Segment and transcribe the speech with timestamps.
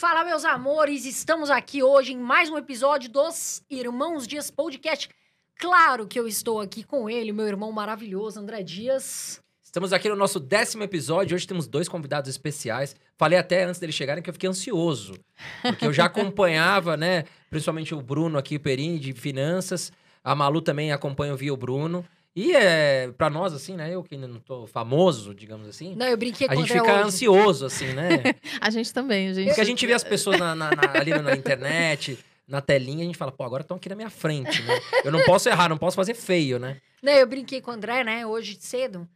[0.00, 1.04] Fala, meus amores!
[1.04, 5.10] Estamos aqui hoje em mais um episódio dos Irmãos Dias Podcast.
[5.58, 9.42] Claro que eu estou aqui com ele, meu irmão maravilhoso, André Dias.
[9.62, 11.34] Estamos aqui no nosso décimo episódio.
[11.34, 12.96] Hoje temos dois convidados especiais.
[13.18, 15.12] Falei até antes deles chegarem que eu fiquei ansioso.
[15.60, 17.24] Porque eu já acompanhava, né?
[17.50, 19.92] Principalmente o Bruno aqui, o Perini, de finanças.
[20.24, 22.02] A Malu também acompanha via o Bruno.
[22.42, 23.94] E é, pra nós, assim, né?
[23.94, 25.94] Eu que ainda não tô famoso, digamos assim.
[25.94, 27.02] Não, eu brinquei com a gente fica hoje.
[27.02, 28.08] ansioso, assim, né?
[28.62, 29.48] A gente também, a gente.
[29.48, 33.06] Porque a gente vê as pessoas na, na- na- ali na internet, na telinha, a
[33.06, 34.80] gente fala, pô, agora estão aqui na minha frente, né?
[35.04, 36.78] Eu não posso errar, não posso fazer feio, né?
[37.02, 39.06] Não, eu brinquei com o André, né, hoje cedo.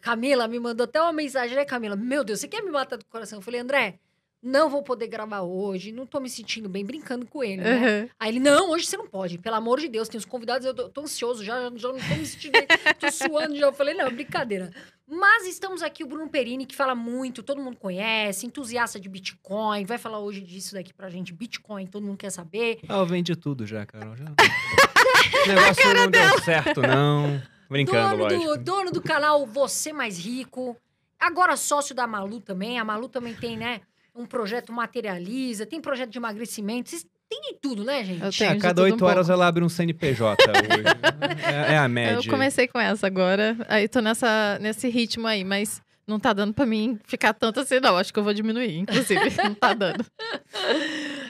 [0.00, 1.94] Camila me mandou até uma mensagem, né, Camila?
[1.94, 3.38] Meu Deus, você quer me matar do coração?
[3.38, 4.00] Eu falei, André,
[4.42, 8.02] não vou poder gravar hoje, não tô me sentindo bem, brincando com ele, né?
[8.02, 8.08] Uhum.
[8.18, 10.74] Aí ele, não, hoje você não pode, pelo amor de Deus, tem os convidados, eu
[10.74, 12.66] tô, tô ansioso já, já não tô me sentindo bem,
[12.98, 13.66] tô suando já.
[13.66, 14.72] Eu falei, não, brincadeira.
[15.06, 19.84] Mas estamos aqui, o Bruno Perini, que fala muito, todo mundo conhece, entusiasta de Bitcoin,
[19.84, 22.80] vai falar hoje disso daqui pra gente, Bitcoin, todo mundo quer saber.
[22.88, 24.16] Ah, eu vendi tudo já, Carol.
[24.16, 24.24] Já...
[25.44, 27.40] o negócio não deu certo, não.
[27.68, 28.56] Brincando, dono, lógico.
[28.56, 30.76] do, dono do canal Você Mais Rico,
[31.18, 33.80] agora sócio da Malu também, a Malu também tem, né,
[34.14, 38.20] um projeto Materializa, tem projeto de emagrecimento, vocês têm de tudo, né, gente?
[38.22, 39.32] Eu É, tenho a cada tudo um oito horas pouco.
[39.32, 41.44] ela abre um CNPJ hoje.
[41.68, 42.26] É, é a média.
[42.26, 46.52] Eu comecei com essa agora, aí tô nessa, nesse ritmo aí, mas não tá dando
[46.52, 47.96] pra mim ficar tanto assim, não.
[47.96, 49.20] Acho que eu vou diminuir, inclusive.
[49.42, 50.04] não tá dando.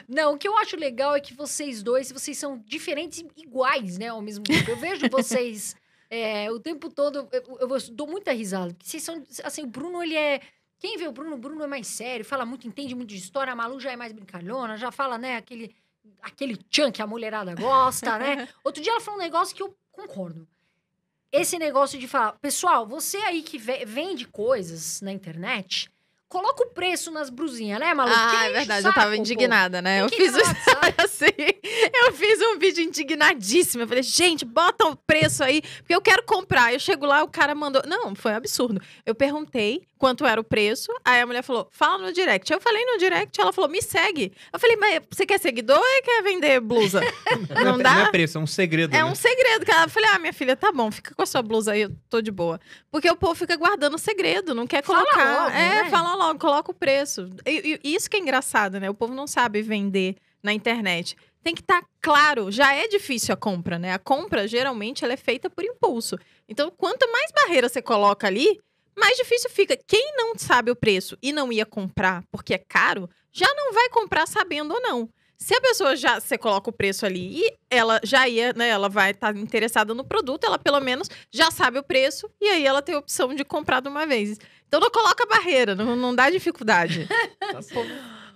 [0.08, 3.98] Não, o que eu acho legal é que vocês dois, vocês são diferentes e iguais,
[3.98, 4.70] né, ao mesmo tempo.
[4.70, 5.76] Eu vejo vocês
[6.10, 10.02] é, o tempo todo, eu, eu dou muita risada, porque vocês são, assim, o Bruno,
[10.02, 10.40] ele é...
[10.82, 13.52] Quem vê o Bruno, o Bruno é mais sério, fala muito, entende muito de história,
[13.52, 15.72] a Malu já é mais brincalhona, já fala, né, aquele,
[16.20, 18.48] aquele tchan que a mulherada gosta, né?
[18.64, 20.48] Outro dia ela falou um negócio que eu concordo.
[21.30, 25.88] Esse negócio de falar, pessoal, você aí que ve- vende coisas na internet,
[26.32, 28.10] coloca o preço nas brusinhas, né, Malu?
[28.10, 29.16] Porque Ah, é enche o verdade, eu saco, tava pô.
[29.20, 30.00] indignada, né?
[30.00, 30.32] Eu fiz,
[30.98, 31.26] assim,
[31.94, 33.82] eu fiz um vídeo indignadíssimo.
[33.82, 36.72] Eu falei, gente, bota o preço aí, porque eu quero comprar.
[36.72, 37.82] Eu chego lá, o cara mandou.
[37.86, 38.80] Não, foi um absurdo.
[39.04, 42.52] Eu perguntei quanto era o preço, aí a mulher falou, fala no direct.
[42.52, 44.32] Eu falei no direct, ela falou, me segue.
[44.52, 47.00] Eu falei, mas você quer seguidor ou quer vender blusa?
[47.62, 48.10] Não Não é dá?
[48.10, 48.92] preço, é um segredo.
[48.92, 49.04] É né?
[49.04, 49.84] um segredo, cara.
[49.84, 52.20] Eu falei, ah, minha filha, tá bom, fica com a sua blusa aí, eu tô
[52.20, 52.58] de boa.
[52.90, 55.34] Porque o povo fica guardando segredo, não quer Fala colocar.
[55.44, 55.90] logo, é, né?
[55.90, 57.30] fala logo, coloca o preço.
[57.46, 58.88] E, e isso que é engraçado, né?
[58.88, 61.16] O povo não sabe vender na internet.
[61.42, 63.92] Tem que estar claro, já é difícil a compra, né?
[63.92, 66.16] A compra, geralmente, ela é feita por impulso.
[66.48, 68.60] Então, quanto mais barreira você coloca ali,
[68.96, 69.76] mais difícil fica.
[69.76, 73.88] Quem não sabe o preço e não ia comprar porque é caro, já não vai
[73.88, 75.08] comprar sabendo ou não.
[75.42, 78.68] Se a pessoa já você coloca o preço ali e ela já ia, né?
[78.68, 82.64] Ela vai estar interessada no produto, ela pelo menos já sabe o preço e aí
[82.64, 84.38] ela tem a opção de comprar de uma vez.
[84.72, 87.06] Então não coloca barreira, não, não dá dificuldade.
[87.52, 87.60] Tá.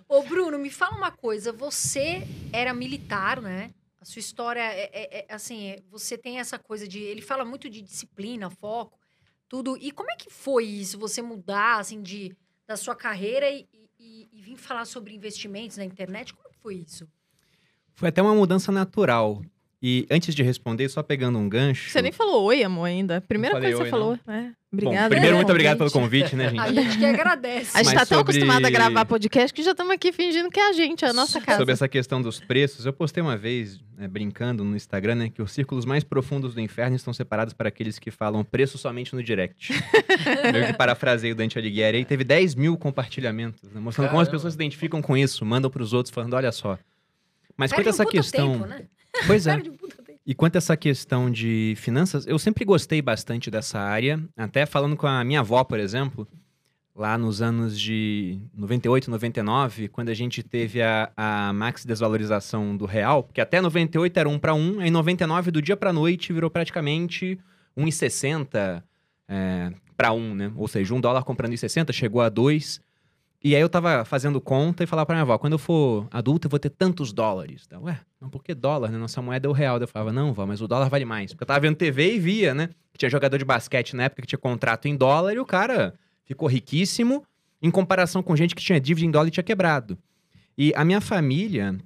[0.06, 1.50] Ô, Bruno, me fala uma coisa.
[1.50, 3.72] Você era militar, né?
[3.98, 6.98] A sua história é, é- é, assim, é- você tem essa coisa de.
[6.98, 8.98] Ele fala muito de disciplina, foco,
[9.48, 9.78] tudo.
[9.78, 10.98] E como é que foi isso?
[10.98, 12.36] Você mudar, assim, de,
[12.66, 13.66] da sua carreira e,
[13.98, 16.34] e, e vir falar sobre investimentos na internet?
[16.34, 17.08] Como que foi isso?
[17.94, 19.42] Foi até uma mudança natural.
[19.88, 21.90] E antes de responder, só pegando um gancho.
[21.90, 23.20] Você nem falou oi, amor, ainda.
[23.20, 24.18] Primeira coisa que você falou.
[24.26, 25.08] É, Bom, obrigada.
[25.10, 26.34] primeiro, pelo muito obrigado pelo convite.
[26.34, 26.58] né, gente?
[26.58, 27.70] A gente que agradece.
[27.72, 30.50] A gente Mas tá tão sobre- acostumado a gravar podcast que já estamos aqui fingindo
[30.50, 31.58] que é a gente, a nossa casa.
[31.58, 35.40] Sobre essa questão dos preços, eu postei uma vez, né, brincando no Instagram, né, que
[35.40, 39.22] os círculos mais profundos do inferno estão separados para aqueles que falam preço somente no
[39.22, 39.72] direct.
[40.52, 41.98] Meio que parafrasei o Dante Alighieri.
[41.98, 44.36] E teve 10 mil compartilhamentos, né, mostrando como as Caramba.
[44.36, 46.76] pessoas se identificam com isso, mandam para os outros falando, olha só.
[47.56, 48.52] Mas Perde quanto a essa questão...
[48.54, 48.82] Tempo, né?
[49.26, 49.62] Pois é.
[50.26, 54.20] E quanto a essa questão de finanças, eu sempre gostei bastante dessa área.
[54.36, 56.26] Até falando com a minha avó, por exemplo,
[56.96, 62.86] lá nos anos de 98, 99, quando a gente teve a, a max desvalorização do
[62.86, 66.50] real, porque até 98 era 1 para 1, aí 99 do dia para noite virou
[66.50, 67.38] praticamente
[67.76, 68.82] 1,60
[69.28, 70.52] é, para 1, né?
[70.56, 72.80] Ou seja, um dólar comprando 1,60 chegou a 2.
[73.44, 76.46] E aí eu tava fazendo conta e falava pra minha avó, quando eu for adulta
[76.46, 77.64] eu vou ter tantos dólares.
[77.66, 78.98] Então, Ué, mas por que dólar, né?
[78.98, 79.78] Nossa moeda é o real.
[79.78, 81.32] Eu falava, não, vó, mas o dólar vale mais.
[81.32, 82.70] Porque eu tava vendo TV e via, né?
[82.92, 85.94] Que tinha jogador de basquete na época que tinha contrato em dólar e o cara
[86.24, 87.24] ficou riquíssimo
[87.62, 89.96] em comparação com gente que tinha dívida em dólar e tinha quebrado.
[90.58, 91.76] E a minha família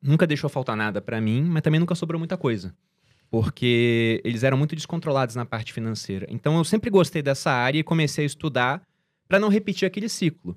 [0.00, 2.74] nunca deixou faltar nada pra mim, mas também nunca sobrou muita coisa.
[3.30, 6.26] Porque eles eram muito descontrolados na parte financeira.
[6.30, 8.82] Então eu sempre gostei dessa área e comecei a estudar
[9.26, 10.56] pra não repetir aquele ciclo.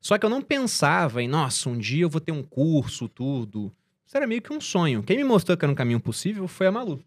[0.00, 3.72] Só que eu não pensava em, nossa, um dia eu vou ter um curso, tudo.
[4.08, 5.02] Isso era meio que um sonho.
[5.02, 7.04] Quem me mostrou que era um caminho possível foi a Malu.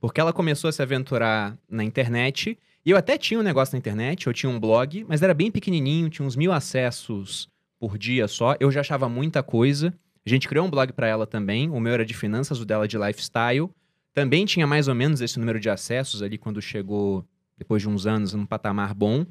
[0.00, 2.58] Porque ela começou a se aventurar na internet.
[2.84, 5.48] E eu até tinha um negócio na internet, eu tinha um blog, mas era bem
[5.48, 7.48] pequenininho, tinha uns mil acessos
[7.78, 8.56] por dia só.
[8.58, 9.94] Eu já achava muita coisa.
[10.26, 11.70] A gente criou um blog para ela também.
[11.70, 13.70] O meu era de finanças, o dela de lifestyle.
[14.12, 17.24] Também tinha mais ou menos esse número de acessos ali quando chegou,
[17.56, 19.24] depois de uns anos, num patamar bom.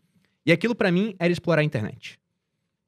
[0.46, 2.18] E aquilo para mim era explorar a internet.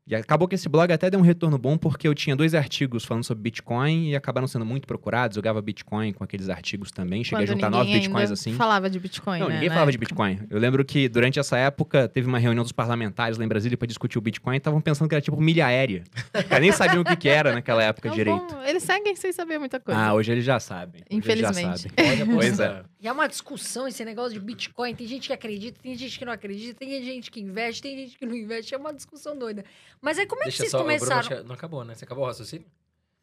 [0.07, 3.03] E acabou que esse blog até deu um retorno bom porque eu tinha dois artigos
[3.03, 5.35] falando sobre Bitcoin e acabaram sendo muito procurados.
[5.35, 7.23] Eu ganhava Bitcoin com aqueles artigos também.
[7.23, 8.53] Cheguei Quando a juntar nove Bitcoins assim.
[8.53, 10.09] falava de Bitcoin, Não, né, ninguém falava de época.
[10.09, 10.47] Bitcoin.
[10.47, 13.87] Eu lembro que durante essa época teve uma reunião dos parlamentares lá em Brasília para
[13.87, 16.03] discutir o Bitcoin e estavam pensando que era tipo milha aérea.
[16.49, 18.47] Cara, nem sabiam o que, que era naquela época Não direito.
[18.47, 19.99] vão- eles seguem sem saber muita coisa.
[19.99, 21.01] Ah, hoje eles já sabem.
[21.01, 21.89] Hoje eles já Infelizmente.
[21.97, 22.11] sabem.
[22.11, 22.83] Olha, Pois é.
[23.01, 24.93] E é uma discussão esse negócio de Bitcoin.
[24.93, 28.17] Tem gente que acredita, tem gente que não acredita, tem gente que investe, tem gente
[28.19, 28.73] que não investe.
[28.75, 29.65] É uma discussão doida.
[30.05, 31.27] Mas aí como é que Deixa vocês só, Bruno começaram?
[31.27, 31.95] que não acabou, né?
[31.95, 32.67] Você acabou o raciocínio?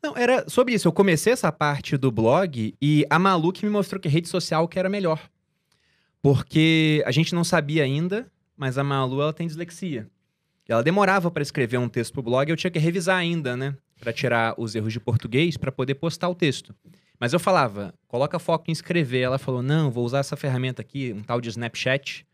[0.03, 0.89] Não, era sobre isso.
[0.89, 4.67] Eu comecei essa parte do blog e a Malu que me mostrou que rede social
[4.67, 5.21] que era melhor.
[6.21, 10.09] Porque a gente não sabia ainda, mas a Malu ela tem dislexia.
[10.69, 13.77] E ela demorava para escrever um texto pro blog, eu tinha que revisar ainda, né?
[14.01, 16.75] Para tirar os erros de português para poder postar o texto.
[17.19, 19.21] Mas eu falava, coloca foco em escrever.
[19.21, 22.27] Ela falou: "Não, vou usar essa ferramenta aqui, um tal de Snapchat,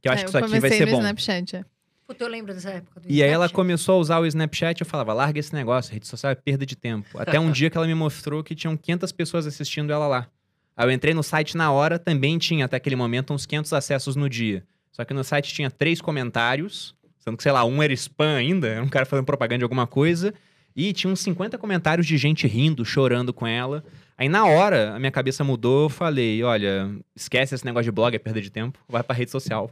[0.00, 0.98] que eu acho É, que isso aqui vai ser no bom".
[0.98, 1.56] Snapchat.
[1.56, 1.64] é.
[2.08, 3.00] Puta, eu lembro dessa época.
[3.00, 3.54] Do E aí ela Snapchat.
[3.54, 6.74] começou a usar o Snapchat, eu falava, larga esse negócio, rede social é perda de
[6.74, 7.06] tempo.
[7.20, 10.26] Até um dia que ela me mostrou que tinham 500 pessoas assistindo ela lá.
[10.74, 14.16] Aí eu entrei no site na hora, também tinha até aquele momento uns 500 acessos
[14.16, 14.64] no dia.
[14.90, 18.68] Só que no site tinha três comentários, sendo que, sei lá, um era spam ainda,
[18.68, 20.32] era um cara fazendo propaganda de alguma coisa.
[20.74, 23.84] E tinha uns 50 comentários de gente rindo, chorando com ela.
[24.16, 28.14] Aí na hora, a minha cabeça mudou, eu falei, olha, esquece esse negócio de blog,
[28.14, 29.70] é perda de tempo, vai pra rede social.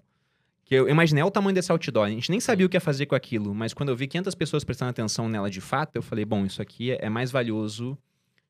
[0.66, 2.06] Que eu imaginei o tamanho desse outdoor.
[2.06, 4.34] A gente nem sabia o que ia fazer com aquilo, mas quando eu vi 500
[4.34, 7.96] pessoas prestando atenção nela de fato, eu falei, bom, isso aqui é mais valioso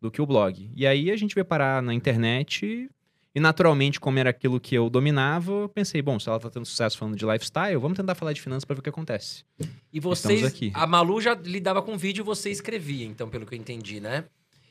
[0.00, 0.70] do que o blog.
[0.74, 2.90] E aí a gente veio parar na internet
[3.36, 6.64] e naturalmente, como era aquilo que eu dominava, eu pensei, bom, se ela tá tendo
[6.64, 9.44] sucesso falando de lifestyle, vamos tentar falar de finanças para ver o que acontece.
[9.92, 10.42] E vocês.
[10.42, 10.72] aqui.
[10.72, 14.24] A Malu já lidava com vídeo e você escrevia, então, pelo que eu entendi, né?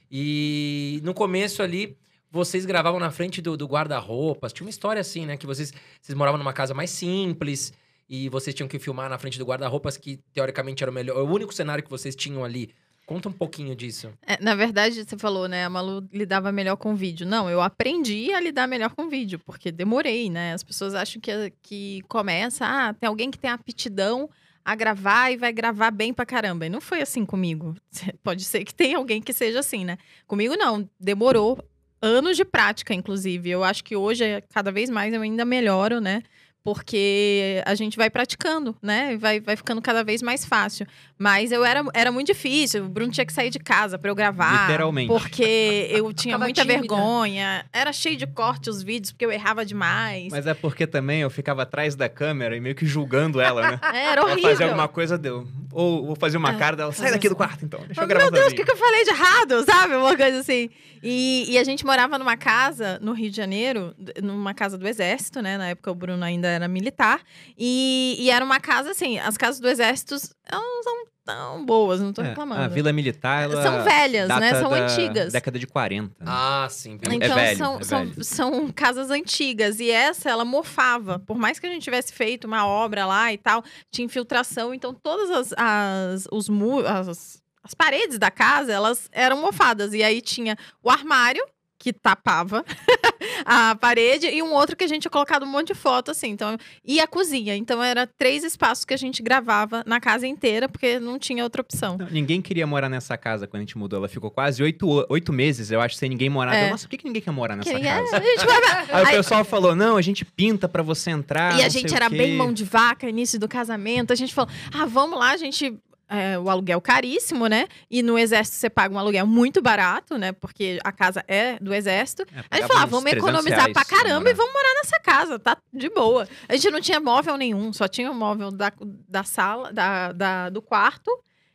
[0.10, 1.96] E no começo ali,
[2.36, 4.52] vocês gravavam na frente do, do guarda-roupas.
[4.52, 5.38] Tinha uma história assim, né?
[5.38, 7.72] Que vocês, vocês moravam numa casa mais simples
[8.10, 11.18] e vocês tinham que filmar na frente do guarda-roupas, que teoricamente era o melhor.
[11.18, 12.72] O único cenário que vocês tinham ali.
[13.06, 14.12] Conta um pouquinho disso.
[14.26, 15.64] É, na verdade, você falou, né?
[15.64, 17.26] A Malu lidava melhor com vídeo.
[17.26, 20.54] Não, eu aprendi a lidar melhor com vídeo, porque demorei, né?
[20.54, 24.30] As pessoas acham que, que começa, ah, tem alguém que tem aptidão
[24.66, 26.66] a gravar e vai gravar bem pra caramba.
[26.66, 27.76] E não foi assim comigo.
[28.24, 29.98] Pode ser que tenha alguém que seja assim, né?
[30.28, 31.64] Comigo não, demorou
[32.06, 33.50] anos de prática, inclusive.
[33.50, 34.24] Eu acho que hoje,
[34.54, 36.22] cada vez mais, eu ainda melhoro, né?
[36.66, 39.14] Porque a gente vai praticando, né?
[39.14, 40.86] E Vai, vai ficando cada vez mais fácil.
[41.18, 42.84] Mas eu era, era muito difícil.
[42.86, 44.64] O Bruno tinha que sair de casa pra eu gravar.
[44.68, 45.08] Literalmente.
[45.08, 46.80] Porque eu tinha muita tímida.
[46.80, 47.66] vergonha.
[47.72, 50.30] Era cheio de corte os vídeos, porque eu errava demais.
[50.32, 53.80] Mas é porque também eu ficava atrás da câmera e meio que julgando ela, né?
[53.94, 54.50] Era Ela horrível.
[54.50, 55.48] fazia alguma coisa, deu.
[55.72, 56.58] Ou vou fazer uma É.
[56.58, 58.66] cara dela, sai daqui do quarto então, deixa eu Meu gravar Deus, o sozinho." que,
[58.66, 59.96] que eu falei de errado, sabe?
[59.96, 60.70] Uma coisa assim.
[61.04, 65.42] E, e a gente morava numa casa no Rio de Janeiro, numa casa do Exército,
[65.42, 65.58] né?
[65.58, 67.22] Na época o Bruno ainda era militar.
[67.58, 70.16] E, e era uma casa, assim, as casas do Exército
[70.52, 72.62] não são tão boas, não tô É, reclamando.
[72.62, 74.54] a Vila Militar, ela São velhas, né?
[74.60, 75.34] São da antigas.
[75.34, 76.14] Década de 40.
[76.24, 76.26] né?
[76.30, 76.98] Ah, sim.
[76.98, 77.12] viu?
[77.12, 78.24] É Então, velho, são, é são, velho.
[78.24, 79.80] são casas antigas.
[79.80, 81.18] E essa, ela mofava.
[81.18, 84.72] Por mais que a gente tivesse feito uma obra lá e tal, tinha infiltração.
[84.72, 89.94] Então, todas as, as, os mu as, as paredes da casa, elas eram mofadas.
[89.96, 91.44] E aí tinha o armário,
[91.78, 92.64] que tapava
[93.46, 96.30] a parede, e um outro que a gente tinha colocado um monte de foto, assim.
[96.30, 97.56] Então, e a cozinha.
[97.56, 101.62] Então, era três espaços que a gente gravava na casa inteira, porque não tinha outra
[101.62, 101.98] opção.
[101.98, 103.98] Não, ninguém queria morar nessa casa quando a gente mudou.
[104.00, 106.56] Ela ficou quase oito, oito meses, eu acho, sem ninguém morar.
[106.56, 106.68] É.
[106.68, 108.22] Eu, Nossa, por que, que ninguém quer morar nessa Que- casa?
[108.92, 111.60] Aí o pessoal falou: não, a gente pinta pra você entrar.
[111.60, 114.12] E a gente era quê." bem mão de vaca, início do casamento.
[114.12, 115.78] A gente falou, ah, vamos lá, a gente.
[116.10, 117.68] É, o aluguel caríssimo, né?
[117.90, 120.32] E no exército você paga um aluguel muito barato, né?
[120.32, 122.24] Porque a casa é do exército.
[122.34, 124.32] É, A gente falou, ah, vamos 300 economizar pra caramba morar.
[124.32, 126.28] e vamos morar nessa casa, tá de boa.
[126.48, 128.72] A gente não tinha móvel nenhum, só tinha o móvel da,
[129.10, 131.10] da sala, da, da- do quarto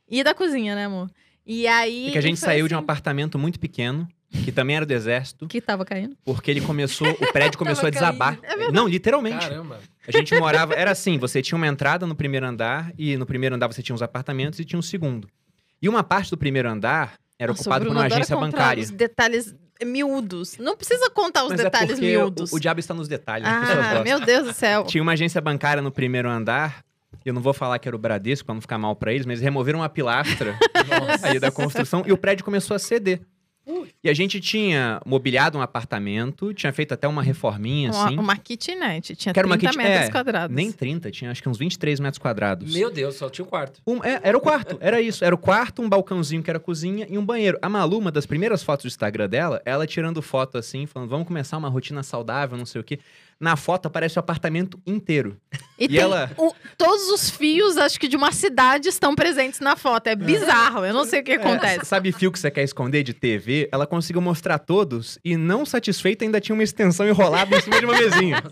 [0.08, 1.08] e da cozinha, né, amor?
[1.46, 2.08] E aí.
[2.08, 4.92] E que a gente saiu de um assim apartamento muito pequeno, que também era do
[4.92, 6.16] exército, Que tava caindo.
[6.24, 8.38] porque ele começou, o prédio começou a desabar.
[8.42, 9.38] É não, literalmente.
[9.48, 9.80] Caramba.
[10.06, 13.54] A gente morava, era assim, você tinha uma entrada no primeiro andar e no primeiro
[13.54, 15.28] andar você tinha os apartamentos e tinha um segundo.
[15.82, 18.82] E uma parte do primeiro andar era Nossa, ocupada por uma agência contar bancária.
[18.82, 20.58] Os detalhes miúdos.
[20.58, 22.52] Não precisa contar os Mas é detalhes porque miúdos.
[22.52, 23.46] o, o diabo está nos detalhes.
[23.48, 24.04] as pessoas Ah, gostam.
[24.04, 24.84] meu Deus do céu.
[24.84, 26.84] Tinha uma agência bancária no primeiro andar.
[27.24, 29.40] Eu não vou falar que era o Bradesco pra não ficar mal pra eles, mas
[29.40, 30.56] removeram uma pilastra
[31.22, 33.20] aí da construção e o prédio começou a ceder.
[34.02, 38.18] E a gente tinha mobiliado um apartamento, tinha feito até uma reforminha, Uma, assim.
[38.18, 39.14] uma kitnet.
[39.16, 40.54] Tinha Que era uma 30 kit- metros é, quadrados.
[40.56, 42.72] Nem 30, tinha acho que uns 23 metros quadrados.
[42.72, 43.80] Meu Deus, só tinha um quarto.
[43.86, 45.24] Um- é, era o quarto, era isso.
[45.24, 47.58] Era o quarto, um balcãozinho que era a cozinha e um banheiro.
[47.62, 51.26] A Malu, uma das primeiras fotos do Instagram dela, ela tirando foto assim, falando, vamos
[51.26, 52.98] começar uma rotina saudável, não sei o quê.
[53.40, 55.40] Na foto aparece o apartamento inteiro.
[55.78, 59.60] E, E tem ela- o- todos os fios, acho que de uma cidade, estão presentes
[59.60, 60.08] na foto.
[60.08, 60.84] É bizarro.
[60.84, 61.86] Eu não sei o que É, acontece.
[61.86, 63.66] sabe fio que você quer esconder de TV?
[63.72, 67.86] Ela conseguiu mostrar todos e, não satisfeita, ainda tinha uma extensão enrolada em cima de
[67.86, 68.42] uma mesinha.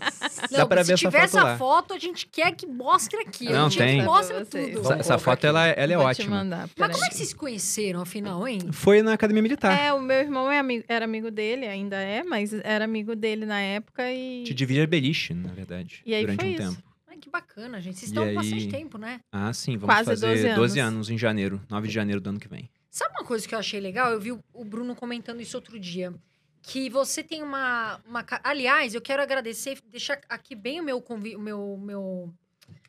[0.49, 1.57] Dá pra se ver essa tiver foto essa lá.
[1.57, 3.45] foto, a gente quer que mostre aqui.
[3.45, 3.87] Não, a gente tem.
[3.97, 4.75] quer que mostre Pra vocês.
[4.75, 4.81] tudo.
[4.85, 5.45] Essa, essa foto, aqui.
[5.47, 6.35] ela, ela é Vou ótima.
[6.37, 8.59] mandar, Mas como é que vocês se conheceram, afinal, hein?
[8.71, 9.79] Foi na Academia Militar.
[9.79, 13.45] É, o meu irmão é ami- era amigo dele, ainda é, mas era amigo dele
[13.45, 14.43] na época e.
[14.45, 14.53] Te
[14.87, 16.75] beliche, na verdade, E aí durante foi um isso.
[16.75, 16.89] tempo.
[17.07, 17.95] Ai, que bacana, gente.
[17.99, 19.21] Vocês E estão há aí- bastante tempo, né?
[19.31, 20.93] Ah, sim, vamos Quase fazer 12 12 anos.
[20.95, 22.69] anos em janeiro, 9 de janeiro do ano que vem.
[22.89, 24.11] Sabe uma coisa que eu achei legal?
[24.11, 26.13] Eu vi o- o Bruno comentando isso outro dia.
[26.61, 28.01] Que você tem uma.
[28.05, 31.35] uma ca- Aliás, eu quero agradecer, deixar aqui bem o meu, convi...
[31.35, 32.33] o meu, meu,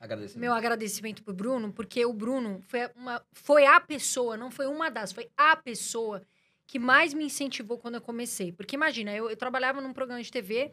[0.00, 0.38] Agradeço.
[0.38, 4.90] meu agradecimento pro Bruno, porque o Bruno foi, uma, foi a pessoa, não foi uma
[4.90, 6.22] das, foi a pessoa
[6.66, 8.52] que mais me incentivou quando eu comecei.
[8.52, 10.72] Porque imagina, eu, eu trabalhava num programa de TV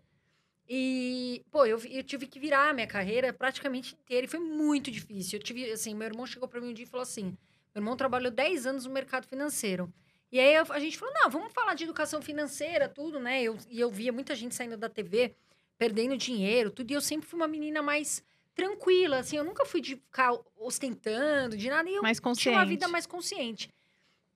[0.70, 4.92] e, pô, eu, eu tive que virar a minha carreira praticamente inteira e foi muito
[4.92, 5.40] difícil.
[5.40, 7.38] Eu tive, assim, meu irmão chegou para mim um dia e falou assim:
[7.74, 9.92] meu irmão trabalhou 10 anos no mercado financeiro.
[10.30, 13.42] E aí a gente falou: não, vamos falar de educação financeira, tudo, né?
[13.42, 15.36] Eu, e eu via muita gente saindo da TV,
[15.78, 16.92] perdendo dinheiro, tudo.
[16.92, 18.22] E eu sempre fui uma menina mais
[18.54, 21.88] tranquila, assim, eu nunca fui de ficar ostentando, de nada.
[21.90, 22.50] E eu mais consciente.
[22.50, 23.70] tinha uma vida mais consciente.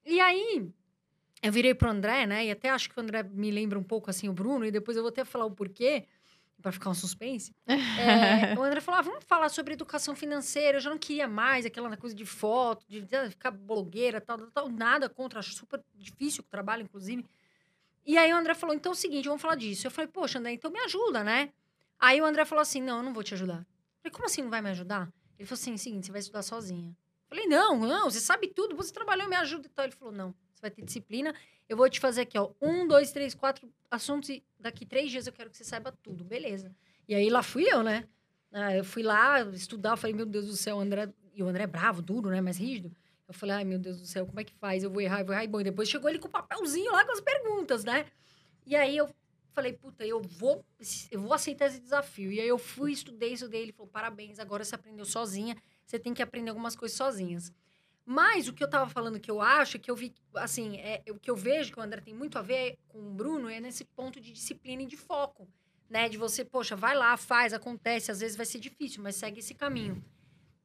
[0.06, 0.72] E aí,
[1.42, 2.46] eu virei pro André, né?
[2.46, 4.96] E até acho que o André me lembra um pouco assim o Bruno, e depois
[4.96, 6.06] eu vou até falar o porquê,
[6.62, 7.54] para ficar um suspense.
[7.68, 10.78] É, o André falou: ah, vamos falar sobre educação financeira.
[10.78, 14.52] Eu já não queria mais aquela coisa de foto, de ah, ficar blogueira, tal, tal,
[14.52, 14.70] tal.
[14.70, 17.26] Nada contra, acho super difícil o trabalho, inclusive.
[18.06, 19.88] E aí o André falou: então é o seguinte, vamos falar disso.
[19.88, 21.52] Eu falei: poxa, André, então me ajuda, né?
[22.00, 23.60] Aí o André falou assim: não, eu não vou te ajudar.
[23.60, 25.12] Eu falei: como assim não vai me ajudar?
[25.38, 26.90] Ele falou assim: seguinte, você vai estudar sozinha.
[26.90, 29.86] Eu falei: não, não, você sabe tudo, você trabalhou, me ajuda e tal.
[29.86, 31.34] Ele falou: não, você vai ter disciplina.
[31.70, 35.28] Eu vou te fazer aqui, ó, um, dois, três, quatro assuntos e daqui três dias
[35.28, 36.76] eu quero que você saiba tudo, beleza.
[37.08, 38.08] E aí lá fui eu, né?
[38.52, 41.10] Ah, eu fui lá estudar, falei, meu Deus do céu, o André.
[41.34, 42.42] E o André é bravo, duro, né?
[42.42, 42.92] Mais rígido.
[43.28, 44.84] Eu falei, ai, meu Deus do céu, como é que faz?
[44.84, 45.46] Eu vou errar, eu vou errar.
[45.46, 48.06] E bom, e depois chegou ele com o papelzinho lá com as perguntas, né?
[48.66, 49.10] E aí eu
[49.54, 50.66] falei, puta, eu vou,
[51.10, 52.32] eu vou aceitar esse desafio.
[52.32, 53.62] E aí eu fui, estudei, estudei.
[53.64, 55.56] Ele falou, parabéns, agora você aprendeu sozinha.
[55.86, 57.54] Você tem que aprender algumas coisas sozinhas.
[58.12, 61.18] Mas o que eu tava falando que eu acho, que eu vi, assim, é, o
[61.18, 63.86] que eu vejo que o André tem muito a ver com o Bruno é nesse
[63.86, 65.48] ponto de disciplina e de foco,
[65.90, 66.10] né?
[66.10, 69.54] De você, poxa, vai lá, faz, acontece, às vezes vai ser difícil, mas segue esse
[69.54, 70.04] caminho.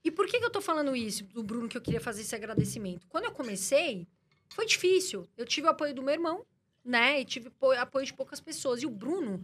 [0.02, 2.34] E por que, que eu tô falando isso do Bruno, que eu queria fazer esse
[2.34, 3.06] agradecimento?
[3.06, 4.08] Quando eu comecei,
[4.48, 5.24] foi difícil.
[5.36, 6.44] Eu tive o apoio do meu irmão,
[6.84, 7.20] né?
[7.20, 8.82] E tive apo- apoio de poucas pessoas.
[8.82, 9.40] E o Bruno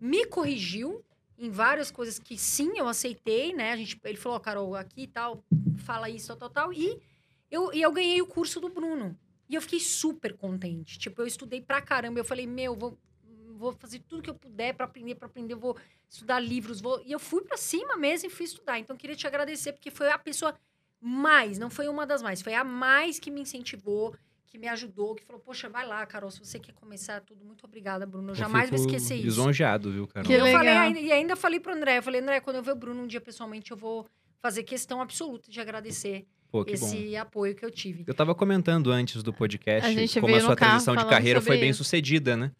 [0.00, 1.00] me corrigiu
[1.38, 3.70] em várias coisas que sim, eu aceitei, né?
[3.70, 5.44] A gente, ele falou, ó, Carol, aqui e tal,
[5.78, 6.72] fala isso, tal, tal, tal.
[6.72, 7.00] E
[7.50, 9.18] eu, e eu ganhei o curso do Bruno.
[9.48, 10.98] E eu fiquei super contente.
[10.98, 12.18] Tipo, eu estudei pra caramba.
[12.18, 12.98] Eu falei, meu, vou,
[13.56, 15.54] vou fazer tudo que eu puder pra aprender, pra aprender.
[15.54, 15.76] Eu vou
[16.08, 16.80] estudar livros.
[16.80, 17.00] Vou...
[17.04, 18.78] E eu fui pra cima mesmo e fui estudar.
[18.78, 20.54] Então, eu queria te agradecer, porque foi a pessoa
[21.00, 24.14] mais, não foi uma das mais, foi a mais que me incentivou,
[24.46, 27.64] que me ajudou, que falou, poxa, vai lá, Carol, se você quer começar tudo, muito
[27.64, 28.30] obrigada, Bruno.
[28.30, 29.24] Eu jamais vou esquecer isso.
[29.26, 30.26] Lisonjeado, viu, Carol?
[30.26, 30.82] Que eu falei, legal.
[30.84, 33.06] ainda- e ainda falei pro André, eu falei, André, quando eu ver o Bruno um
[33.06, 34.06] dia pessoalmente, eu vou
[34.40, 36.26] fazer questão absoluta de agradecer
[36.58, 36.86] Pô, que bom.
[36.86, 38.04] esse apoio que eu tive.
[38.06, 41.58] Eu tava comentando antes do podcast A gente como a sua transição de carreira foi
[41.58, 41.82] bem isso.
[41.84, 42.52] sucedida, né?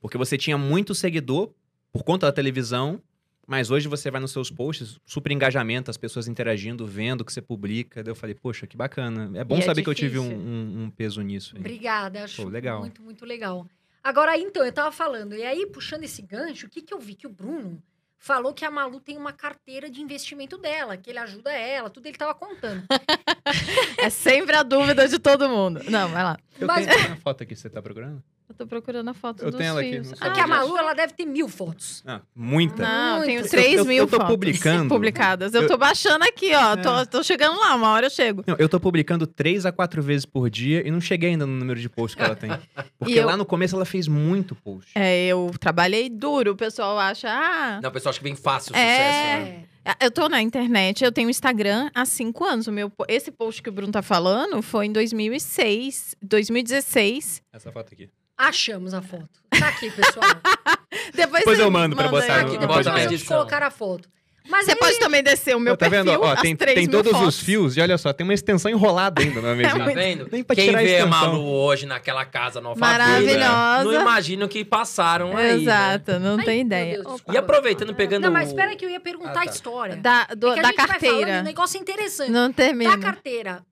[0.00, 1.50] Porque você tinha muito seguidor
[1.92, 3.00] por conta da televisão,
[3.46, 7.32] mas hoje você vai nos seus posts, super engajamento, as pessoas interagindo, vendo o que
[7.32, 8.02] você publica.
[8.02, 9.30] Daí eu falei, poxa, que bacana.
[9.38, 11.54] É bom E é saber que eu tive um, um- um peso nisso.
[11.54, 11.60] aí.
[11.60, 12.80] Obrigada, acho Pô, legal.
[12.80, 13.66] muito, muito legal.
[14.02, 17.14] Agora, então, eu tava falando, e aí, puxando esse gancho, o que que eu vi?
[17.14, 17.82] Que o Bruno
[18.26, 22.06] falou que a Malu tem uma carteira de investimento dela, que ele ajuda ela, tudo
[22.06, 22.82] ele tava contando.
[23.98, 25.80] É sempre a dúvida de todo mundo.
[25.88, 26.36] Não, vai lá.
[26.60, 28.22] Eu Mas- tenho a foto aqui que você tá procurando?
[28.48, 30.32] Eu tô procurando a foto Eu dos tenho ela aqui É celular.
[30.32, 32.02] que a Ah, Malu, ela deve ter mil fotos.
[32.06, 32.80] Ah, muita.
[32.82, 33.50] Não, eu tenho Muito.
[33.50, 34.88] 3 Eu- eu- mil eu tô fotos publicando.
[34.88, 35.52] publicadas.
[35.52, 36.74] Eu, Eu- tô baixando aqui, ó.
[36.74, 36.76] É.
[36.76, 38.44] Tô, tô chegando lá, uma hora eu chego.
[38.46, 41.52] Não, eu tô publicando três a quatro vezes por dia e não cheguei ainda no
[41.54, 42.50] número de posts que ela tem.
[43.00, 44.92] Porque eu- lá no começo ela fez muito post.
[44.94, 46.52] É, eu trabalhei duro.
[46.52, 48.80] O pessoal acha, ah, Não, o pessoal acha que vem fácil o É.
[48.80, 49.64] sucesso, né?
[49.84, 50.06] É.
[50.06, 52.66] Eu tô na internet, eu tenho Instagram há cinco anos.
[52.66, 57.40] O meu, esse post que o Bruno tá falando foi em 2006, 2016.
[57.52, 58.08] Essa foto aqui.
[58.38, 59.28] Achamos a foto.
[59.58, 60.24] Tá aqui, pessoal.
[61.14, 63.36] Depois, Depois eu mando pra manda botar aqui, no depois nós vamos edição.
[63.38, 64.08] colocar a foto.
[64.48, 66.22] Mas Você aí- pode também descer o meu tá perfil, vendo?
[66.22, 67.28] Ó, as tem, três tem todos fotos.
[67.28, 69.76] os fios e olha só, tem uma extensão enrolada ainda na mesinha.
[69.84, 70.28] Tá vendo?
[70.30, 71.20] Nem pra Quem tirar a vê a extensão.
[71.32, 73.84] Malu hoje naquela casa no Alphaville, Maravilhosa.
[73.84, 75.62] não imagina o que passaram aí, né?
[75.62, 77.02] Exato, não Ai, tem ideia.
[77.02, 77.20] Deus.
[77.32, 79.40] E aproveitando, pegando Não, mas espera que eu ia perguntar Ah, tá.
[79.40, 79.96] a história.
[79.96, 81.40] Da, do- É que a da gente vai falando carteira.
[81.40, 82.30] um negócio interessante.
[82.30, 82.98] Não Da termina.
[82.98, 83.62] carteira.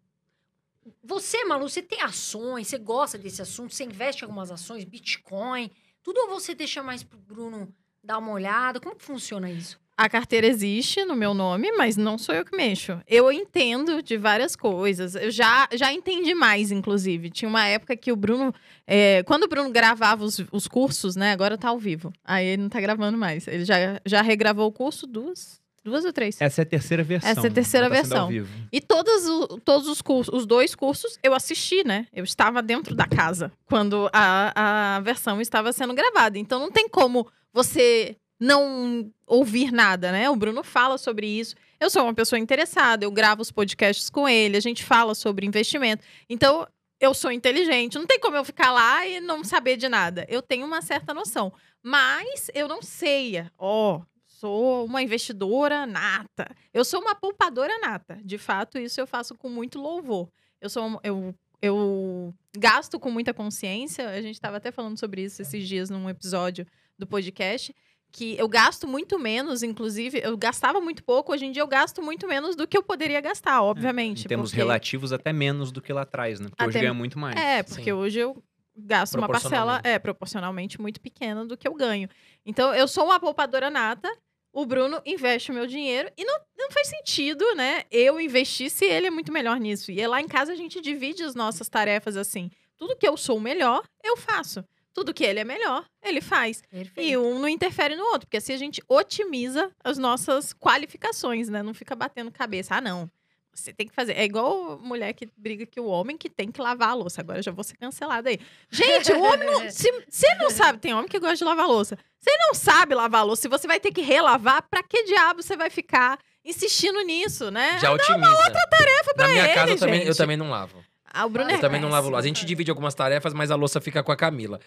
[1.03, 5.71] Você, Malu, você tem ações, você gosta desse assunto, você investe em algumas ações, Bitcoin,
[6.03, 8.81] tudo ou você deixa mais pro Bruno dar uma olhada?
[8.81, 9.79] Como funciona isso?
[9.97, 13.01] A carteira existe no meu nome, mas não sou eu que mexo.
[13.07, 15.15] Eu entendo de várias coisas.
[15.15, 17.31] Eu já, já entendi mais, inclusive.
[17.31, 18.53] Tinha uma época que o Bruno.
[18.89, 21.31] é, quando o Bruno gravava os, os cursos, né?
[21.31, 22.13] Agora tá ao vivo.
[22.25, 23.47] Aí ele não tá gravando mais.
[23.47, 26.41] Ele já, já regravou o curso duas, duas ou três.
[26.41, 27.31] Essa é a terceira versão.
[27.31, 28.29] Essa é a terceira Tá sendo versão.
[28.73, 32.07] E todos, o- todos os cursos, os dois cursos, eu assisti, né?
[32.13, 36.39] Eu estava dentro da casa quando a, a versão estava sendo gravada.
[36.39, 40.29] Então não tem como você não ouvir nada, né?
[40.31, 41.55] O Bruno fala sobre isso.
[41.81, 45.47] Eu sou uma pessoa interessada, eu gravo os podcasts com ele, a gente fala sobre
[45.47, 46.03] investimento.
[46.29, 46.67] Então,
[47.01, 47.99] eu sou inteligente.
[47.99, 50.25] Não tem como eu ficar lá e não saber de nada.
[50.29, 51.53] Eu tenho uma certa noção.
[51.83, 54.01] Mas eu não sei, ó,
[54.45, 56.55] sou uma investidora nata.
[56.73, 58.19] Eu sou uma poupadora nata.
[58.23, 60.29] De fato, isso eu faço com muito louvor.
[60.61, 64.11] Eu sou eu, eu gasto com muita consciência.
[64.11, 66.67] A gente estava até falando sobre isso esses dias num episódio
[66.99, 67.75] do podcast.
[68.13, 72.01] Que eu gasto muito menos, inclusive, eu gastava muito pouco, hoje em dia eu gasto
[72.01, 74.27] muito menos do que eu poderia gastar, obviamente.
[74.27, 76.49] Em termos porque- relativos, até menos do que lá atrás, né?
[76.49, 77.35] Porque hoje Até- ganha muito mais.
[77.35, 77.93] é, porque Sim.
[77.93, 78.41] hoje eu
[78.77, 82.09] gasto uma parcela é proporcionalmente muito pequena do que eu ganho.
[82.47, 84.09] Então, eu sou uma poupadora nata,
[84.55, 87.83] o Bruno investe o meu dinheiro e não, não faz sentido, né?
[87.91, 89.91] Eu investir se ele é muito melhor nisso.
[89.91, 92.51] E lá em casa a gente divide as nossas tarefas assim.
[92.79, 94.65] Tudo que eu sou melhor, eu faço.
[94.93, 96.63] Tudo que ele é melhor, ele faz.
[96.97, 101.61] E um não interfere no outro, porque assim a gente otimiza as nossas qualificações, né?
[101.61, 102.77] Não fica batendo cabeça.
[102.77, 103.11] Ah, não.
[103.55, 104.15] Você tem que fazer.
[104.15, 107.21] É igual mulher que briga que o homem que tem que lavar a louça.
[107.21, 108.39] Agora eu já vou ser cancelada aí.
[108.71, 109.71] Gente, o homem não.
[109.71, 111.97] Você não sabe, tem homem que gosta de lavar a louça.
[112.21, 113.43] Você não sabe lavar a louça.
[113.43, 117.79] Se você vai ter que relavar, pra que diabo você vai ficar insistindo nisso, né?
[117.81, 118.29] Já otimiza.
[118.29, 120.85] outra tarefa pra Na minha ele, casa eu também, eu também não lavo.
[121.05, 122.25] Ah, o Bruno é Eu também não lavo louça.
[122.25, 124.61] A gente divide algumas tarefas, mas a louça fica com a Camila.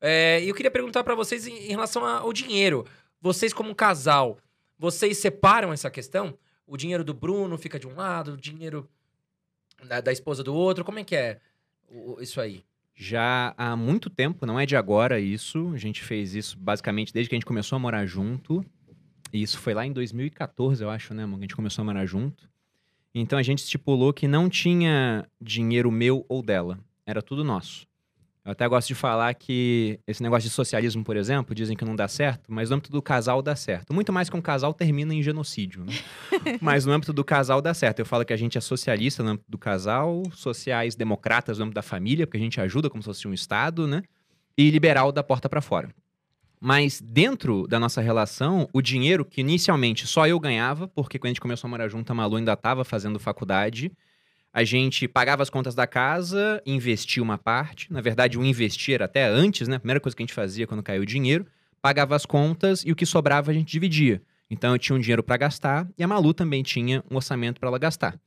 [0.00, 2.86] É, E eu queria perguntar pra vocês em, em relação ao dinheiro.
[3.20, 4.38] Vocês, como um casal,
[4.78, 6.36] vocês separam essa questão?
[6.70, 8.88] O dinheiro do Bruno fica de um lado, o dinheiro
[9.88, 10.84] da, da esposa do outro.
[10.84, 11.40] Como é que é
[12.20, 12.64] isso aí?
[12.94, 15.72] Já há muito tempo, não é de agora isso.
[15.74, 18.64] A gente fez isso basicamente desde que a gente começou a morar junto.
[19.32, 21.38] E isso foi lá em 2014, eu acho, né, amor?
[21.38, 22.48] Que a gente começou a morar junto.
[23.12, 26.78] Então a gente estipulou que não tinha dinheiro meu ou dela.
[27.04, 27.84] Era tudo nosso.
[28.50, 31.94] Eu até gosto de falar que esse negócio de socialismo, por exemplo, dizem que não
[31.94, 33.94] dá certo, mas no âmbito do casal dá certo.
[33.94, 35.92] Muito mais que um casal termina em genocídio, né?
[36.60, 38.00] mas no âmbito do casal dá certo.
[38.00, 41.76] Eu falo que a gente é socialista no âmbito do casal, sociais democratas no âmbito
[41.76, 44.02] da família, porque a gente ajuda como se fosse um Estado, né?
[44.58, 45.88] E liberal da porta para fora.
[46.60, 51.30] Mas dentro da nossa relação, o dinheiro que inicialmente só eu ganhava, porque quando a
[51.34, 53.92] gente começou a morar junto, a Malu ainda estava fazendo faculdade,
[54.52, 57.92] a gente pagava as contas da casa, investia uma parte.
[57.92, 59.76] Na verdade, o investir até antes, né?
[59.76, 61.46] A primeira coisa que a gente fazia quando caiu o dinheiro,
[61.80, 64.20] pagava as contas e o que sobrava a gente dividia.
[64.50, 67.68] Então eu tinha um dinheiro para gastar e a Malu também tinha um orçamento para
[67.68, 68.18] ela gastar.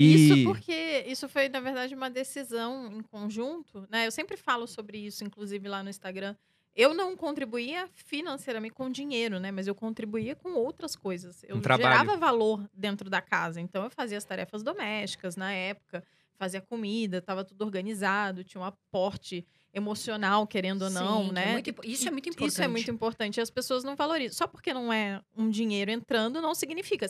[0.00, 4.06] E Isso porque isso foi, na verdade, uma decisão em conjunto, né?
[4.06, 6.34] Eu sempre falo sobre isso, inclusive lá no Instagram.
[6.74, 9.50] Eu não contribuía financeiramente com dinheiro, né?
[9.52, 11.44] Mas eu contribuía com outras coisas.
[11.46, 13.60] Eu Um gerava valor dentro da casa.
[13.60, 16.02] Então eu fazia as tarefas domésticas na época,
[16.36, 21.52] fazia comida, estava tudo organizado, tinha um aporte emocional, querendo ou não, Sim, é né?
[21.52, 22.70] muito impo- isso é muito Isso é importante.
[22.70, 23.36] muito importante.
[23.38, 24.36] E as pessoas não valorizam.
[24.36, 27.06] Só porque não é um dinheiro entrando, não significa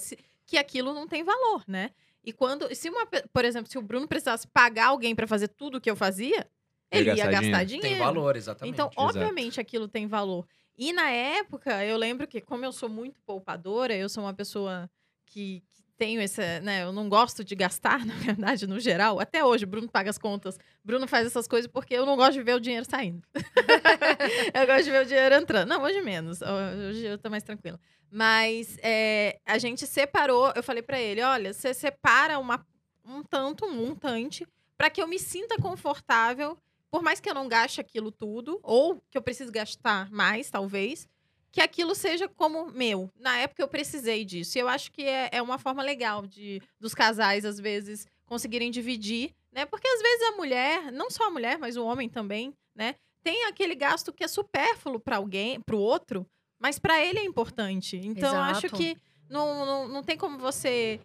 [0.47, 1.91] que aquilo não tem valor, né?
[2.23, 5.77] E quando, se uma, por exemplo, se o Bruno precisasse pagar alguém para fazer tudo
[5.77, 6.47] o que eu fazia,
[6.91, 7.67] Ele ele ia gastar dinheiro.
[7.67, 7.89] dinheiro.
[7.89, 8.75] Tem valor, exatamente.
[8.75, 9.01] Então, Exato.
[9.01, 10.47] obviamente, aquilo tem valor.
[10.77, 14.91] E na época, eu lembro que, como eu sou muito poupadora, eu sou uma pessoa
[15.27, 16.61] que, que tenho esse.
[16.61, 19.21] Né, eu não gosto de gastar, na verdade, no geral.
[19.21, 20.59] Até hoje, Bruno paga as contas.
[20.85, 23.23] Bruno faz essas coisas porque eu não gosto de ver o dinheiro saindo.
[24.55, 25.69] eu gosto de ver o dinheiro entrando.
[25.69, 26.41] Não, hoje menos.
[26.43, 27.79] Hoje eu tô mais tranquila.
[28.11, 30.53] Mas é, a gente separou.
[30.55, 32.65] Eu falei pra ele: olha, você separa uma,
[33.05, 36.59] um tanto, um montante, para que eu me sinta confortável
[36.95, 41.09] por mais que eu não gaste aquilo tudo, ou que eu precise gastar mais, talvez,
[41.51, 43.11] que aquilo seja como meu.
[43.19, 44.57] Na época eu precisei disso.
[44.57, 48.71] E eu acho que é, é uma forma legal de dos casais, às vezes, conseguirem
[48.71, 49.67] dividir, né?
[49.67, 52.95] Porque às vezes a mulher, não só a mulher, mas o homem também, né?
[53.25, 56.25] Tem aquele gasto que é supérfluo para alguém, para o outro,
[56.61, 57.97] mas para ele é importante.
[57.97, 58.81] Então eu acho Exato.
[58.81, 58.97] que
[59.29, 61.01] não, não, não tem como você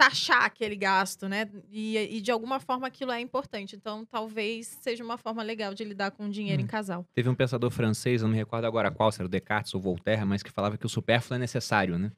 [0.00, 1.46] taxar aquele gasto, né?
[1.70, 3.76] E, e de alguma forma aquilo é importante.
[3.76, 6.64] Então, talvez seja uma forma legal de lidar com o dinheiro Hum.
[6.64, 7.04] em casal.
[7.14, 9.80] Teve um pensador francês, eu não me recordo agora qual, se era o Descartes ou
[9.80, 12.10] Voltaire, mas que falava que o supérfluo é necessário, né?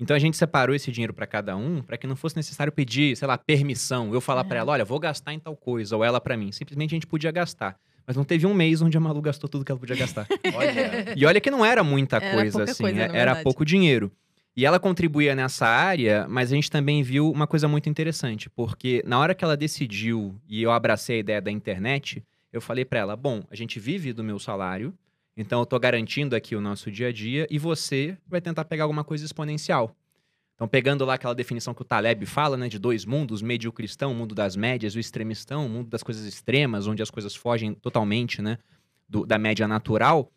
[0.00, 3.16] Então a gente separou esse dinheiro para cada um, para que não fosse necessário pedir,
[3.16, 4.12] sei lá, permissão.
[4.14, 4.56] Eu falar É.
[4.56, 6.52] ela, olha, vou gastar em tal coisa, ou ela pra mim.
[6.52, 7.76] Simplesmente a gente podia gastar.
[8.06, 10.26] Mas não teve um mês onde a Malu gastou tudo que ela podia gastar.
[10.54, 11.14] Olha.
[11.16, 13.42] E olha que não era muita Era coisa, assim, coisa, é- era verdade.
[13.42, 14.12] pouco dinheiro.
[14.56, 19.02] E ela contribuía nessa área, mas a gente também viu uma coisa muito interessante, porque
[19.06, 23.00] na hora que ela decidiu e eu abracei a ideia da internet, eu falei pra
[23.00, 24.94] ela: bom, a gente vive do meu salário,
[25.36, 28.84] então eu tô garantindo aqui o nosso dia a dia e você vai tentar pegar
[28.84, 29.94] alguma coisa exponencial.
[30.54, 34.10] Então, pegando lá aquela definição que o Taleb fala, né, de dois mundos, o mediocristão,
[34.10, 37.74] o mundo das médias, o extremistão, o mundo das coisas extremas, onde as coisas fogem
[37.74, 38.56] totalmente, né,
[39.06, 40.32] do- da média natural.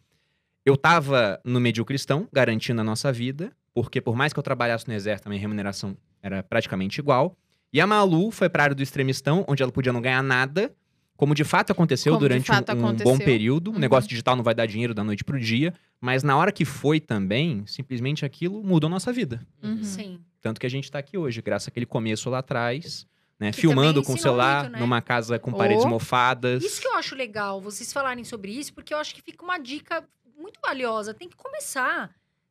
[0.65, 4.93] Eu tava no mediocristão, garantindo a nossa vida, porque por mais que eu trabalhasse no
[4.93, 7.35] exército, a minha remuneração era praticamente igual.
[7.71, 10.73] E a Malu foi pra área do extremistão, onde ela podia não ganhar nada,
[11.15, 13.19] como de fato aconteceu Como durante fato um, um bom aconteceu.
[13.25, 13.71] período.
[13.71, 13.79] O Uhum.
[13.79, 16.99] negócio digital não vai dar dinheiro da noite pro dia, mas na hora que foi
[16.99, 19.45] também, simplesmente aquilo mudou nossa vida.
[19.61, 19.83] Uhum.
[19.83, 20.19] Sim.
[20.41, 23.05] Tanto que a gente tá aqui hoje, graças àquele começo lá atrás,
[23.37, 23.51] né?
[23.51, 24.79] Filmando com o celular, muito, né?
[24.79, 25.89] numa casa com paredes Oh.
[25.89, 26.63] mofadas.
[26.63, 29.57] Isso que eu acho legal, vocês falarem sobre isso, porque eu acho que fica uma
[29.59, 30.03] dica
[30.37, 31.13] muito valiosa.
[31.13, 32.09] Tem que começar,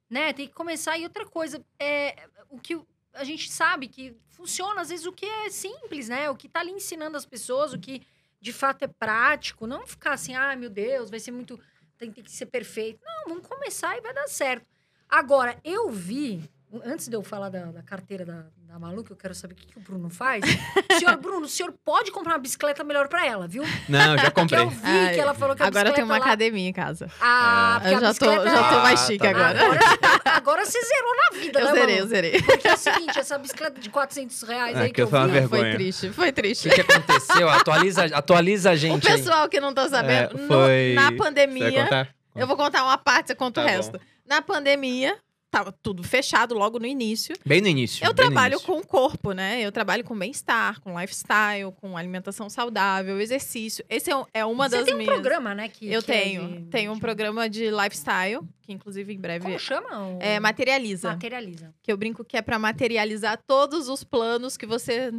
[0.09, 0.33] né?
[0.33, 0.99] Tem que começar.
[0.99, 2.81] E outra coisa, é o que
[3.13, 6.31] a gente sabe que funciona, às vezes, o que é simples, né?
[6.31, 8.07] O que tá ali ensinando as pessoas, o que
[8.41, 9.67] de fato é prático.
[9.67, 11.59] Não ficar assim, ah, meu Deus, vai ser muito.
[11.97, 13.01] Tem, tem que ser perfeito.
[13.05, 14.69] Não, vamos começar e vai dar certo.
[15.09, 16.49] Agora, eu vi.
[16.85, 19.57] Antes de eu falar da, da carteira da, da Malu, que eu quero saber o
[19.57, 20.45] que, que o Bruno faz.
[20.99, 23.63] senhor Bruno, o senhor pode comprar uma bicicleta melhor pra ela, viu?
[23.89, 24.61] Não, já comprei.
[24.63, 26.25] eu vi Ai, que ela falou que a Agora eu tenho uma lá...
[26.25, 27.11] academia em casa.
[27.23, 29.59] Ah, porque Eu já tô, já tô mais Ah, chique tá agora.
[29.65, 29.81] Agora,
[30.27, 32.09] agora você zerou na vida, Eu né, zerei, eu Malu?
[32.11, 32.43] zerei.
[32.43, 35.27] Porque é o seguinte, essa bicicleta de 400 reais Ah, aí que que eu uma
[35.27, 35.33] vi...
[35.33, 35.63] vergonha.
[35.63, 36.69] Foi triste, foi O triste.
[36.69, 37.49] que, que aconteceu?
[37.49, 39.17] Atualiza, atualiza a O gente aí.
[39.17, 42.09] pessoal que não tá sabendo, É, no- foi- na Você vai pandemia, contar?
[42.37, 43.75] eu vou contar uma parte, você conta Tá o bom.
[43.77, 43.99] resto.
[44.27, 45.17] Na pandemia,
[45.51, 47.35] tava tudo fechado logo no início.
[47.45, 48.05] Bem no início.
[48.05, 48.67] Eu trabalho início.
[48.67, 49.61] com o corpo, né?
[49.63, 53.85] Eu trabalho com bem-estar, com lifestyle, com alimentação saudável, exercício.
[53.89, 55.69] Esse é, um- é uma Você das tem um programa, né?
[55.69, 56.49] Que, Eu que é tenho.
[56.49, 59.89] de- Tenho um programa de lifestyle, que inclusive em breve Como chama?
[60.21, 61.13] É materializa.
[61.13, 61.75] Materializa.
[61.83, 65.11] Que eu brinco que é pra materializar todos os planos que você é,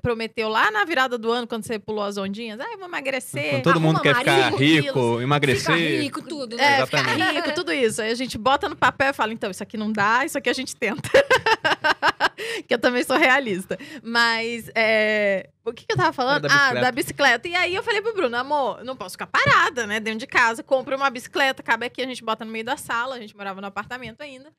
[0.00, 2.58] prometeu lá na virada do ano, quando você pulou as ondinhas.
[2.58, 3.50] Ah, eu vou emagrecer.
[3.50, 5.76] Quando todo mundo quer ficar rico, quilos, emagrecer.
[5.76, 6.64] Fica rico, tudo, né?
[6.64, 7.12] É, Exatamente.
[7.12, 8.02] ficar rico, tudo isso.
[8.02, 10.48] Aí a gente bota no papel e fala, então, isso aqui não dá, isso aqui
[10.48, 11.10] a gente tenta.
[12.66, 13.78] que eu também sou realista.
[14.02, 15.50] Mas, é...
[15.64, 16.48] o que, que eu tava falando?
[16.48, 17.46] Da ah, da bicicleta.
[17.46, 20.00] E aí eu falei pro Bruno, amor, não posso ficar parada, né?
[20.00, 23.16] Dentro de casa, compra uma bicicleta, cabe aqui, a gente bota no meio da sala,
[23.16, 24.50] a gente morava no apartamento ainda,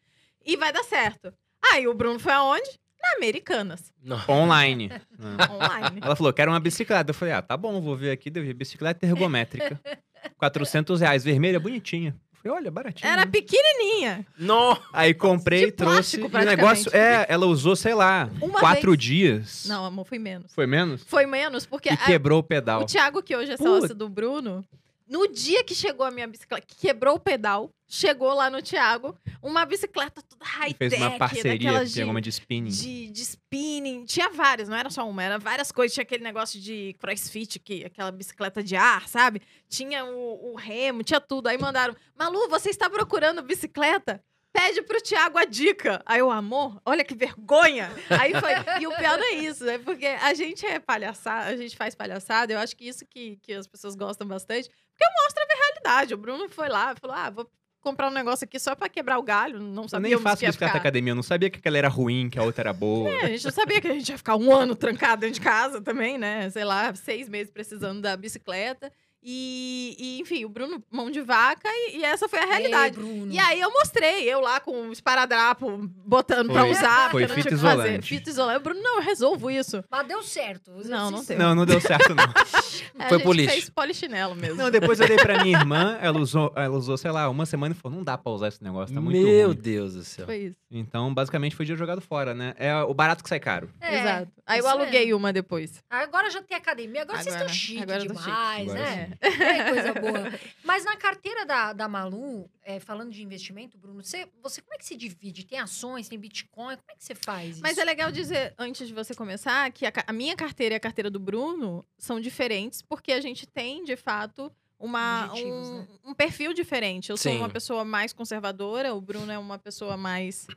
[0.46, 1.34] e vai dar certo.
[1.72, 2.80] Aí o Bruno foi aonde?
[3.06, 4.20] Na Americanas, Não.
[4.28, 4.92] Online.
[5.52, 6.00] Online.
[6.02, 7.12] Ela falou, quero uma bicicleta.
[7.12, 8.30] Eu falei, ah, tá bom, vou ver aqui.
[8.30, 9.80] Deu bicicleta ergométrica.
[10.38, 12.16] 400 reais, vermelha, bonitinha.
[12.34, 13.12] Eu falei, olha, baratinha.
[13.12, 14.26] Era pequenininha.
[14.38, 14.78] Não.
[14.94, 16.18] Aí comprei, de trouxe.
[16.20, 19.04] plástico, E o negócio, é, ela usou, sei lá, Uma quatro vez.
[19.04, 19.66] dias.
[19.68, 20.54] Não, amor, foi menos.
[20.54, 21.04] Foi menos?
[21.08, 22.82] Foi menos, porque E a- quebrou o pedal.
[22.82, 23.70] O Thiago, que hoje é Putz.
[23.70, 24.64] sócio do Bruno,
[25.08, 29.16] no dia que chegou a minha bicicleta, que quebrou o pedal, chegou lá no Thiago,
[29.42, 32.70] uma bicicleta toda high-tech, fez uma parceria, daquelas tem de, spinning.
[32.70, 34.06] de, de spinning.
[34.06, 35.94] Tinha várias, não era só uma, era várias coisas.
[35.94, 39.42] Tinha aquele negócio de crossfit, que, aquela bicicleta de ar, sabe?
[39.70, 41.48] Tinha o, o remo, tinha tudo.
[41.48, 44.24] Aí mandaram, Malu, você está procurando bicicleta?
[44.56, 46.02] Pede pro Thiago a dica.
[46.06, 47.92] Aí eu, amor, olha que vergonha.
[48.10, 48.54] Aí foi.
[48.82, 51.94] E o pior não é isso, é porque a gente é palhaçada, a gente faz
[51.94, 52.54] palhaçada.
[52.54, 56.14] Eu acho que isso que, que as pessoas gostam bastante, porque mostra a realidade.
[56.14, 57.50] O Bruno foi lá, falou: ah, vou
[57.82, 59.60] comprar um negócio aqui só pra quebrar o galho.
[59.60, 62.40] Não Eu sabia nem faço bicicleta academia, eu não sabia que aquela era ruim, que
[62.40, 63.10] a outra era boa.
[63.10, 65.42] É, a gente não sabia que a gente ia ficar um ano trancado dentro de
[65.42, 66.50] casa também, né?
[66.50, 68.92] Sei lá, seis meses precisando da bicicleta.
[69.28, 73.00] E, e, enfim, o Bruno, mão de vaca, e, e essa foi a realidade.
[73.00, 73.28] Ei.
[73.32, 77.24] E aí eu mostrei, eu lá com o esparadrapo, botando pra Foi- usar, foi porque
[77.24, 77.82] eu não fita tinha o que fazer.
[77.88, 78.08] isolante.
[78.08, 78.58] Fita isolante.
[78.58, 79.84] O Bruno, não, eu resolvo isso.
[79.90, 80.72] Mas deu certo.
[80.86, 81.48] Não, não Vocês- deu.
[81.48, 82.24] Não, não deu certo, não.
[82.98, 83.52] É, Foi a gente lixo.
[83.54, 84.56] fez polichinelo mesmo.
[84.56, 87.74] Não, depois eu dei pra minha irmã, ela usou, ela usou, sei lá, uma semana
[87.74, 89.56] e falou: não dá pra usar esse negócio, tá muito Meu ruim.
[89.58, 90.26] Deus do céu.
[90.26, 90.58] Foi isso.
[90.72, 92.54] Então, basicamente, foi dia jogado fora, né?
[92.58, 93.70] É o barato que sai caro.
[93.82, 94.32] É, Exato.
[94.46, 95.18] Aí eu aluguei mesmo.
[95.18, 95.82] uma depois.
[95.90, 98.26] Agora já tem academia, agora, vocês Agora- estão chique agora eu tô chique.
[98.26, 99.10] demais, Agora né?
[99.46, 100.40] É coisa boa.
[100.64, 104.78] Mas na carteira da, da Malu, é, falando de investimento, Bruno, você, você como é
[104.78, 105.46] que se divide?
[105.46, 106.76] Tem ações, tem Bitcoin?
[106.78, 107.82] Como é que você faz Mas isso?
[107.82, 111.10] é legal dizer, antes de você começar, que a, a minha carteira e a carteira
[111.10, 115.88] do Bruno são diferentes, porque a gente tem, de fato, uma, um, né?
[116.06, 117.10] um perfil diferente.
[117.10, 117.38] Eu sou Sim.
[117.40, 120.48] uma pessoa mais conservadora, o Bruno é uma pessoa mais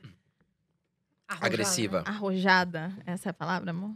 [1.29, 2.03] Arrojada, Agressiva.
[2.07, 2.97] Arrojada.
[3.05, 3.93] Essa é a palavra, amor?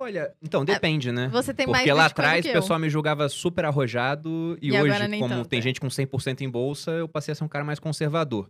[0.00, 1.28] Olha, então, depende, né?
[1.28, 4.68] Você tem Porque mais lá Bitcoin do atrás o pessoal me julgava super arrojado e,
[4.68, 5.62] E hoje, como tanto, tem é.
[5.62, 8.48] gente com 100% em bolsa, eu passei a ser um cara mais conservador.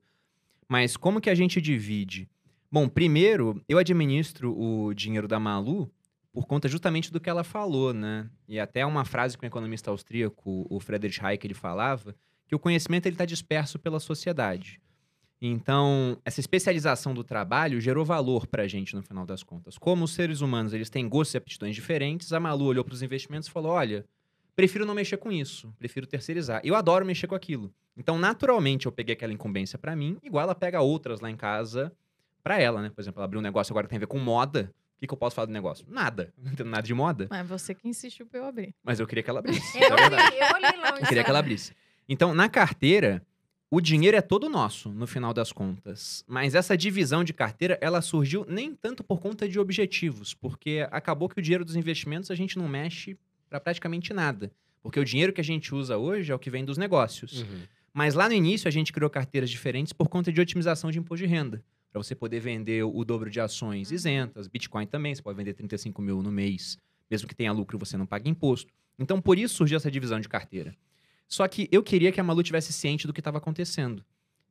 [0.68, 2.28] Mas como que a gente divide?
[2.70, 5.90] Bom, primeiro, eu administro o dinheiro da Malu
[6.30, 8.28] por conta justamente do que ela falou, né?
[8.46, 12.14] E até uma frase que um economista austríaco, o Friedrich Hayek, ele falava,
[12.46, 14.80] que o conhecimento ele está disperso pela sociedade.
[15.40, 19.78] Então, essa especialização do trabalho gerou valor para a gente no final das contas.
[19.78, 23.02] Como os seres humanos eles têm gostos e aptidões diferentes, a Malu olhou para os
[23.02, 24.04] investimentos e falou: olha,
[24.56, 26.60] prefiro não mexer com isso, prefiro terceirizar.
[26.64, 27.72] Eu adoro mexer com aquilo.
[27.96, 31.92] Então, naturalmente, eu peguei aquela incumbência para mim, igual ela pega outras lá em casa
[32.42, 32.90] para ela, né?
[32.90, 34.72] Por exemplo, ela abriu um negócio agora que tem a ver com moda.
[34.96, 35.86] O que, que eu posso falar do negócio?
[35.88, 36.32] Nada.
[36.38, 37.28] Não entendo nada de moda.
[37.30, 38.74] Mas você que insistiu pra eu abrir.
[38.82, 39.78] Mas eu queria que ela abrisse.
[39.78, 40.90] Eu é olhei, eu olhei lá.
[40.98, 41.72] Eu queria que ela abrisse.
[42.08, 43.22] Então, na carteira,
[43.70, 46.24] o dinheiro é todo nosso, no final das contas.
[46.26, 51.28] Mas essa divisão de carteira, ela surgiu nem tanto por conta de objetivos, porque acabou
[51.28, 53.16] que o dinheiro dos investimentos a gente não mexe
[53.48, 54.50] para praticamente nada.
[54.82, 57.42] Porque o dinheiro que a gente usa hoje é o que vem dos negócios.
[57.42, 57.60] Uhum.
[57.92, 61.26] Mas lá no início a gente criou carteiras diferentes por conta de otimização de imposto
[61.26, 61.62] de renda.
[61.90, 66.00] Para você poder vender o dobro de ações isentas, Bitcoin também, você pode vender 35
[66.00, 66.78] mil no mês,
[67.10, 68.72] mesmo que tenha lucro, você não paga imposto.
[68.98, 70.74] Então, por isso surgiu essa divisão de carteira.
[71.28, 74.02] Só que eu queria que a Malu tivesse ciente do que estava acontecendo.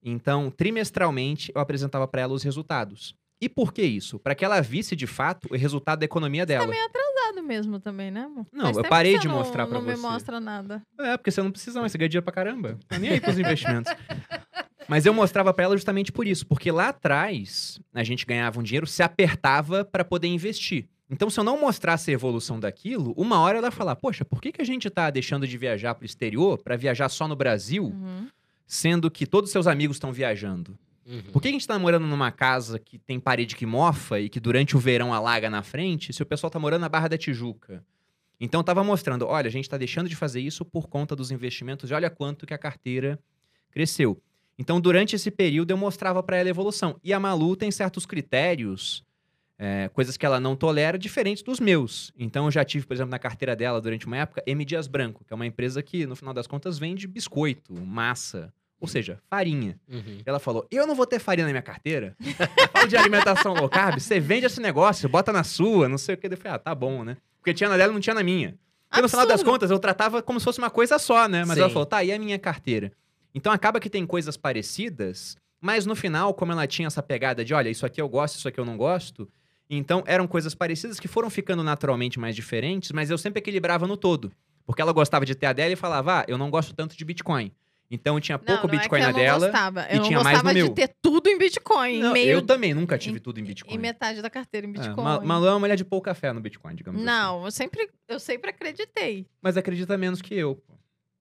[0.03, 3.15] Então, trimestralmente, eu apresentava para ela os resultados.
[3.41, 4.17] E por que isso?
[4.19, 6.65] Para que ela visse de fato o resultado da economia dela.
[6.65, 8.45] Tá meio atrasado mesmo também, né, amor?
[8.51, 10.01] Não, Faz eu parei de você não- mostrar pra não me você.
[10.01, 10.81] mostra nada.
[10.99, 12.79] É, porque você não precisa mais, você ganha dinheiro pra caramba.
[12.87, 13.91] Tá nem aí pros investimentos.
[14.87, 18.63] Mas eu mostrava pra ela justamente por isso, porque lá atrás a gente ganhava um
[18.63, 20.87] dinheiro, se apertava pra poder investir.
[21.09, 24.41] Então, se eu não mostrasse a evolução daquilo, uma hora ela ia falar: Poxa, por
[24.41, 27.85] que, que a gente tá deixando de viajar pro exterior pra viajar só no Brasil,
[27.85, 28.27] Uhum.
[28.65, 30.77] sendo que todos os seus amigos estão viajando?
[31.05, 31.21] Uhum.
[31.31, 34.41] Por que a gente tá morando numa casa que tem parede que mofa e que
[34.41, 37.81] durante o verão alaga na frente, se o pessoal tá morando na Barra da Tijuca?
[38.39, 41.31] Então eu tava mostrando, olha, a gente tá deixando de fazer isso por conta dos
[41.31, 43.17] investimentos e olha quanto que a carteira
[43.71, 44.21] cresceu.
[44.59, 46.99] Então durante esse período eu mostrava para ela a evolução.
[47.01, 49.03] E a Malu tem certos critérios,
[49.59, 52.13] é, coisas que ela não tolera, diferentes dos meus.
[52.17, 54.63] Então eu já tive, por exemplo, na carteira dela durante uma época, M.
[54.63, 58.87] Dias Branco, que é uma empresa que no final das contas vende biscoito, massa, ou
[58.87, 59.79] seja, farinha.
[59.89, 60.19] Uhum.
[60.25, 62.15] Ela falou: Eu não vou ter farinha na minha carteira.
[62.21, 66.15] Eu falo de alimentação low carb, você vende esse negócio, bota na sua, não sei
[66.15, 66.27] o que.
[66.27, 67.17] Eu falei: Ah, tá bom, né?
[67.39, 68.55] Porque tinha na dela e não tinha na minha.
[68.87, 71.43] Porque no final das contas eu tratava como se fosse uma coisa só, né?
[71.43, 71.61] Mas Sim.
[71.61, 72.91] ela falou: Tá, e a minha carteira?
[73.33, 77.55] Então acaba que tem coisas parecidas, mas no final, como ela tinha essa pegada de:
[77.55, 79.27] Olha, isso aqui eu gosto, isso aqui eu não gosto.
[79.69, 83.97] Então eram coisas parecidas que foram ficando naturalmente mais diferentes, mas eu sempre equilibrava no
[83.97, 84.31] todo.
[84.65, 87.03] Porque ela gostava de ter a dela e falava: Ah, eu não gosto tanto de
[87.05, 87.51] Bitcoin.
[87.89, 89.39] Então tinha pouco não, não Bitcoin é que na eu dela.
[89.47, 89.87] Gostava.
[89.89, 90.73] e Eu não tinha mais no gostava de meu.
[90.73, 91.99] ter tudo em Bitcoin.
[91.99, 93.77] Não, meio, eu também nunca tive tudo em E Bitcoin.
[93.77, 95.03] metade da carteira em É, Bitcoin.
[95.05, 97.05] Ma- Malu é uma mulher de pouca fé no Bitcoin, digamos assim.
[97.09, 99.25] Não, eu sempre, eu sempre acreditei.
[99.41, 100.55] Mas acredita menos que eu.
[100.55, 100.73] pô.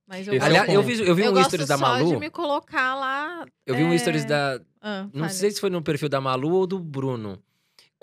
[0.09, 2.09] Mas eu, é Aliás, eu vi, eu vi eu um gosto stories da só Malu.
[2.11, 3.45] de me colocar lá.
[3.65, 4.61] Eu vi um é, stories da.
[4.81, 7.41] ah, Não sei se foi no perfil da Malu ou do Bruno.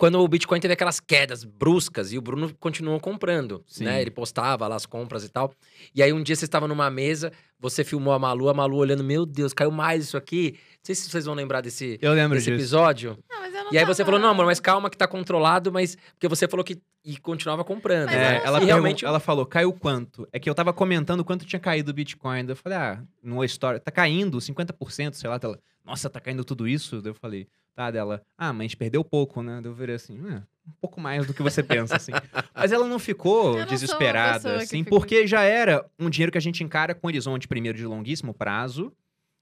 [0.04, 3.84] Quando o Bitcoin teve aquelas quedas bruscas e o Bruno continuou comprando, Sim.
[3.84, 4.02] né?
[4.02, 5.50] Ele postava lá as compras e tal.
[5.94, 9.02] E aí um dia você estava numa mesa, você filmou a Malu, a Malu olhando,
[9.02, 10.58] meu Deus, caiu mais isso aqui.
[10.58, 12.60] Não sei se vocês vão lembrar desse, Eu lembro desse disso.
[12.60, 13.18] episódio.
[13.30, 15.72] Não, mas eu não E aí você falou, não, amor, mas calma que tá controlado,
[15.72, 15.96] mas.
[16.12, 16.76] Porque você falou que.
[17.02, 18.04] E continuava comprando.
[18.08, 18.36] Mas né?
[18.36, 19.06] É, ela, pergun- realmente.
[19.06, 20.28] ela falou, caiu quanto?
[20.32, 22.44] É que eu tava comentando quanto tinha caído o Bitcoin.
[22.44, 25.40] Daí Eu falei, ah, numa história, tá caindo 50%, sei lá.
[25.42, 27.00] Ela, Nossa, tá caindo tudo isso?
[27.00, 29.60] Daí eu falei, tá, dela, ah, mas a gente perdeu pouco, né?
[29.62, 32.12] Eu virei assim, é, um pouco mais do que você pensa, assim.
[32.54, 36.64] Mas ela não ficou não desesperada, assim, porque já era um dinheiro que a gente
[36.64, 38.90] encara com horizonte primeiro de longuíssimo prazo.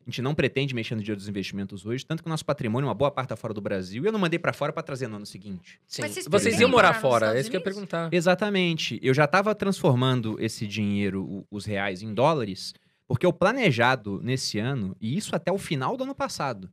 [0.05, 2.89] A gente não pretende mexer no dinheiro dos investimentos hoje, tanto que o nosso patrimônio,
[2.89, 5.07] uma boa parte tá fora do Brasil, e eu não mandei pra fora pra trazer
[5.07, 5.79] no ano seguinte.
[5.87, 6.03] Sim.
[6.03, 8.13] Mas vocês Vocês iam morar fora, é isso que eu ia perguntar.
[8.13, 8.99] Exatamente.
[9.01, 12.75] Eu já estava transformando esse dinheiro, os reais, em dólares,
[13.07, 16.69] porque o planejado nesse ano, e isso até o final do ano passado,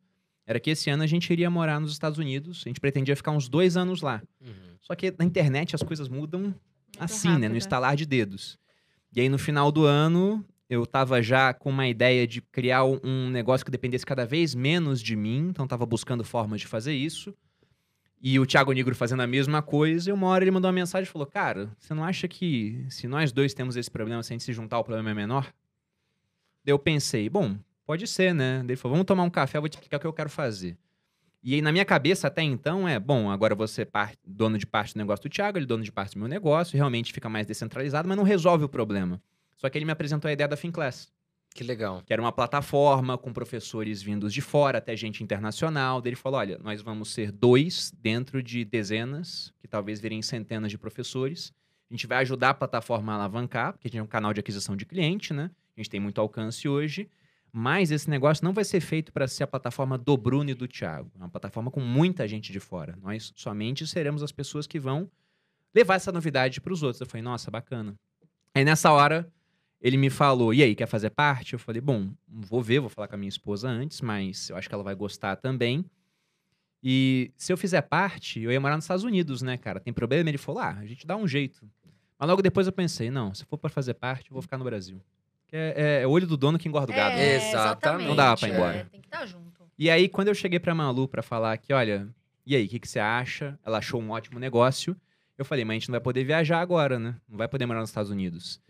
[0.49, 3.29] era que esse ano a gente iria morar nos Estados Unidos, a gente pretendia ficar
[3.29, 4.19] uns dois anos lá.
[4.41, 4.51] Uhum.
[4.81, 6.57] Só que na internet as coisas mudam Muito
[6.99, 7.33] assim, né?
[7.35, 7.57] rápido, No é.
[7.59, 8.57] estalar de dedos.
[9.15, 12.99] E aí no final do ano, eu tava já com uma ideia de criar um-
[13.03, 16.93] um negócio que dependesse cada vez menos de mim, então tava buscando formas de fazer
[16.95, 17.31] isso.
[18.19, 21.07] E o Thiago Negro fazendo a mesma coisa, e uma hora ele mandou uma mensagem
[21.07, 24.35] e falou: Cara, você não acha que se nós dois temos esse problema, se a
[24.35, 25.43] gente se juntar, o problema é menor?
[26.65, 27.55] Daí eu pensei, bom,
[27.89, 28.59] pode ser, né?
[28.59, 30.29] Daí ele falou: Vamos tomar um café, eu vou te explicar o que eu quero
[30.29, 30.77] fazer.
[31.41, 33.87] E aí, na minha cabeça, até então, é, bom, agora você é
[34.23, 36.75] dono de parte do negócio do Thiago, ele é dono de parte do meu negócio,
[36.75, 39.19] realmente fica mais descentralizado, mas não resolve o problema.
[39.57, 41.11] Só que ele me apresentou a ideia da FinClass.
[41.55, 42.03] Que legal.
[42.05, 45.99] que era uma plataforma com professores vindos de fora, até gente internacional.
[45.99, 50.69] Daí ele falou: olha, nós vamos ser dois dentro de dezenas, que talvez virem centenas
[50.69, 51.51] de professores.
[51.89, 54.41] A gente vai ajudar a plataforma a alavancar, porque a gente é um canal de
[54.41, 55.49] aquisição de cliente, né?
[55.75, 57.09] A gente tem muito alcance hoje.
[57.51, 60.67] Mas esse negócio não vai ser feito para ser a plataforma do Bruno e do
[60.67, 61.11] Thiago.
[61.15, 62.97] É uma plataforma com muita gente de fora.
[63.01, 65.09] Nós somente seremos as pessoas que vão
[65.73, 67.01] levar essa novidade para os outros.
[67.01, 67.95] Eu falei, nossa, bacana.
[68.53, 69.31] Aí nessa hora,
[69.81, 71.53] ele me falou, e aí, quer fazer parte?
[71.53, 74.67] Eu falei, bom, vou ver, vou falar com a minha esposa antes, mas eu acho
[74.67, 75.85] que ela vai gostar também.
[76.83, 79.79] E se eu fizer parte, eu ia morar nos Estados Unidos, né, cara?
[79.79, 80.29] Tem problema?
[80.29, 81.69] Ele falou, ah, a gente dá um jeito.
[82.17, 84.65] Mas logo depois eu pensei, não, se for para fazer parte, eu vou ficar no
[84.65, 85.01] Brasil.
[85.49, 87.15] Que é, é o olho do dono que engorda o gado.
[87.15, 87.25] né?
[87.25, 88.07] É, Exatamente.
[88.07, 88.77] Não dá pra ir embora.
[88.77, 89.49] É, tem que estar junto.
[89.77, 92.07] E aí, quando eu cheguei pra Malu pra falar que, olha,
[92.45, 93.57] e aí, o que, que você acha?
[93.65, 94.95] Ela achou um ótimo negócio.
[95.37, 97.15] Eu falei, mas a gente não vai poder viajar agora, né?
[97.27, 98.61] Não vai poder morar nos Estados Unidos.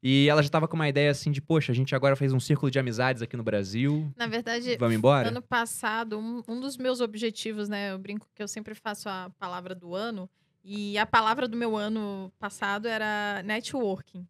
[0.00, 2.38] E ela já tava com uma ideia assim de, poxa, a gente agora fez um
[2.38, 4.12] círculo de amizades aqui no Brasil.
[4.16, 5.28] Na verdade, Vamos embora?
[5.28, 7.90] ano passado, um, um dos meus objetivos, né?
[7.92, 10.30] Eu brinco que eu sempre faço a palavra do ano.
[10.62, 14.26] E a palavra do meu ano passado era networking.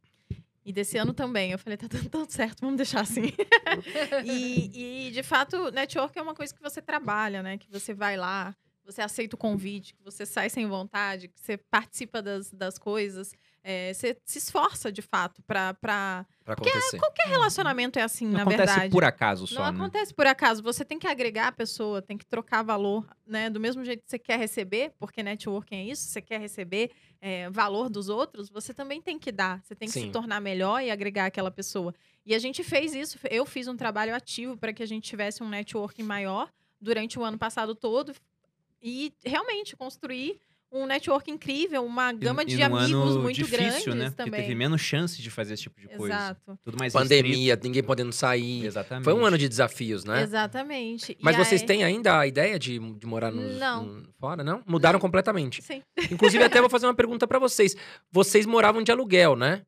[0.68, 1.50] E desse ano também.
[1.50, 3.32] Eu falei, tá dando tão certo, vamos deixar assim.
[4.22, 7.56] e, e, de fato, network é uma coisa que você trabalha, né?
[7.56, 8.54] Que você vai lá,
[8.84, 13.32] você aceita o convite, que você sai sem vontade, que você participa das, das coisas.
[13.70, 15.74] É, você se esforça, de fato, pra...
[15.74, 16.24] pra...
[16.42, 16.96] Pra acontecer.
[16.96, 18.90] Qualquer relacionamento é assim, Não na acontece verdade.
[18.90, 19.76] por acaso Não só, né?
[19.76, 20.62] acontece por acaso.
[20.62, 23.50] Você tem que agregar a pessoa, tem que trocar valor, né?
[23.50, 27.50] Do mesmo jeito que você quer receber, porque networking é isso, você quer receber é,
[27.50, 29.60] valor dos outros, você também tem que dar.
[29.62, 30.06] Você tem que Sim.
[30.06, 31.94] se tornar melhor e agregar aquela pessoa.
[32.24, 33.18] E a gente fez isso.
[33.30, 36.50] Eu fiz um trabalho ativo para que a gente tivesse um networking maior
[36.80, 38.14] durante o ano passado todo.
[38.80, 43.58] E realmente construir um network incrível, uma gama e, de e amigos ano muito difícil,
[43.58, 44.04] grandes né?
[44.10, 44.40] Porque também.
[44.42, 46.14] teve menos chance de fazer esse tipo de coisa.
[46.14, 46.58] Exato.
[46.62, 48.20] Tudo mais Pandemia, ninguém podendo restrito.
[48.30, 48.66] sair.
[48.66, 49.04] Exatamente.
[49.04, 50.22] Foi um ano de desafios, né?
[50.22, 51.12] Exatamente.
[51.12, 53.84] E Mas vocês aí- têm ainda a ideia de, de morar nos, Não.
[53.84, 54.62] no- fora, não?
[54.66, 55.62] Mudaram completamente.
[55.62, 55.82] Sim.
[56.10, 57.74] Inclusive, até vou fazer uma pergunta pra vocês.
[58.12, 59.62] Vocês moravam de aluguel, né?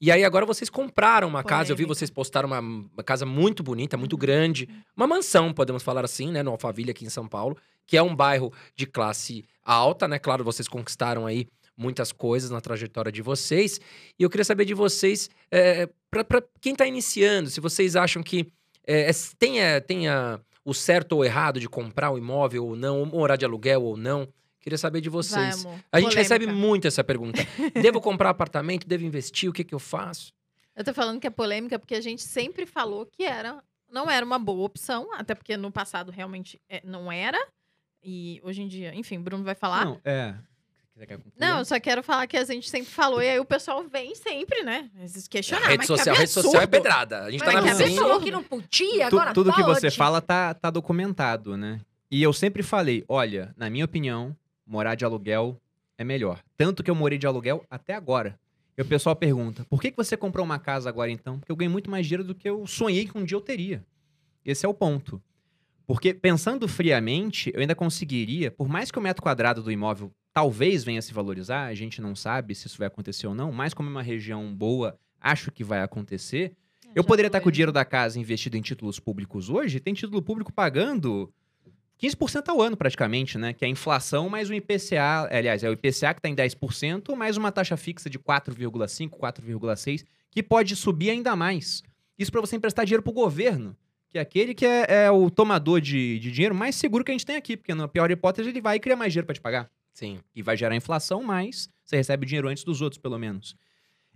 [0.00, 1.98] E aí agora vocês compraram uma casa, eu vi Polêmica.
[1.98, 6.40] vocês postaram uma, uma casa muito bonita, muito grande, uma mansão, podemos falar assim, né,
[6.40, 10.18] no Alphaville aqui em São Paulo, que é um bairro de classe alta, né?
[10.18, 13.80] Claro, vocês conquistaram aí muitas coisas na trajetória de vocês.
[14.18, 18.52] E eu queria saber de vocês, é, para quem tá iniciando, se vocês acham que
[18.86, 22.76] é, é, tem, é, tem a- o certo ou errado de comprar o imóvel ou
[22.76, 24.26] não, ou morar de aluguel ou não.
[24.60, 25.64] Queria saber de Vai, vocês.
[25.64, 25.78] amor.
[25.92, 26.66] A gente recebe Polêmica.
[26.66, 27.40] muito essa pergunta.
[27.80, 28.86] Devo comprar apartamento?
[28.86, 29.48] Devo investir?
[29.48, 30.32] O que, que eu faço?
[30.74, 34.24] Eu tô falando que é polêmica porque a gente sempre falou que era, não era
[34.26, 37.38] uma boa opção, até porque no passado realmente é, não era.
[38.02, 39.84] E hoje em dia, enfim, Bruno vai falar.
[39.84, 40.34] Não, Não, é.
[40.94, 41.58] Você quer concluir?
[41.58, 44.64] eu só quero falar que a gente sempre falou, e aí o pessoal vem sempre,
[44.64, 44.90] né?
[45.00, 45.66] Esses questionar.
[45.66, 47.22] rede mas social, que rede social é pedrada.
[47.22, 49.62] A gente Mas tá que na você falou que não podia, Tu- agora tudo que
[49.62, 51.80] você fala tá, tá documentado, né?
[52.10, 54.34] E eu sempre falei, olha, na minha opinião,
[54.66, 55.60] morar de aluguel
[55.96, 56.42] é melhor.
[56.56, 58.38] Tanto que eu morei de aluguel até agora.
[58.76, 61.38] E o pessoal pergunta, por que, que você comprou uma casa agora então?
[61.38, 63.84] Porque eu ganhei muito mais dinheiro do que eu sonhei que um dia eu teria.
[64.44, 65.22] Esse é o ponto.
[65.88, 70.84] Porque pensando friamente, eu ainda conseguiria, por mais que o metro quadrado do imóvel talvez
[70.84, 73.72] venha a se valorizar, a gente não sabe se isso vai acontecer ou não, mas
[73.72, 76.52] como é uma região boa, acho que vai acontecer.
[76.94, 79.94] Eu Já poderia estar com o dinheiro da casa investido em títulos públicos hoje, tem
[79.94, 81.32] título público pagando
[81.98, 83.54] 15% ao ano praticamente, né?
[83.54, 87.16] Que é a inflação mais o IPCA, aliás, é o IPCA que está em 10%,
[87.16, 91.82] mais uma taxa fixa de 4,5, 4,6, que pode subir ainda mais.
[92.18, 93.74] Isso para você emprestar dinheiro para o governo,
[94.10, 97.14] que é aquele que é, é o tomador de, de dinheiro mais seguro que a
[97.14, 99.40] gente tem aqui, porque na pior hipótese ele vai e cria mais dinheiro para te
[99.40, 100.18] pagar Sim.
[100.34, 103.54] e vai gerar inflação, mas você recebe o dinheiro antes dos outros, pelo menos.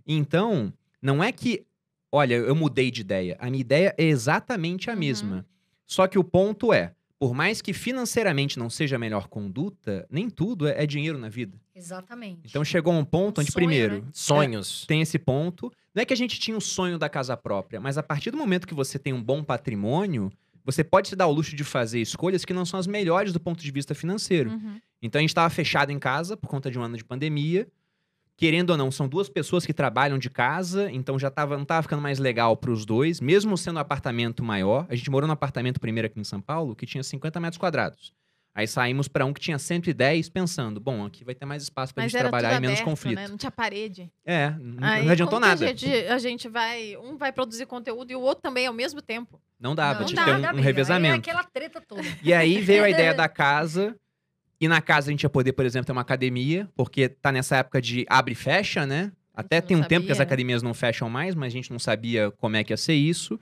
[0.05, 1.65] Então, não é que,
[2.11, 3.37] olha, eu mudei de ideia.
[3.39, 4.99] A minha ideia é exatamente a Uhum.
[4.99, 5.45] mesma.
[5.85, 6.93] Só que o ponto é,
[7.23, 11.29] por mais que financeiramente não seja a melhor conduta, nem tudo é, é dinheiro na
[11.29, 11.57] vida.
[11.73, 12.41] Exatamente.
[12.49, 14.07] Então chegou um ponto onde, Sonho, primeiro, né?
[14.11, 14.85] Sonhos.
[14.85, 15.71] tem esse ponto.
[15.95, 18.37] Não é que a gente tinha o sonho da casa própria, mas a partir do
[18.37, 20.29] momento que você tem um bom patrimônio,
[20.65, 23.39] você pode se dar o luxo de fazer escolhas que não são as melhores do
[23.39, 24.49] ponto de vista financeiro.
[24.49, 24.81] Uhum.
[25.01, 27.65] Então a gente estava fechado em casa por conta de um ano de pandemia.
[28.35, 31.83] Querendo ou não, são duas pessoas que trabalham de casa, então já tava, não tava
[31.83, 34.85] ficando mais legal para os dois, mesmo sendo um apartamento maior.
[34.89, 38.11] A gente morou num apartamento primeiro aqui em São Paulo que tinha 50 metros quadrados.
[38.55, 42.03] Aí saímos para um que tinha 110, pensando, bom, aqui vai ter mais espaço para
[42.03, 43.15] a gente trabalhar e menos conflito.
[43.15, 43.27] Né?
[43.27, 44.11] Não tinha parede.
[44.23, 45.65] É, n- Aí, não adiantou nada.
[45.65, 46.95] A gente, a gente vai.
[46.97, 49.41] Um vai produzir conteúdo e o outro também ao mesmo tempo.
[49.59, 50.61] Não dava, Não tinha que ter um, um briga.
[50.61, 51.15] revezamento.
[51.15, 52.03] É aquela treta toda.
[52.21, 53.95] E aí veio a ideia da casa.
[54.63, 57.57] E na casa a gente ia poder, por exemplo, ter uma academia, porque tá nessa
[57.57, 59.11] época de abre e fecha, né?
[59.33, 60.29] Até tem um tempo que as sabia.
[60.29, 63.37] academias não fecham mais, mas a gente não sabia como é que ia ser isso.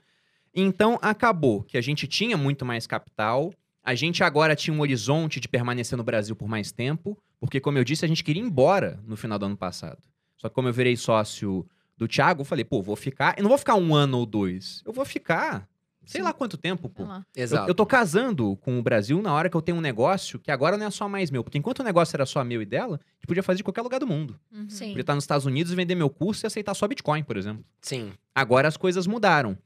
[0.51, 3.53] Então acabou que a gente tinha muito mais capital,
[3.83, 7.77] a gente agora tinha um horizonte de permanecer no Brasil por mais tempo, porque, como
[7.77, 10.01] eu disse, a gente queria ir embora no final do ano passado.
[10.37, 11.63] Só que como eu virei sócio
[11.95, 13.35] do Thiago, eu falei, pô, vou ficar.
[13.37, 14.81] Eu não vou ficar um ano ou dois.
[14.87, 15.69] Eu vou ficar.
[16.05, 16.25] Sei Sim.
[16.25, 17.03] lá quanto tempo, pô.
[17.03, 17.25] Lá.
[17.35, 17.69] Eu, Exato.
[17.69, 20.77] eu tô casando com o Brasil na hora que eu tenho um negócio que agora
[20.77, 21.43] não é só mais meu.
[21.43, 23.81] Porque enquanto o negócio era só meu e dela, a gente podia fazer de qualquer
[23.81, 24.39] lugar do mundo.
[24.51, 24.69] Uhum.
[24.69, 24.87] Sim.
[24.89, 27.63] Podia estar nos Estados Unidos e vender meu curso e aceitar só Bitcoin, por exemplo.
[27.81, 28.11] Sim.
[28.33, 29.57] Agora as coisas mudaram.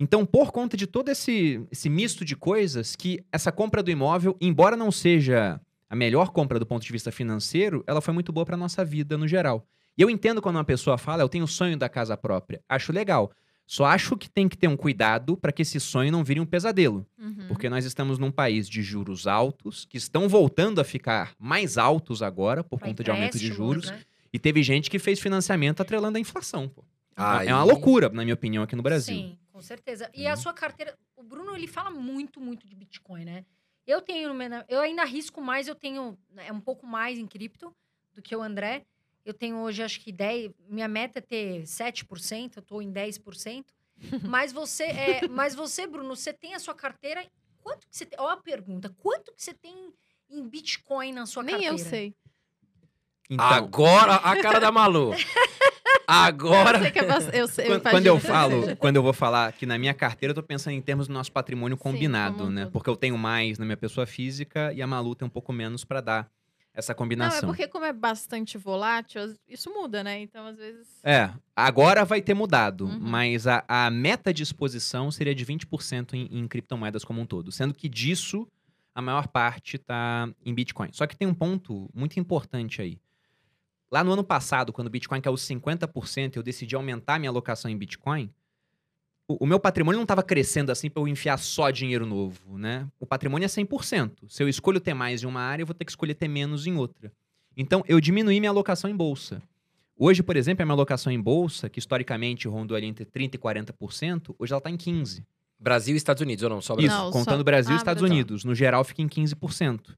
[0.00, 4.36] Então, por conta de todo esse, esse misto de coisas, que essa compra do imóvel,
[4.40, 8.44] embora não seja a melhor compra do ponto de vista financeiro, ela foi muito boa
[8.44, 9.64] para nossa vida no geral.
[9.96, 12.60] E eu entendo quando uma pessoa fala, eu tenho o sonho da casa própria.
[12.68, 13.30] Acho legal.
[13.66, 16.44] Só acho que tem que ter um cuidado para que esse sonho não vire um
[16.46, 17.06] pesadelo.
[17.18, 17.46] Uhum.
[17.48, 22.22] Porque nós estamos num país de juros altos, que estão voltando a ficar mais altos
[22.22, 23.90] agora por Pra conta de aumento de juros.
[23.90, 24.00] né?
[24.32, 26.68] E teve gente que fez financiamento atrelando a inflação.
[26.68, 26.84] Pô.
[27.46, 29.14] É uma loucura, na minha opinião, aqui no Brasil.
[29.14, 30.10] Sim, com certeza.
[30.12, 30.36] E a Uhum.
[30.36, 33.44] sua carteira, o Bruno ele fala muito, muito de Bitcoin, né?
[33.86, 34.30] Eu tenho,
[34.68, 37.72] eu ainda arrisco mais, eu tenho é um pouco mais em cripto
[38.12, 38.84] do que o André.
[39.24, 43.64] Eu tenho hoje acho que 10, minha meta é ter 7%, eu tô em 10%.
[44.28, 47.24] mas você, é, mas você, Bruno, você tem a sua carteira,
[47.60, 48.18] quanto que você tem?
[48.20, 49.92] Ó a pergunta, quanto que você tem
[50.28, 51.74] em Bitcoin na sua Nem carteira?
[51.74, 52.14] eu sei.
[53.30, 55.12] Então, Agora, a cara da Malu.
[56.06, 56.78] Agora.
[56.78, 59.50] Eu sei que é bas- eu sei, Quando, quando eu falo, quando eu vou falar
[59.52, 62.50] que na minha carteira, eu tô pensando em termos do nosso patrimônio Sim, combinado, um
[62.50, 62.66] né?
[62.66, 65.82] Porque eu tenho mais na minha pessoa física e a Malu tem um pouco menos
[65.82, 66.30] para dar
[66.74, 67.48] essa Não, é combinação.
[67.48, 70.20] porque como é bastante volátil, isso muda, né?
[70.20, 70.88] Então, às vezes...
[71.04, 72.98] É, agora vai ter mudado, Uhum.
[73.00, 77.52] mas a, a meta de exposição seria de 20% em, em criptomoedas como um todo,
[77.52, 78.46] sendo que disso
[78.94, 80.88] a maior parte tá em Bitcoin.
[80.92, 83.00] Só que tem um ponto muito importante aí.
[83.90, 87.76] Lá no ano passado, quando o Bitcoin caiu 50%, eu decidi aumentar minha alocação em
[87.78, 88.32] Bitcoin.
[89.26, 92.86] O, o meu patrimônio não estava crescendo assim para eu enfiar só dinheiro novo, né?
[93.00, 94.10] O patrimônio é 100%.
[94.28, 96.66] Se eu escolho ter mais em uma área, eu vou ter que escolher ter menos
[96.66, 97.10] em outra.
[97.56, 99.40] Então, eu diminuí minha alocação em bolsa.
[99.96, 103.38] Hoje, por exemplo, a minha alocação em bolsa, que historicamente rondou ali entre 30% e
[103.38, 105.22] 40%, hoje ela está em 15%.
[105.58, 106.60] Brasil e Estados Unidos, ou não?
[106.60, 107.04] Só Isso, Brasil.
[107.04, 108.14] Não, contando só- Brasil e Ah, Estados Brasil.
[108.16, 108.44] Unidos.
[108.44, 109.96] No geral, fica em 15%.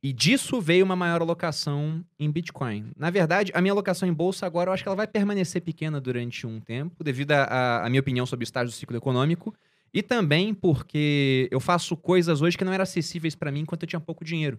[0.00, 2.92] E disso veio uma maior alocação em Bitcoin.
[2.96, 6.00] Na verdade, a minha alocação em bolsa agora, eu acho que ela vai permanecer pequena
[6.00, 9.52] durante um tempo, devido à minha opinião sobre o estágio do ciclo econômico.
[9.92, 13.88] E também porque eu faço coisas hoje que não eram acessíveis para mim enquanto eu
[13.88, 14.58] tinha pouco dinheiro.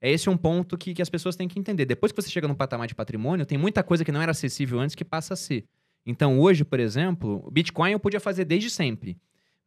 [0.00, 1.84] É esse um ponto que, que as pessoas têm que entender.
[1.84, 4.78] Depois que você chega num patamar de patrimônio, tem muita coisa que não era acessível
[4.78, 5.64] antes que passa a ser.
[6.06, 9.18] Então, hoje, por exemplo, Bitcoin eu podia fazer desde sempre.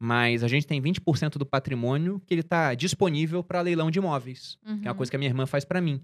[0.04, 4.58] Mas a gente tem 20% do patrimônio que ele está disponível para leilão de imóveis,
[4.64, 4.98] que é uma Uhum.
[4.98, 6.02] coisa que a minha irmã faz para mim.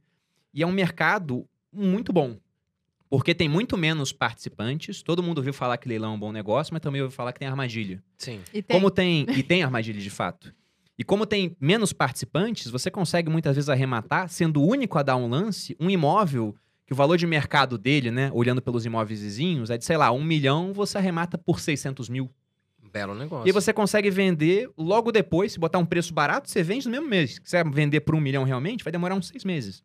[0.53, 2.37] E é um mercado muito bom,
[3.09, 5.01] porque tem muito menos participantes.
[5.01, 7.39] Todo mundo ouviu falar que leilão é um bom negócio, mas também ouviu falar que
[7.39, 8.03] tem armadilha.
[8.19, 8.39] Sim.
[8.53, 8.77] E tem.
[8.77, 10.53] Como tem e tem armadilha de fato.
[10.95, 15.15] E como tem menos participantes, você consegue muitas vezes arrematar, sendo o único a dar
[15.15, 19.71] um lance, um imóvel que o valor de mercado dele, né, olhando pelos imóveis vizinhos,
[19.71, 22.29] é de, sei lá, um milhão, você arremata por 600 mil.
[22.91, 23.47] Belo negócio.
[23.47, 27.07] E você consegue vender logo depois, se botar um preço barato, você vende no mesmo
[27.07, 27.39] mês.
[27.43, 29.83] Se você vender por um milhão realmente, vai demorar uns seis meses.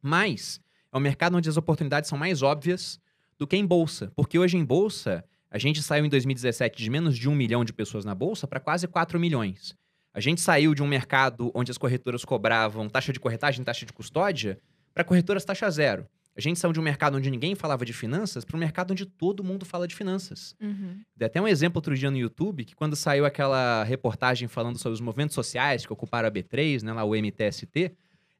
[0.00, 0.60] Mas
[0.92, 3.00] é um mercado onde as oportunidades são mais óbvias
[3.38, 4.10] do que em bolsa.
[4.14, 7.72] Porque hoje em bolsa, a gente saiu em 2017 de menos de um milhão de
[7.72, 9.76] pessoas na bolsa para quase 4 milhões.
[10.12, 13.92] A gente saiu de um mercado onde as corretoras cobravam taxa de corretagem, taxa de
[13.92, 14.58] custódia,
[14.94, 16.08] para corretoras taxa zero.
[16.36, 19.06] A gente saiu de um mercado onde ninguém falava de finanças para um mercado onde
[19.06, 20.54] todo mundo fala de finanças.
[20.60, 21.00] Uhum.
[21.16, 24.94] Dei até um exemplo outro dia no YouTube, que quando saiu aquela reportagem falando sobre
[24.94, 27.92] os movimentos sociais que ocuparam a B3, né, lá o MTST,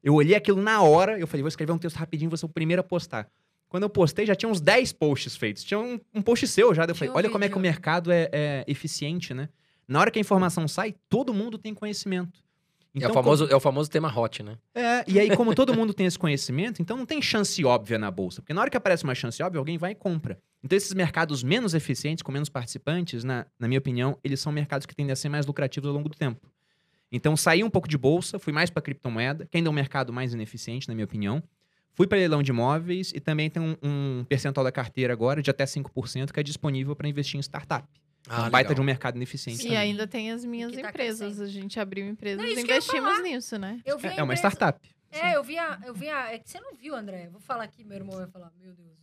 [0.02, 2.50] eu olhei aquilo na hora, eu falei, vou escrever um texto rapidinho, vou ser o
[2.50, 3.28] primeiro a postar.
[3.68, 5.64] Quando eu postei, já tinha uns 10 posts feitos.
[5.64, 6.84] Tinha um, um post seu já.
[6.84, 9.48] Eu falei, um olha como é que o mercado é, é eficiente, né?
[9.88, 12.45] Na hora que a informação sai, todo mundo tem conhecimento.
[13.02, 14.56] É, o Então, famoso, é o famoso tema hot, né?
[14.74, 18.10] é, e aí, como todo mundo tem esse conhecimento, então não tem chance óbvia na
[18.10, 18.40] bolsa.
[18.40, 20.38] Porque na hora que aparece uma chance óbvia, alguém vai e compra.
[20.62, 24.86] Então, esses mercados menos eficientes, com menos participantes, na, na minha opinião, eles são mercados
[24.86, 26.46] que tendem a ser mais lucrativos ao longo do tempo.
[27.10, 30.12] Então, saí um pouco de bolsa, fui mais para criptomoeda, que ainda é um mercado
[30.12, 31.42] mais ineficiente, na minha opinião.
[31.92, 35.50] Fui para leilão de imóveis e também tem um, um percentual da carteira agora de
[35.50, 37.88] até 5% que é disponível para investir em startup.
[38.28, 38.74] Ah, um baita legal.
[38.74, 39.60] de um mercado ineficiente.
[39.60, 39.78] E também.
[39.78, 41.18] ainda tem as minhas que tá empresas.
[41.20, 41.42] crescendo.
[41.44, 43.80] A gente abriu empresas Não, e que investimos nisso, né?
[43.84, 44.96] Eu vi a É, é uma empresa- startup.
[45.12, 46.32] É, eu vi a, eu vi a.
[46.32, 47.28] É que você não viu, André.
[47.30, 48.96] Vou falar aqui, meu irmão vai falar, meu Deus,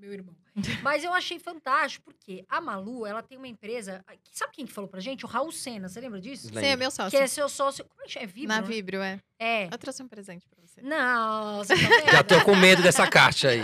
[0.00, 0.34] meu, irmão.
[0.82, 4.04] Mas eu achei fantástico, porque a Malu, ela tem uma empresa.
[4.32, 5.24] Sabe quem que falou pra gente?
[5.24, 6.48] O Raul Senna, você lembra disso?
[6.48, 7.18] Sim, é meu Que sócio.
[7.18, 7.84] é seu sócio.
[7.84, 8.18] Como é que?
[8.18, 8.48] É Vibro?
[8.48, 8.66] Na né?
[8.66, 9.20] Vibro, é.
[9.38, 9.64] É.
[9.66, 10.80] Eu trouxe um presente pra você.
[10.82, 11.74] Não, você
[12.06, 12.12] tá?
[12.12, 13.60] Já tô com medo dessa caixa aí.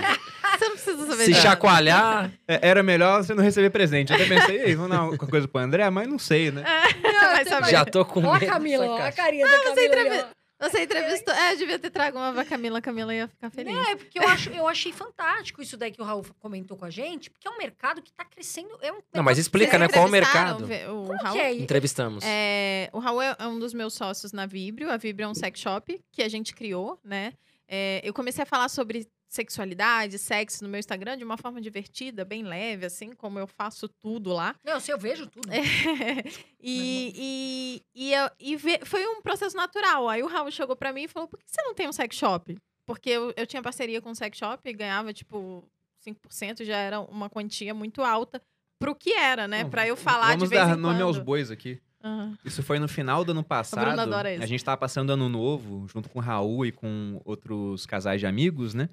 [0.58, 1.42] Você não precisa saber Se nada.
[1.42, 2.32] chacoalhar.
[2.48, 4.10] É, Era melhor você não receber presente.
[4.12, 6.62] Eu até pensei, ei, vamos dar uma coisa pro André, mas não sei, né?
[7.02, 7.70] Vai saber.
[7.70, 8.44] Já tô com Ó medo.
[8.44, 9.72] a Camila, ó a carinha da Camila.
[9.72, 10.44] ali, entrevi- ó.
[10.60, 11.34] Você entrevistou.
[11.34, 12.78] É, devia ter trago uma pra Camila.
[12.78, 13.76] A Camila ia ficar feliz.
[13.88, 16.90] É, porque eu, acho, eu achei fantástico isso daí que o Raul comentou com a
[16.90, 18.70] gente, porque é um mercado que tá crescendo.
[18.80, 19.88] É um Não, mas explica, né?
[19.88, 20.64] Qual o mercado?
[20.64, 21.36] O Como Raul?
[21.36, 21.62] que é isso?
[21.62, 22.24] Entrevistamos.
[22.24, 24.90] É, o Raul é um dos meus sócios na Vibrio.
[24.90, 27.32] A Vibrio é um sex shop que a gente criou, né?
[27.68, 32.24] É, eu comecei a falar sobre sexualidade, sexo no meu Instagram de uma forma divertida,
[32.24, 34.54] bem leve, assim, como eu faço tudo lá.
[34.64, 35.48] Não, se eu vejo tudo.
[35.52, 35.60] É.
[36.62, 40.08] e e, e, eu- e ve- foi um processo natural.
[40.08, 42.16] Aí o Raul chegou pra mim e falou: por que você não tem um sex
[42.16, 42.56] shop?
[42.86, 45.64] Porque eu, eu tinha parceria com um sex shop e ganhava, tipo,
[46.06, 48.40] 5%, já era uma quantia muito alta
[48.78, 49.64] pro que era, né?
[49.64, 51.02] Pra eu falar Vamos de vez dar em nome quando.
[51.06, 51.80] aos bois aqui.
[52.02, 52.36] Aham.
[52.44, 53.98] Isso foi no final do ano passado.
[53.98, 54.42] adora isso.
[54.42, 58.26] A gente tava passando ano novo, junto com o Raul e com outros casais de
[58.26, 58.90] amigos, né?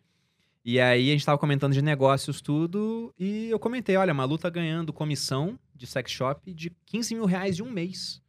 [0.64, 4.50] E aí a gente tava comentando de negócios, tudo, e eu comentei, olha, Malu tá
[4.50, 8.22] ganhando comissão de sex shop de 15 mil reais em um mês.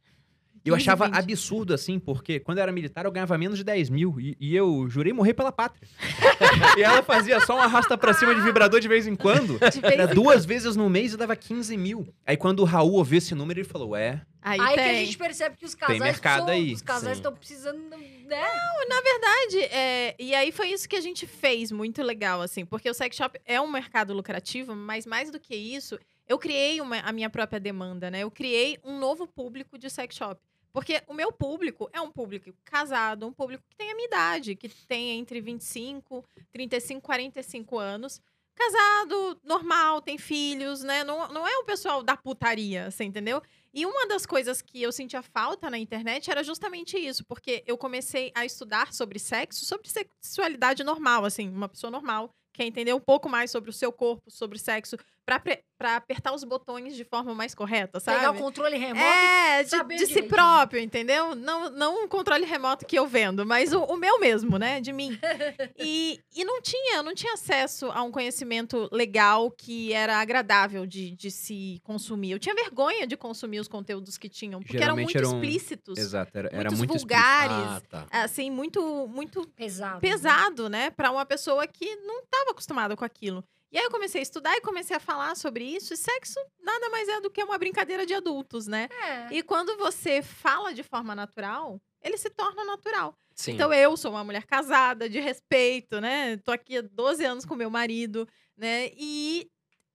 [0.65, 1.15] E eu 15, achava 20.
[1.17, 4.17] absurdo, assim, porque quando eu era militar eu ganhava menos de 10 mil.
[4.19, 5.87] E, e eu jurei morrer pela pátria.
[6.77, 9.57] e ela fazia só um arrasta pra cima de vibrador de vez em quando.
[9.83, 12.07] Era em duas vezes no mês e dava 15 mil.
[12.25, 15.05] Aí quando o Raul ouviu esse número, ele falou, é, Aí, Aí que a tem.
[15.05, 18.47] gente percebe que os casais mercado são- aí, os casais estão precisando, né?
[18.89, 22.89] Na verdade, é, e aí foi isso que a gente fez muito legal, assim, porque
[22.89, 25.97] o sex shop é um mercado lucrativo, mas mais do que isso,
[26.27, 28.19] eu criei uma- a minha própria demanda, né?
[28.19, 30.41] Eu criei um novo público de sex shop.
[30.73, 34.55] Porque o meu público é um público casado, um público que tem a minha idade,
[34.55, 38.19] que tem entre 25, 35, 45 anos.
[38.55, 41.03] Casado, normal, tem filhos, né?
[41.03, 43.41] Não, não é o pessoal da putaria, você entendeu?
[43.73, 47.77] E uma das coisas que eu sentia falta na internet era justamente isso, porque eu
[47.77, 52.99] comecei a estudar sobre sexo, sobre sexualidade normal, assim, uma pessoa normal, quer entender um
[52.99, 57.53] pouco mais sobre o seu corpo, sobre sexo, pra apertar os botões de forma mais
[57.53, 58.19] correta, sabe?
[58.19, 59.05] Pegar o controle remoto.
[59.05, 61.35] É, de, de si próprio, entendeu?
[61.35, 64.79] Não, não um controle remoto que eu vendo, mas o, o meu mesmo, né?
[64.79, 65.17] De mim.
[65.77, 71.11] E, e não tinha, não tinha acesso a um conhecimento legal que era agradável de,
[71.15, 72.31] de se consumir.
[72.31, 75.97] Eu tinha vergonha de consumir os conteúdos que tinham, porque eram Geralmente muito eram- explícitos.
[75.97, 77.55] exato, era, era muitos muito vulgares.
[77.55, 78.07] Ah, tá.
[78.11, 79.99] Assim, muito, muito Pesado.
[79.99, 80.89] pesado, né?
[80.91, 83.43] Pra uma pessoa que não estava acostumada com aquilo.
[83.73, 85.93] E aí eu comecei a estudar e comecei a falar sobre isso.
[85.93, 88.87] E sexo nada mais é do que uma brincadeira de adultos, né?
[89.31, 89.33] É.
[89.35, 93.15] E quando você fala de forma natural, ele se torna natural.
[93.35, 93.53] Sim.
[93.53, 96.37] Então eu sou uma mulher casada, de respeito, né?
[96.37, 98.91] Tô aqui há 12 anos com meu marido, né?
[98.95, 99.49] E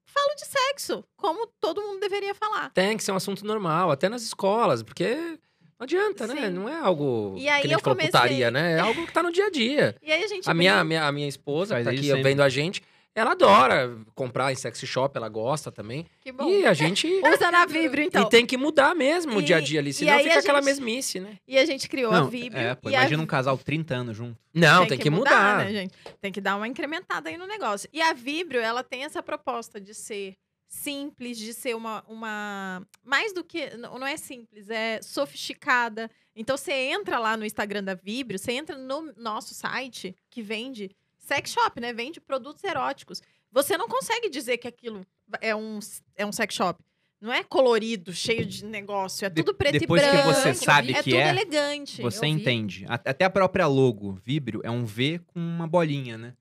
[0.07, 2.71] falo de sexo, como todo mundo deveria falar.
[2.71, 5.15] Tem que ser um assunto normal, até nas escolas, porque
[5.79, 6.47] não adianta, né?
[6.49, 6.51] Sim.
[6.51, 8.73] Não é algo E aí que a gente comecei- putaria, né?
[8.73, 9.95] É algo que tá no dia a dia.
[10.03, 12.09] E aí a gente A minha, a minha, a minha esposa, que Faz tá aqui
[12.09, 12.23] sempre.
[12.25, 12.83] vendo a gente,
[13.15, 16.07] ela adora comprar em sex shop, ela gosta também.
[16.21, 16.49] Que bom.
[16.49, 17.07] E a gente.
[17.35, 18.23] Usa na Vibro, então.
[18.23, 20.59] E tem que mudar mesmo o E- dia a dia ali, senão fica a aquela
[20.63, 21.37] gente- mesmice, né?
[21.47, 22.59] E a gente criou a Não, Vibro.
[22.59, 24.39] é, pô, e a imagina um casal 30 anos junto.
[24.55, 25.65] Não, tem, que, mudar.
[25.65, 25.95] né, gente?
[26.21, 27.89] Tem que dar uma incrementada aí no negócio.
[27.93, 30.35] E a Vibrio, ela tem essa proposta de ser
[30.71, 36.11] simples, de ser uma, uma mais do que não não é simples, é sofisticada.
[36.37, 40.91] Então você entra lá no Instagram da Vibrio, você entra no nosso site que vende
[41.29, 41.93] sex shop, né?
[41.93, 43.23] Vende produtos eróticos.
[43.53, 45.07] Você não consegue dizer que aquilo
[45.41, 45.79] é um
[46.17, 46.83] é um sex shop.
[47.21, 50.29] Não é colorido, cheio de negócio, é tudo preto depois e que branco.
[50.29, 52.01] você sabe é que é, elegante.
[52.01, 52.87] Você entende.
[52.89, 56.35] Até a própria logo, Vibrio, é um V com uma bolinha, né?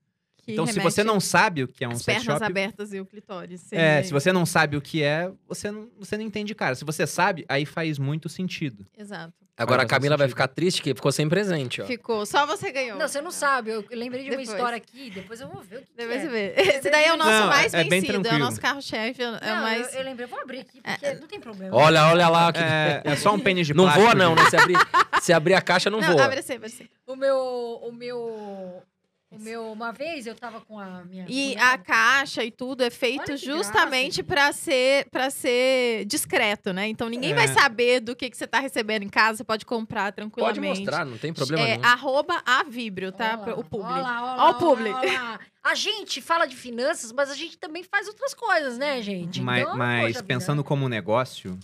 [0.48, 2.50] que então, se você não sabe o que é um As sex pernas shop...
[2.50, 3.70] abertas e o clitóris.
[3.70, 4.02] É, é.
[4.02, 6.74] se você não sabe o que é, você não, você não entende, cara.
[6.74, 8.86] Se você sabe, aí faz muito sentido.
[8.96, 9.47] Exato.
[9.58, 11.84] Agora a Camila vai ficar triste que ficou sem presente, ó.
[11.86, 12.24] Ficou.
[12.24, 12.96] Só você ganhou.
[12.96, 13.70] Não, você não sabe.
[13.70, 14.48] Eu lembrei de uma Depois.
[14.48, 16.26] história aqui, depois eu vou ver o que, Depois é.
[16.28, 16.54] vê.
[16.56, 18.12] Esse daí é o nosso Não, mais é bem vencido.
[18.14, 18.44] É o tranquilo.
[18.44, 19.20] nosso carro-chefe.
[19.22, 19.92] É o Não, mais.
[19.92, 21.76] eu, eu lembrei, vou abrir aqui, porque não tem problema.
[21.76, 22.52] Olha, olha lá.
[22.52, 22.60] Que...
[22.60, 24.06] É, é só um pênis de Não plástico.
[24.06, 24.48] voa, não, né?
[24.48, 24.78] Se abrir,
[25.20, 26.24] se abrir a caixa, não, Não, voa.
[26.24, 26.88] abre assim, abre assim.
[27.06, 27.36] O meu,
[27.82, 28.82] o meu,
[29.30, 31.26] o meu, uma vez eu tava com a minha...
[31.28, 36.88] E a caixa e tudo é feito justamente para ser para ser discreto, né?
[36.88, 37.34] Então ninguém É.
[37.34, 39.38] vai saber do que, que você tá recebendo em casa.
[39.38, 40.80] Você pode comprar Pode tranquilamente.
[40.80, 41.84] mostrar, não tem problema É nenhum.
[41.84, 43.38] arroba a Vibrio, tá?
[43.42, 43.86] Olha lá, o publi.
[43.92, 44.90] Olha lá, olha Ó lá, o publi.
[44.92, 45.40] olha lá.
[45.62, 49.42] A gente fala de finanças, mas a gente também faz outras coisas, né, gente?
[49.42, 50.22] Mas, Então, mas vida.
[50.22, 51.58] pensando como negócio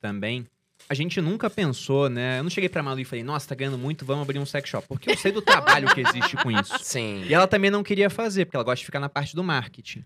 [0.00, 0.46] também,
[0.88, 2.38] a gente nunca pensou, né?
[2.38, 4.68] Eu não cheguei pra Malu e falei, nossa, tá ganhando muito, vamos abrir um sex
[4.68, 4.86] shop.
[4.86, 6.76] Porque eu sei do trabalho que existe com isso.
[6.82, 7.24] Sim.
[7.24, 10.04] E ela também não queria fazer, porque ela gosta de ficar na parte do marketing.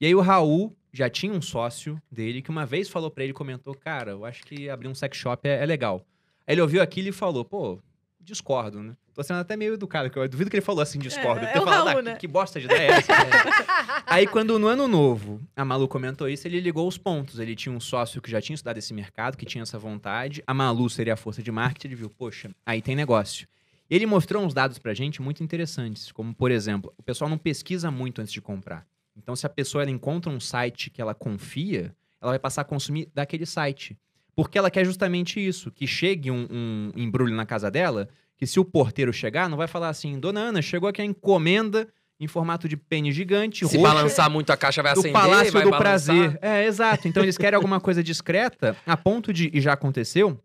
[0.00, 3.32] E aí o Raul já tinha um sócio dele que uma vez falou pra ele,
[3.32, 6.04] comentou, cara, eu acho que abrir um sex shop é, é legal.
[6.46, 7.78] Aí ele ouviu aquilo e falou, pô,
[8.22, 8.96] discordo, né?
[9.14, 11.44] Tô sendo até meio educado, que eu duvido que ele falou assim, discordo.
[11.44, 13.12] É, é o falado, Raul, "Ah, né?" que, que bosta de ideia é essa?
[14.06, 17.38] Aí quando no ano novo a Malu comentou isso, ele ligou os pontos.
[17.38, 20.42] Ele tinha um sócio que já tinha estudado esse mercado, que tinha essa vontade.
[20.46, 23.46] A Malu seria a força de marketing, ele viu, poxa, aí tem negócio.
[23.90, 27.90] Ele mostrou uns dados pra gente muito interessantes, como por exemplo, o pessoal não pesquisa
[27.90, 28.86] muito antes de comprar.
[29.14, 33.10] Então se a pessoa encontra um site que ela confia, ela vai passar a consumir
[33.14, 33.96] daquele site.
[34.34, 38.58] Porque ela quer justamente isso, que chegue um, um embrulho na casa dela, que se
[38.58, 42.68] o porteiro chegar, não vai falar assim, dona Ana, chegou aqui a encomenda em formato
[42.68, 45.70] de pênis gigante, Se roxa, balançar muito a caixa vai do acender, Palácio vai do
[45.70, 46.14] balançar.
[46.14, 46.38] Prazer.
[46.40, 47.08] É, exato.
[47.08, 50.38] Então eles querem alguma coisa discreta, a ponto de, e já aconteceu,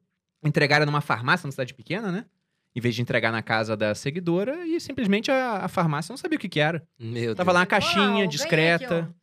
[0.43, 2.25] entregaram numa farmácia numa cidade pequena, né?
[2.75, 6.37] Em vez de entregar na casa da seguidora, e simplesmente a, a farmácia não sabia
[6.37, 6.83] o que, que era.
[6.99, 7.53] Meu Tava Deus.
[7.55, 9.15] lá uma caixinha ganhei discreta.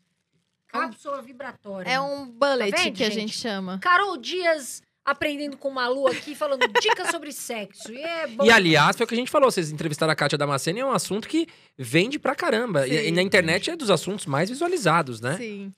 [0.75, 0.81] Ó.
[0.81, 1.89] Cápsula vibratória.
[1.91, 3.37] É um bullet Tá vendo, que a gente?
[3.37, 3.79] chama.
[3.81, 7.93] Carol Dias aprendendo com o Malu aqui, falando dicas sobre sexo.
[7.93, 8.45] E é bom.
[8.45, 10.87] E aliás, foi o que a gente falou, vocês entrevistaram a Kátia Damasceno, e é
[10.87, 11.47] um assunto que
[11.77, 12.87] vende pra caramba.
[12.89, 13.09] E, Sim.
[13.09, 15.37] e na internet é dos assuntos mais visualizados, né?
[15.37, 15.73] Sim.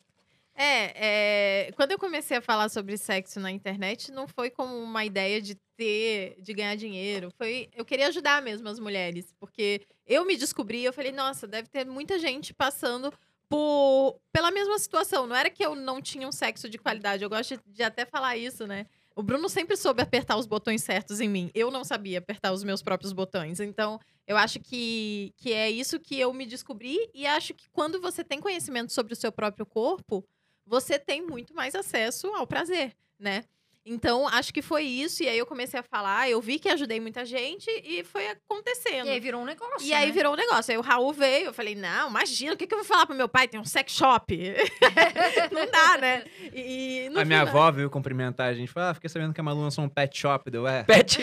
[0.59, 5.05] É, é, quando eu comecei a falar sobre sexo na internet, não foi como uma
[5.05, 7.30] ideia de ter, de ganhar dinheiro.
[7.36, 11.68] Foi, eu queria ajudar mesmo as mulheres, porque eu me descobri, eu falei, nossa, deve
[11.68, 13.12] ter muita gente passando
[13.49, 15.26] por pela mesma situação.
[15.26, 17.22] Não era que eu não tinha um sexo de qualidade.
[17.22, 18.86] Eu gosto de, de até falar isso, né?
[19.14, 21.51] O Bruno sempre soube apertar os botões certos em mim.
[21.55, 23.61] Eu não sabia apertar os meus próprios botões.
[23.61, 27.99] Então, eu acho que, que é isso que eu me descobri e acho que quando
[27.99, 30.22] você tem conhecimento sobre o seu próprio corpo,
[30.66, 33.44] você tem muito mais acesso ao prazer, né?
[33.87, 35.22] Então, acho que foi isso.
[35.22, 39.07] E aí eu comecei a falar, eu vi que ajudei muita gente e foi acontecendo.
[39.07, 39.87] E aí virou um negócio.
[39.87, 40.12] E aí né?
[40.12, 40.72] virou um negócio.
[40.72, 43.14] Aí o Raul veio, eu falei, não, imagina, o que, que eu vou falar pro
[43.14, 43.47] meu pai?
[43.47, 44.37] Tem um sex shop.
[45.53, 46.24] não dá, né?
[46.53, 48.72] E, e A minha avó veio cumprimentar a gente.
[48.72, 50.51] Falou, ah, fiquei sabendo que a Malu lançou um pet shop.
[50.51, 50.82] Deu, é.
[50.84, 51.18] Pet.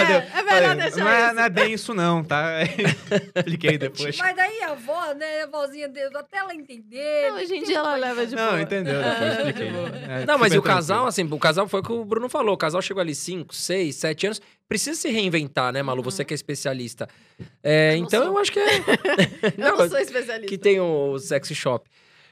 [0.00, 1.34] É, é melhor Falei, deixar não, é, isso.
[1.34, 2.44] não é bem isso não, tá?
[3.36, 4.16] Expliquei depois.
[4.18, 7.30] Mas daí a avó, né, a vozinha dele, até ela entender.
[7.30, 8.60] Não, hoje em dia ela leva de Não, boa.
[8.62, 9.68] entendeu, depois expliquei.
[10.08, 12.54] É, Não, mas e o casal, assim, o casal foi o que o Bruno falou.
[12.54, 14.40] O casal chegou ali 5, 6, 7 anos.
[14.66, 15.98] Precisa se reinventar, né, Malu?
[15.98, 16.04] Uhum.
[16.04, 17.08] Você que é especialista.
[17.62, 18.32] É, Eu não então sou.
[18.32, 18.78] eu acho que é.
[19.56, 20.46] Eu não sou especialista.
[20.46, 21.88] que tem o sexy shop.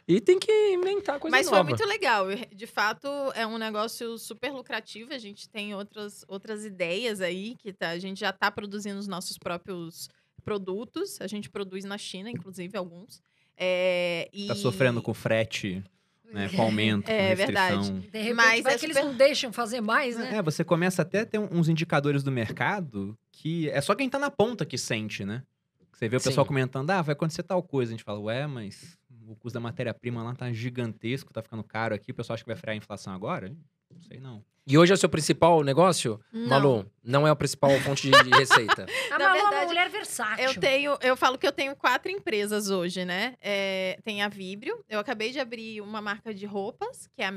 [0.09, 1.69] E tem que inventar coisa Mas foi nova.
[1.71, 2.27] muito legal.
[2.55, 5.13] De fato, é um negócio super lucrativo.
[5.13, 9.09] A gente tem outras, outras ideias aí que tá- a gente já está produzindo os
[9.09, 10.09] nossos próprios
[10.45, 11.21] produtos.
[11.21, 13.21] A gente produz na China, inclusive, alguns.
[13.57, 14.47] É, e...
[14.47, 15.83] Tá sofrendo com frete,
[16.33, 16.49] né?
[16.55, 17.99] Com aumento, É, com restrição.
[17.99, 20.37] De repente, Mas vai é que eles super- não deixam fazer mais, né?
[20.37, 24.19] É, você começa até a ter uns indicadores do mercado que é só quem tá
[24.21, 25.43] na ponta que sente, né?
[25.93, 26.49] Você vê o pessoal Sim.
[26.49, 27.91] comentando, ah, vai acontecer tal coisa.
[27.91, 31.95] A gente fala, ué, mas o custo da matéria-prima lá tá gigantesco, tá ficando caro
[31.95, 32.11] aqui.
[32.11, 33.55] O pessoal acha que vai frear a inflação agora?
[33.93, 34.45] Não sei não.
[34.67, 36.21] E hoje é o seu principal negócio?
[36.33, 36.49] Não.
[36.49, 38.85] Malu, não é a principal fonte de, de receita.
[39.13, 40.45] A Na Malu é uma verdade, mulher versátil.
[40.45, 43.37] Eu tenho, eu falo que eu tenho quatro empresas hoje, né?
[43.41, 44.85] É, tem a Vibrio.
[44.89, 47.31] Eu acabei de abrir uma marca de roupas, que é a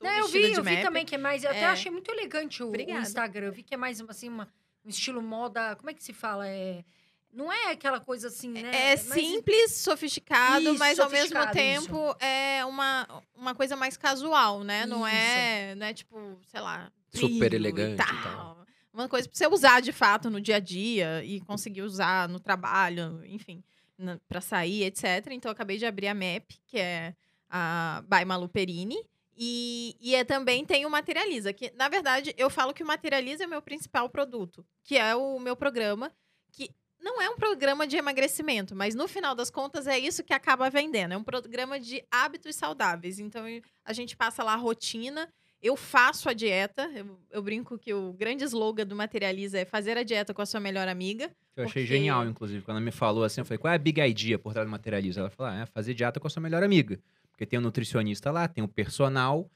[0.00, 0.82] estou Não, eu vi, eu vi MAP.
[0.82, 1.44] também que é mais.
[1.44, 1.66] Eu até É.
[1.66, 2.76] achei muito elegante o, o.
[2.76, 3.46] Instagram.
[3.46, 4.48] Eu vi que é mais assim, uma,
[4.84, 5.76] um estilo moda.
[5.76, 6.48] Como é que se fala?
[6.48, 6.84] É,
[7.32, 8.92] não é aquela coisa assim, né?
[8.92, 14.64] É simples, sofisticado, Isso, mas ao mesmo sofisticado, tempo é uma, uma coisa mais casual,
[14.64, 14.86] né?
[14.86, 15.16] Não Isso.
[15.16, 18.22] é, não é tipo, sei lá, Super elegante e e tal.
[18.22, 18.66] tal.
[18.92, 22.40] Uma coisa pra você usar de fato no dia a dia e conseguir usar no
[22.40, 23.62] trabalho, enfim,
[23.96, 25.28] na, pra sair, etc.
[25.30, 27.14] Então eu acabei de abrir a MAP, que é
[27.48, 28.98] a By Malu Perini.
[29.36, 33.44] E, e é, também tem o Materializa, que na verdade eu falo que o Materializa
[33.44, 36.12] é o meu principal produto, que é o meu programa,
[36.52, 36.70] que
[37.00, 40.68] não é um programa de emagrecimento, mas no final das contas é isso que acaba
[40.70, 41.12] vendendo.
[41.12, 43.18] É um programa de hábitos saudáveis.
[43.18, 43.44] Então
[43.84, 45.28] a gente passa lá a rotina.
[45.62, 46.90] Eu faço a dieta.
[46.94, 50.46] Eu, eu brinco que o grande slogan do Materializa é fazer a dieta com a
[50.46, 51.30] sua melhor amiga.
[51.56, 52.62] Eu achei Porque- genial, inclusive.
[52.62, 54.70] Quando ela me falou assim, eu falei, qual é a big idea por trás do
[54.70, 55.20] materialismo?
[55.20, 56.98] Ela falou, ah, é fazer dieta com a sua melhor amiga.
[57.30, 59.50] Porque tem o nutricionista lá, tem o personal.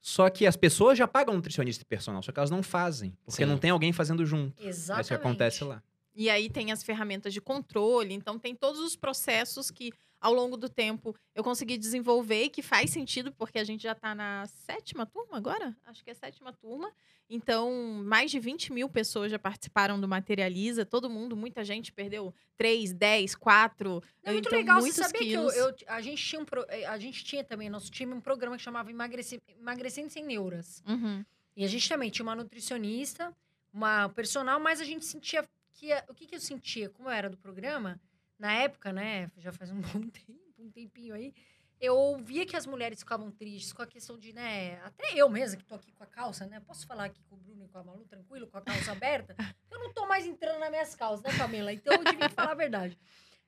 [0.00, 3.16] Só que as pessoas já pagam nutricionista e personal, só que elas não fazem.
[3.24, 3.48] Porque Sim.
[3.50, 4.60] não tem alguém fazendo junto.
[4.62, 5.04] É Exatamente.
[5.04, 5.82] isso que acontece lá.
[6.14, 8.12] E aí tem as ferramentas de controle.
[8.14, 12.62] Então tem todos os processos que ao longo do tempo eu consegui desenvolver e que
[12.62, 15.76] faz sentido, porque a gente já está na sétima turma agora?
[15.84, 16.92] Acho que é a sétima turma.
[17.28, 17.72] Então,
[18.04, 20.84] mais de 20 mil pessoas já participaram do Materializa.
[20.84, 24.02] Todo mundo, muita gente perdeu 3, 10, 4.
[24.22, 24.80] É muito então, legal.
[24.82, 27.70] Você sabia que eu, eu- a, gente tinha um pro- eh, a gente tinha também,
[27.70, 30.82] nosso time, um programa que chamava Emagrecendo Sem Neuras.
[30.86, 31.24] Uhum.
[31.56, 33.34] E a gente também tinha uma nutricionista,
[33.72, 35.42] uma personal, mas a gente sentia
[35.82, 35.92] que...
[36.08, 36.88] O que, que eu sentia?
[36.88, 38.00] Como eu era do programa,
[38.38, 39.30] na época, né?
[39.38, 41.34] Já faz um bom tempo, um tempinho aí.
[41.80, 45.56] eu via que as mulheres ficavam tristes com a questão de, né, até eu mesma
[45.56, 47.78] que tô aqui com a calça, né, posso falar aqui com o Bruno e com
[47.78, 49.34] a Malu tranquilo, com a calça aberta,
[49.70, 51.72] eu não tô mais entrando nas minhas calças, né, Camila?
[51.72, 52.96] Então eu tive que falar a verdade.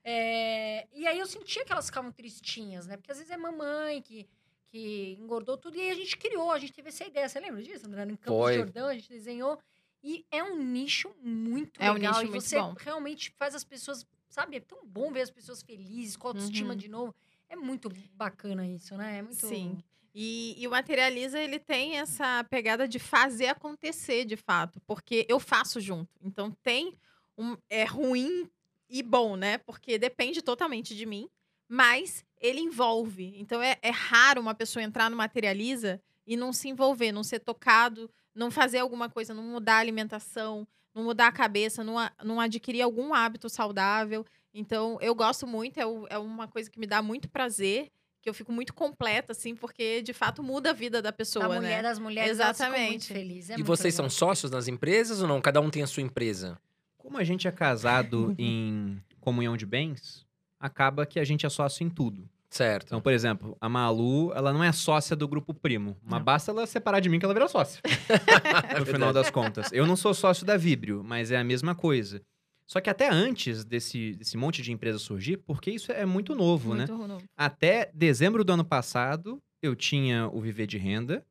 [0.03, 4.03] É, e aí eu sentia que elas ficavam tristinhas, né, porque às vezes é mamãe
[4.03, 4.29] que,
[4.67, 7.63] que engordou tudo, e aí a gente criou, a gente teve essa ideia, você lembra
[7.63, 8.05] disso, André?
[8.05, 8.53] No Campos Foi.
[8.53, 9.59] de Jordão, a gente desenhou,
[10.05, 12.75] e é um nicho muito É um legal, nicho e você bom.
[12.79, 16.77] realmente faz as pessoas, sabe, é tão bom ver as pessoas felizes, com autoestima Uhum.
[16.77, 17.15] de novo,
[17.49, 19.19] é muito bacana isso, né?
[19.19, 19.47] É muito...
[19.47, 19.79] Sim.
[20.15, 24.81] E, e o Materializa, ele tem essa pegada de fazer acontecer, de fato.
[24.87, 26.11] Porque eu faço junto.
[26.23, 26.97] Então, tem
[27.37, 27.57] um...
[27.69, 28.49] É ruim
[28.89, 29.59] e bom, né?
[29.59, 31.29] Porque depende totalmente de mim.
[31.69, 33.33] Mas ele envolve.
[33.37, 37.41] Então, é, é raro uma pessoa entrar no Materializa e não se envolver, não ser
[37.41, 42.41] tocado, não fazer alguma coisa, não mudar a alimentação, não mudar a cabeça, não, não
[42.41, 44.25] adquirir algum hábito saudável.
[44.53, 47.91] Então, eu gosto muito, é, o- é uma coisa que me dá muito prazer,
[48.23, 51.49] que eu fico muito completa, assim, porque de fato muda a vida da pessoa, a
[51.49, 51.89] mulher, né?
[51.91, 53.13] as mulheres elas ficam muito Exatamente.
[53.13, 53.51] felizes.
[53.51, 54.09] é e vocês legal.
[54.09, 55.41] são sócios nas empresas ou não?
[55.41, 56.59] Cada um tem a sua empresa?
[56.97, 60.25] Como a gente é casado em comunhão de bens,
[60.59, 62.27] acaba que a gente é sócio em tudo.
[62.55, 62.87] Certo.
[62.87, 65.97] Então, por exemplo, a Malu, ela não é sócia do grupo Primo.
[66.05, 66.25] Mas Não.
[66.25, 67.81] basta ela separar de mim que ela vira sócia.
[68.71, 69.73] É no final das contas.
[69.73, 72.23] Eu não sou sócio da Vibrio, mas é a mesma coisa.
[72.65, 76.75] Só que até antes desse, desse monte de empresa surgir, porque isso é muito novo,
[76.75, 76.87] né?
[76.87, 77.25] Muito novo.
[77.37, 81.27] Até dezembro do ano passado, eu tinha o Viver de Renda,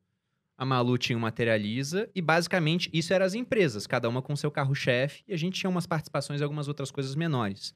[0.57, 4.51] a Malu tinha o Materializa, e basicamente isso eram as empresas, cada uma com seu
[4.51, 7.73] carro-chefe, e a gente tinha umas participações e algumas outras coisas menores.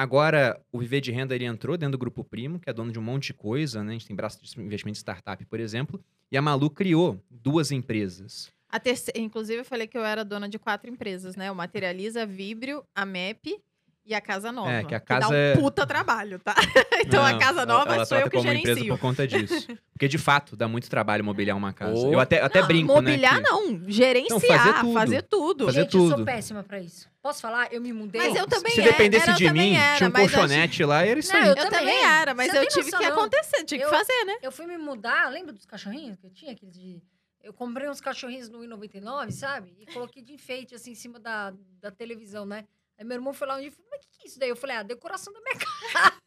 [0.00, 2.98] Agora, o Viver de Renda ele entrou dentro do Grupo Primo, que é dono de
[2.98, 3.90] um monte de coisa, né?
[3.90, 7.70] A gente tem braço de investimento em startup, por exemplo, e a Malu criou duas
[7.70, 8.50] empresas.
[8.70, 11.52] A terceira, inclusive, eu falei que eu era dona de quatro empresas, né?
[11.52, 13.60] O Materializa, a Vibrio, a MEP
[14.04, 14.70] e a Casa Nova.
[14.72, 16.54] É, que a dá casa um é- puta trabalho, tá?
[17.06, 18.94] então a Não, Casa ela- Nova ela sou eu que como empresa gerencio.
[18.94, 19.68] por conta disso.
[19.92, 21.94] Porque, de fato, dá muito trabalho mobiliar uma casa.
[21.94, 22.12] Oh.
[22.12, 23.42] Eu até, até Não, brinco, mobiliar né?
[23.42, 24.92] que- não, gerenciar, fazer tudo.
[24.94, 25.64] fazer tudo.
[25.66, 27.08] Fazer Gente, eu sou péssima pra isso.
[27.22, 27.72] Posso falar?
[27.72, 28.20] Eu me mudei.
[28.20, 30.84] Mas eu também Se era, dependesse era, de mim, era, tinha um mas a colchonete
[30.84, 31.48] lá e era isso Não, aí.
[31.50, 33.12] Eu, Eu também era, mas eu tive noção, que não.
[33.18, 34.36] acontecer, tive Eu- que fazer, né?
[34.42, 36.52] Eu fui me mudar, lembra dos cachorrinhos que eu tinha?
[36.52, 37.02] Aqueles de...
[37.42, 39.74] Eu comprei uns cachorrinhos no I99, sabe?
[39.78, 42.64] E coloquei de enfeite, assim, em cima da, da televisão, né?
[43.00, 44.38] Aí meu irmão foi lá um dia e falou, mas o que, que é isso
[44.38, 44.50] daí?
[44.50, 46.12] Eu falei, ah, decoração da minha casa.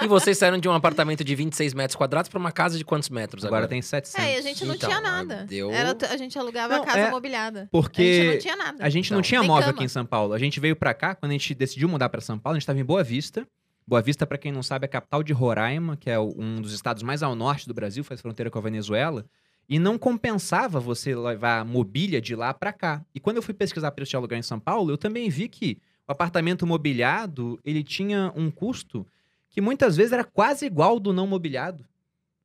[0.00, 3.08] E vocês saíram de um apartamento de 26 metros quadrados pra uma casa de quantos
[3.08, 3.62] metros agora?
[3.64, 4.24] Agora tem 700.
[4.24, 5.44] É, e a gente não Então, tinha nada.
[5.46, 7.58] deu- Era, a gente alugava Não, a casa é- mobiliada.
[7.58, 8.84] A gente Porque não tinha nada.
[8.84, 9.22] a gente não Não.
[9.22, 9.74] tinha Nem móvel cama.
[9.78, 10.32] aqui em São Paulo.
[10.32, 12.66] A gente veio pra cá, quando a gente decidiu mudar pra São Paulo, a gente
[12.68, 13.44] tava em Boa Vista.
[13.84, 16.60] Boa Vista, pra quem não sabe, é a capital de Roraima, que é o- um
[16.62, 19.26] dos estados mais ao norte do Brasil, faz fronteira com a Venezuela.
[19.68, 23.02] E não compensava você levar mobília de lá pra cá.
[23.12, 25.78] E quando eu fui pesquisar preço de aluguel em São Paulo, eu também vi que
[26.08, 29.06] o apartamento mobiliado, ele tinha um custo
[29.50, 31.84] que muitas vezes era quase igual ao do não mobiliado.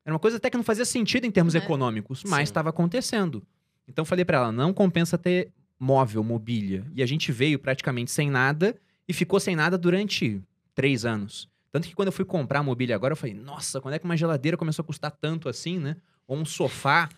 [0.05, 1.59] Era uma coisa até que não fazia sentido em termos É.
[1.59, 3.41] econômicos, mas estava acontecendo.
[3.87, 5.49] Então eu falei pra ela, não compensa ter
[5.79, 6.85] móvel, mobília.
[6.93, 8.75] E a gente veio praticamente sem nada
[9.07, 10.41] e ficou sem nada durante
[10.75, 11.49] três anos.
[11.71, 14.05] Tanto que quando eu fui comprar a mobília agora, eu falei, nossa, quando é que
[14.05, 15.95] uma geladeira começou a custar tanto assim, né?
[16.27, 17.09] Ou um sofá.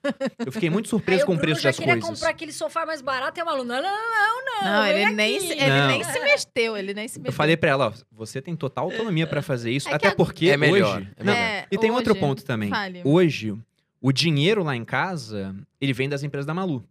[0.44, 2.10] Eu fiquei muito Aí surpreso o com o Bruno preço já das queria coisas.
[2.10, 4.64] comprar aquele sofá mais barato e a Malu, não, não, não, não.
[4.72, 5.88] Não, ele nem, se, ele Não.
[5.90, 7.30] nem se mexeu, ele nem se mexeu.
[7.30, 10.50] Eu falei pra ela, ó, você tem total autonomia pra fazer isso, É até porque
[10.50, 11.10] É melhor, hoje...
[11.18, 11.48] é Não, melhor.
[11.48, 12.70] É, e tem outro hoje- ponto também.
[12.70, 13.02] Fale.
[13.06, 13.54] Hoje,
[14.02, 16.84] o dinheiro lá em casa, ele vem das empresas da Malu.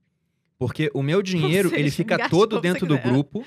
[0.56, 3.44] Porque o meu dinheiro, seja, ele fica todo dentro do grupo,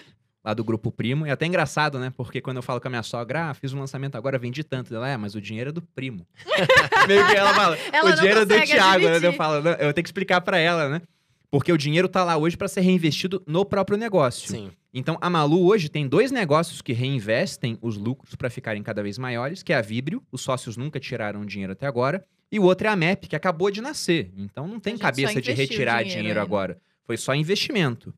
[0.47, 1.27] lá do grupo primo.
[1.27, 2.11] E é até engraçado, né?
[2.15, 4.95] Porque quando eu falo com a minha sogra, ah, fiz um lançamento agora, vendi tanto.
[4.95, 6.25] Ela, é, mas o dinheiro é do primo.
[7.07, 9.09] Meio que ela fala, Ela o dinheiro é do Thiago.
[9.09, 9.19] né?
[9.21, 11.01] Eu falo, "Não, eu tenho que explicar pra ela, né?
[11.51, 14.49] Porque o dinheiro tá lá hoje pra ser reinvestido no próprio negócio.
[14.49, 14.71] Sim.
[14.93, 19.17] Então, a Malu hoje tem dois negócios que reinvestem os lucros para ficarem cada vez
[19.17, 22.87] maiores, que é a Vibrio, os sócios nunca tiraram dinheiro até agora, e o outro
[22.87, 24.31] é a MEP, que acabou de nascer.
[24.35, 26.41] Então, não tem cabeça de retirar dinheiro dinheiro, ainda.
[26.41, 26.77] agora.
[27.05, 28.13] Foi só investimento.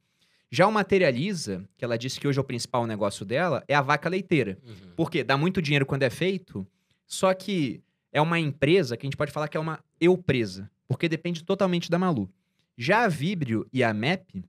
[0.52, 3.82] Já o Materializa, que ela disse que hoje é o principal negócio dela, é a
[3.82, 4.58] vaca leiteira.
[4.66, 4.94] Uhum.
[4.96, 6.66] Porque dá muito dinheiro quando é feito,
[7.06, 7.82] só que
[8.12, 11.90] é uma empresa que a gente pode falar que é uma eu-presa, porque depende totalmente
[11.90, 12.30] da Malu.
[12.76, 14.44] Já a Vibrio e a MEP,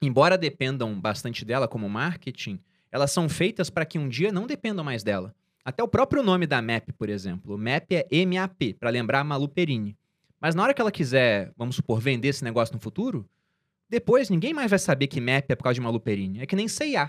[0.00, 2.60] embora dependam bastante dela como marketing,
[2.92, 5.34] elas são feitas para que um dia não dependam mais dela.
[5.64, 7.58] Até o próprio nome da MEP, por exemplo.
[7.58, 9.96] MEP é MAP, para lembrar a Malu Perini.
[10.40, 13.28] Mas na hora que ela quiser, vamos supor, vender esse negócio no futuro,
[13.90, 16.40] depois ninguém mais vai saber que MEP é por causa de Malu Perini.
[16.40, 17.08] É que nem C&A.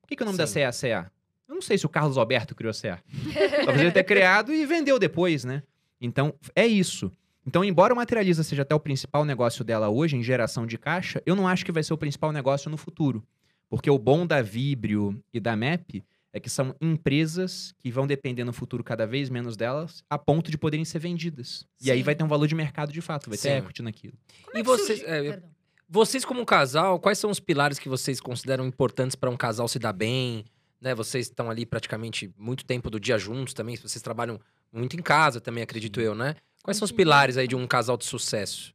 [0.00, 0.54] Por que, que o nome da Sim.
[0.54, 1.10] C&A é C&A?
[1.48, 2.98] Eu não sei se o Carlos Alberto criou a C&A.
[3.64, 5.62] Talvez ele tenha criado e vendeu depois, né?
[6.00, 7.12] Então, é isso.
[7.46, 11.22] Então, embora o Materializa seja até o principal negócio dela hoje, em geração de caixa,
[11.26, 13.22] eu não acho que vai ser o principal negócio no futuro.
[13.68, 16.04] Porque o bom da Vibrio e da MEP
[16.34, 20.50] É que são empresas que vão depender no futuro cada vez menos delas, a ponto
[20.50, 21.66] de poderem ser vendidas.
[21.78, 22.04] E aí Sim.
[22.04, 23.56] vai ter um valor de mercado de fato, vai ter Sim.
[23.58, 24.14] equity naquilo.
[24.44, 25.50] Como E é que vocês- surgiu- é, Perdão.
[25.94, 29.68] Vocês, como um casal, quais são os pilares que vocês consideram importantes para um casal
[29.68, 30.46] se dar bem?
[30.80, 30.94] Né?
[30.94, 33.76] Vocês estão ali praticamente muito tempo do dia juntos também.
[33.76, 34.40] Vocês trabalham
[34.72, 36.34] muito em casa também, acredito eu, né?
[36.62, 38.72] Quais são os Muito pilares aí de um casal de sucesso?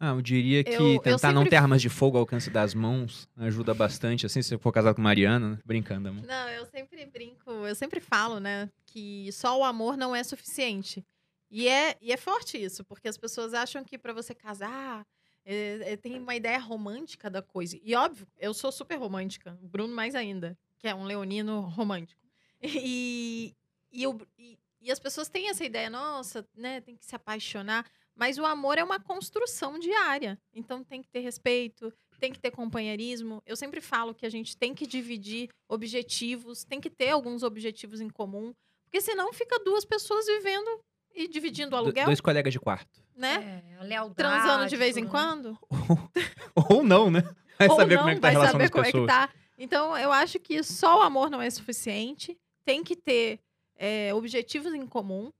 [0.00, 2.48] Ah, eu diria que Eu- eu tentar não sempre- ter armas de fogo ao alcance
[2.48, 4.24] das mãos ajuda bastante.
[4.24, 5.58] Assim, se você for casado com Mariana, né?
[5.66, 6.24] brincando, amor.
[6.24, 11.04] Não, eu sempre brinco, eu sempre falo, né, que só o amor não é suficiente.
[11.50, 15.04] E é, e é forte isso, porque as pessoas acham que para você casar,
[15.44, 17.78] é, é, tem uma ideia romântica da coisa.
[17.82, 22.20] E óbvio, eu sou super romântica, o Bruno mais ainda, que é um leonino romântico.
[22.64, 23.54] E,
[23.90, 27.84] e, o- e- e as pessoas têm essa ideia, nossa, né, tem que se apaixonar.
[28.14, 30.38] Mas o amor é uma construção diária.
[30.54, 33.42] Então tem que ter respeito, tem que ter companheirismo.
[33.44, 38.00] Eu sempre falo que a gente tem que dividir objetivos, tem que ter alguns objetivos
[38.00, 40.80] em comum, porque senão fica duas pessoas vivendo
[41.14, 43.01] e dividindo o Do- aluguel, Dois colegas de quarto.
[43.16, 43.62] Né?
[43.70, 44.14] É, a lealdade.
[44.16, 45.10] Transando de vez em né?
[45.10, 45.58] quando.
[46.70, 47.22] Ou não, né?
[47.58, 48.92] Vai Ou saber não, como é que tá a relação saber das como é que
[48.92, 49.10] pessoas.
[49.10, 49.30] tá.
[49.58, 52.36] Então, eu acho que só o amor não é suficiente.
[52.64, 53.40] Tem que ter
[53.76, 55.32] é, objetivos em comum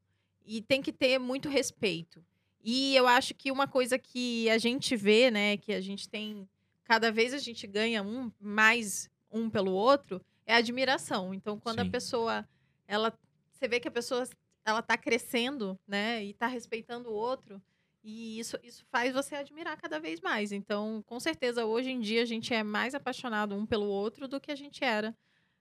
[0.45, 2.25] e tem que ter muito respeito.
[2.63, 6.49] E eu acho que uma coisa que a gente vê, né, que a gente tem.
[6.85, 11.33] Cada vez a gente ganha um mais um pelo outro, é a admiração.
[11.33, 11.91] Então, quando a Sim.
[11.91, 12.47] pessoa.
[12.87, 13.13] ela
[13.51, 14.25] Você vê que a pessoa
[14.65, 16.25] ela tá crescendo, né?
[16.25, 17.61] E tá respeitando o outro.
[18.05, 20.51] E isso, isso faz você admirar cada vez mais.
[20.51, 24.41] Então, com certeza, hoje em dia a gente é mais apaixonado um pelo outro do
[24.41, 25.15] que a gente era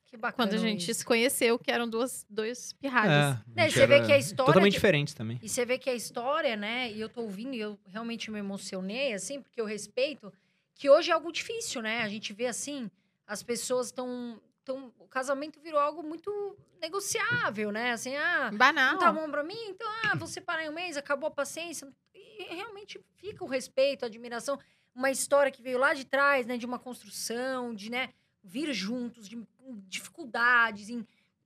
[0.08, 1.00] Que bacana quando a gente isso.
[1.02, 3.38] se conheceu, que eram duas, dois pirralhos.
[3.38, 5.40] É, Né, você vê que a história Totalmente de- diferentes também.
[5.42, 6.92] E você vê que a história, né?
[6.92, 10.34] E eu tô ouvindo e eu realmente me emocionei, assim, porque eu respeito,
[10.74, 12.02] que hoje é algo difícil, né?
[12.02, 12.90] A gente vê assim,
[13.28, 14.42] as pessoas estão.
[14.74, 17.92] Tão, o casamento virou algo muito negociável, né?
[17.92, 18.94] Assim, ah, Banal.
[18.94, 21.92] não tá bom pra mim, então, ah, vou separar em um mês, acabou a paciência.
[22.14, 24.60] E realmente fica o respeito, a admiração.
[24.96, 26.58] Uma história que veio lá de trás, né?
[26.58, 28.10] De uma construção, de, né?
[28.44, 29.42] Vir juntos, de
[29.88, 31.06] dificuldades, em,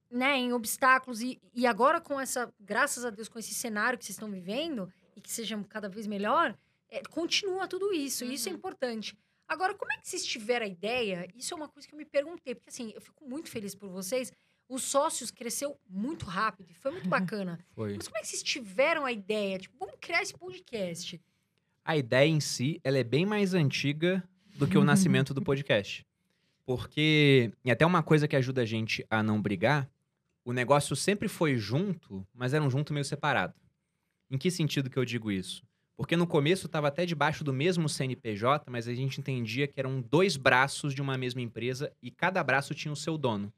[0.09, 0.35] né?
[0.37, 1.21] Em obstáculos.
[1.21, 4.91] E, e agora com essa, graças a Deus, com esse cenário que vocês estão vivendo,
[5.15, 6.55] e que seja cada vez melhor,
[6.89, 8.23] é, continua tudo isso.
[8.25, 8.57] E isso é Uhum.
[8.57, 9.17] importante.
[9.47, 11.27] Agora, como é que vocês tiveram a ideia?
[11.35, 13.89] Isso é uma coisa que eu me perguntei, porque assim, eu fico muito feliz por
[13.89, 14.31] vocês.
[14.67, 17.59] Os sócios cresceu muito rápido, e foi muito bacana.
[17.75, 17.95] Foi.
[17.95, 19.59] Mas como é que vocês tiveram a ideia?
[19.59, 21.21] Tipo, vamos criar esse podcast.
[21.83, 26.05] A ideia em si, ela é bem mais antiga do que o nascimento do podcast.
[26.65, 29.87] Porque, e até uma coisa que ajuda a gente a não brigar,
[30.43, 33.53] o negócio sempre foi junto, mas era um junto meio separado.
[34.31, 35.63] Em que sentido que eu digo isso?
[35.97, 40.01] Porque no começo estava até debaixo do mesmo CNPJ, mas a gente entendia que eram
[40.01, 43.51] dois braços de uma mesma empresa e cada braço tinha o seu dono.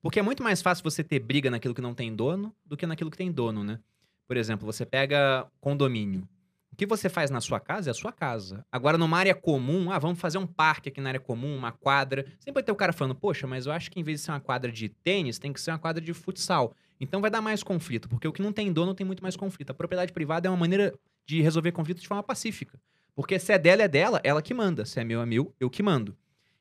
[0.00, 2.86] Porque é muito mais fácil você ter briga naquilo que não tem dono do que
[2.86, 3.78] naquilo que tem dono, né?
[4.26, 6.28] Por exemplo, você pega condomínio.
[6.72, 8.64] O que você faz na sua casa é a sua casa.
[8.72, 12.24] Agora, numa área comum, ah, vamos fazer um parque aqui na área comum, uma quadra.
[12.38, 14.30] Sempre vai ter o cara falando, poxa, mas eu acho que em vez de ser
[14.32, 16.74] uma quadra de tênis, tem que ser uma quadra de futsal.
[16.98, 19.70] Então vai dar mais conflito, porque o que não tem dono tem muito mais conflito.
[19.70, 20.94] A propriedade privada é uma maneira
[21.26, 22.80] de resolver conflitos de forma pacífica.
[23.14, 24.84] Porque se é dela, é dela, ela que manda.
[24.84, 26.16] Se é meu, é meu, eu que mando.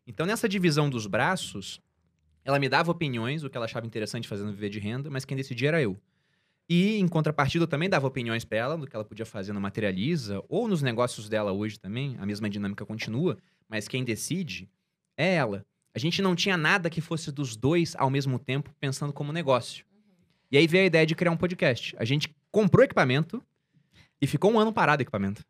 [0.05, 1.79] Então, nessa divisão dos braços,
[2.43, 5.37] ela me dava opiniões, o que ela achava interessante fazendo viver de renda, mas quem
[5.37, 5.97] decidia era eu.
[6.67, 9.61] E, em contrapartida, eu também dava opiniões pra ela do que ela podia fazer no
[9.61, 12.15] Materializa ou nos negócios dela hoje também.
[12.19, 13.37] A mesma dinâmica continua,
[13.67, 14.69] mas quem decide
[15.17, 15.65] é ela.
[15.93, 19.85] A gente não tinha nada que fosse dos dois ao mesmo tempo pensando como negócio.
[20.49, 21.95] E aí veio a ideia de criar um podcast.
[21.97, 23.43] A gente comprou equipamento
[24.21, 25.43] e ficou um ano parado o equipamento.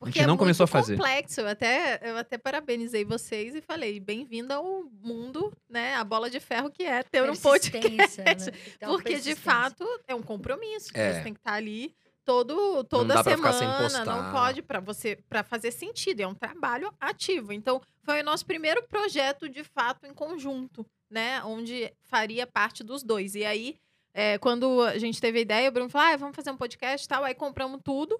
[0.00, 0.96] a gente é não começou a fazer.
[0.96, 1.42] complexo.
[1.42, 5.94] Eu até, eu até parabenizei vocês e falei, bem-vindo ao mundo, né?
[5.94, 8.20] A bola de ferro que é ter um podcast.
[8.20, 8.36] Né?
[8.82, 10.92] Uma Porque, de fato, é um compromisso.
[10.92, 11.14] que É.
[11.14, 14.04] Você tem que estar ali todo, toda ficar semana.
[14.04, 16.20] Não pode para você para fazer sentido.
[16.20, 17.52] É um trabalho ativo.
[17.52, 21.42] Então, foi o nosso primeiro projeto, de fato, em conjunto, né?
[21.44, 23.34] Onde faria parte dos dois.
[23.34, 23.76] E aí,
[24.14, 27.04] é, quando a gente teve a ideia, o Bruno falou: ah, vamos fazer um podcast
[27.04, 27.24] e tal.
[27.24, 28.18] Aí compramos tudo.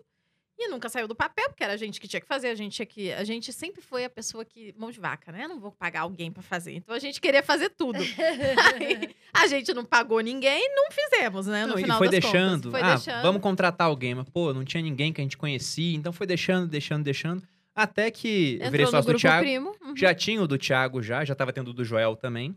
[0.59, 2.73] E nunca saiu do papel, porque era a gente que tinha que fazer, a gente
[2.75, 3.13] tinha que.
[3.13, 4.75] A gente sempre foi a pessoa que.
[4.79, 5.49] Mão de vaca, né?
[5.49, 6.75] Não vou pagar alguém pra fazer.
[6.75, 7.99] Então a gente queria fazer tudo.
[8.75, 11.63] Aí, a gente não pagou ninguém não fizemos, né?
[11.63, 12.71] No Não, e final foi das deixando.
[12.71, 12.81] Contas.
[12.81, 13.23] Foi ah, deixando.
[13.23, 14.15] vamos contratar alguém.
[14.15, 15.97] Mas, pô, não tinha ninguém que a gente conhecia.
[15.97, 17.43] Então foi deixando, deixando, deixando.
[17.75, 19.43] Até que eu virei Entrou no sócio do Thiago.
[19.43, 19.77] primo.
[19.83, 19.97] Uhum.
[19.97, 22.55] Já tinha o do Thiago já, já tava tendo o do Joel também.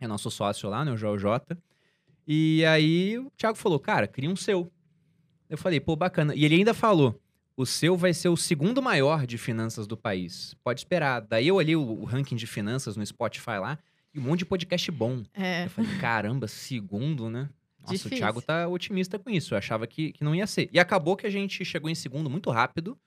[0.00, 0.92] É nosso sócio lá, né?
[0.92, 1.56] O Joel J.
[2.30, 4.70] E aí o Thiago falou, cara, cria um seu.
[5.48, 6.34] Eu falei, pô, bacana.
[6.34, 7.18] E ele ainda falou,
[7.56, 10.54] o seu vai ser o segundo maior de finanças do país.
[10.62, 11.22] Pode esperar.
[11.22, 13.78] Daí eu olhei o, o ranking de finanças no Spotify lá,
[14.14, 15.22] E um monte de podcast bom.
[15.32, 15.64] É.
[15.64, 17.48] Eu falei, caramba, segundo, né?
[17.80, 18.16] Nossa, Difícil.
[18.16, 19.54] o Thiago tá otimista com isso.
[19.54, 20.68] Eu achava que, que não ia ser.
[20.70, 22.98] E acabou que a gente chegou em segundo muito rápido.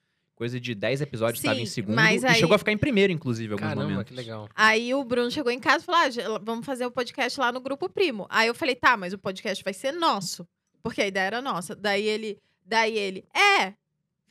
[0.41, 1.93] Coisa de 10 episódios Sim, estava em segundo.
[1.93, 4.09] mas e aí- chegou a ficar em primeiro, inclusive, em alguns Caramba, momentos.
[4.09, 4.49] que legal.
[4.55, 7.61] Aí o Bruno chegou em casa e falou: ah, vamos fazer o podcast lá no
[7.61, 8.25] Grupo Primo.
[8.27, 10.47] Aí eu falei, tá, mas o podcast vai ser nosso.
[10.81, 11.75] Porque a ideia era nossa.
[11.75, 13.75] Daí ele, daí ele, é.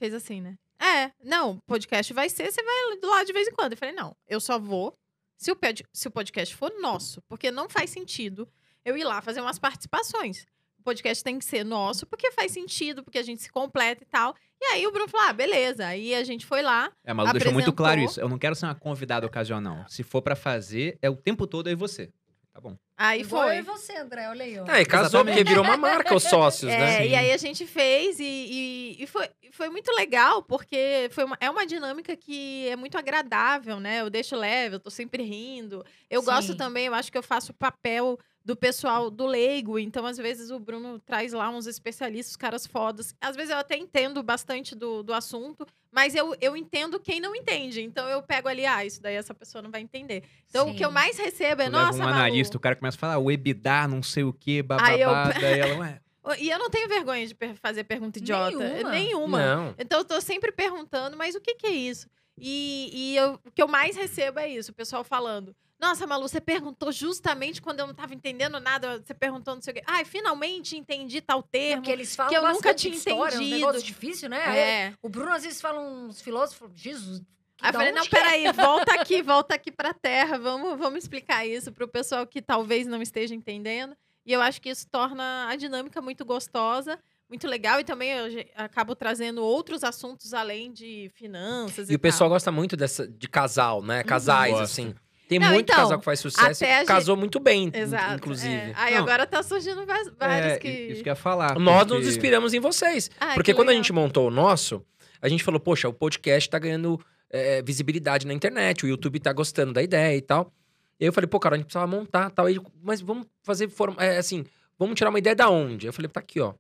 [0.01, 0.59] Fez assim, né?
[0.81, 3.75] É, não, o podcast vai ser, você vai do lado de vez em quando.
[3.75, 4.99] Eu falei, não, eu só vou
[5.37, 5.59] se o,
[5.93, 7.23] se o podcast for nosso.
[7.29, 8.49] Porque não faz sentido
[8.85, 10.45] eu ir lá fazer umas participações.
[10.77, 14.07] O podcast tem que ser nosso, porque faz sentido, porque a gente se completa e
[14.07, 14.35] tal.
[14.61, 15.87] E aí o Bruno falou: ah, beleza.
[15.87, 16.91] Aí a gente foi lá.
[17.05, 18.21] É, a Malu deixou muito claro isso.
[18.21, 19.85] Eu não quero ser uma convidada ocasional.
[19.89, 22.11] Se for pra fazer, é o tempo todo aí você.
[22.53, 22.77] Tá bom.
[22.97, 23.59] Aí Igual foi.
[23.59, 24.65] e você, André, olha aí, ó.
[24.69, 27.07] Ah, e casou porque virou uma marca os sócios, É, né?
[27.07, 31.39] e aí a gente fez e, e, e foi, foi muito legal, porque foi uma,
[31.41, 34.01] é uma dinâmica que é muito agradável, né?
[34.01, 35.85] Eu deixo leve, eu tô sempre rindo.
[36.11, 36.27] Eu Sim.
[36.27, 40.17] gosto também, eu acho que eu faço o papel do pessoal do leigo, então às
[40.17, 43.15] vezes o Bruno traz lá uns especialistas, caras fodas.
[43.21, 47.37] Às vezes eu até entendo bastante do, do assunto, mas eu, eu entendo quem não
[47.37, 47.83] entende.
[47.83, 50.25] Então eu pego ali, ah, isso daí essa pessoa não vai entender.
[50.49, 50.95] Então o que eu Sim.
[50.95, 53.87] mais recebo é, leva nossa, um Malu, analista, o cara começa a falar, o EBITDA,
[53.89, 55.39] não sei o quê, Aí eu- bababá.
[55.39, 56.01] Daí ela, ué.
[56.39, 58.57] E eu não tenho vergonha de fazer pergunta idiota.
[58.57, 58.91] Nenhuma.
[58.91, 59.39] Nenhuma.
[59.57, 59.75] Não.
[59.79, 62.09] Então eu tô sempre perguntando, mas o que que é isso?
[62.39, 65.55] E, e eu- o que eu mais recebo é isso, o pessoal falando.
[65.81, 69.01] Nossa, Malu, você perguntou justamente quando eu não tava entendendo nada.
[69.03, 69.83] Você perguntou não sei o quê.
[69.87, 71.83] Ai, finalmente entendi tal termo.
[71.83, 73.67] Porque eles falam que eu nunca tinha história, um entendido.
[73.67, 74.59] negócio difícil, né?
[74.59, 74.95] É.
[75.01, 77.23] O Bruno às vezes fala uns filósofos, Jesus.
[77.63, 80.39] Aí eu falei, não, que é?" peraí, volta aqui, volta aqui pra terra.
[80.39, 83.97] Vamos, vamos explicar isso pro pessoal que talvez não esteja entendendo.
[84.27, 87.81] E eu acho que isso torna a dinâmica muito gostosa, muito legal.
[87.81, 92.35] E também eu acabo trazendo outros assuntos além de finanças e, E o pessoal tal.
[92.37, 94.05] gosta muito dessa, de casal, né?
[94.05, 94.65] Casais, Gosta.
[94.65, 94.95] assim.
[95.31, 98.15] Tem Não, muito então, casal que faz sucesso a e casou muito bem, Exato.
[98.17, 98.53] inclusive.
[98.53, 98.73] é.
[98.75, 99.03] Aí Não.
[99.05, 100.69] agora tá surgindo vários É, que.
[100.69, 101.57] Isso que eu ia falar.
[101.57, 103.09] Nós porque- nos inspiramos em vocês.
[103.21, 103.85] Ah, porque que quando a legal.
[103.85, 104.85] gente montou o nosso,
[105.23, 107.01] a gente falou, poxa, o podcast tá ganhando
[107.31, 110.53] é, visibilidade na internet, o YouTube tá gostando da ideia e tal.
[110.99, 112.47] E aí eu falei, pô, cara, a gente precisava montar tal.
[112.47, 114.03] Aí, mas vamos fazer forma.
[114.03, 114.45] É, assim,
[114.77, 115.87] vamos tirar uma ideia da onde?
[115.87, 116.55] Eu falei, tá aqui, ó.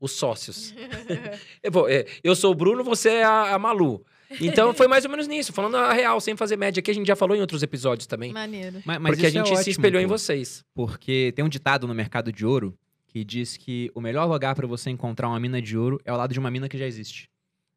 [0.00, 0.72] Os sócios.
[1.60, 4.04] eu, vou, é, eu sou o Bruno, você é a, a Malu.
[4.40, 7.06] Então foi mais ou menos nisso, falando a real, sem fazer média, que a gente
[7.06, 8.32] já falou em outros episódios também.
[8.32, 8.80] Maneiro.
[8.84, 10.16] Mas, mas porque a é gente se ótimo, espelhou em pô.
[10.16, 10.64] vocês.
[10.74, 12.76] Porque tem um ditado no mercado de ouro
[13.06, 16.16] que diz que o melhor lugar para você encontrar uma mina de ouro é ao
[16.16, 17.28] lado de uma mina que já existe.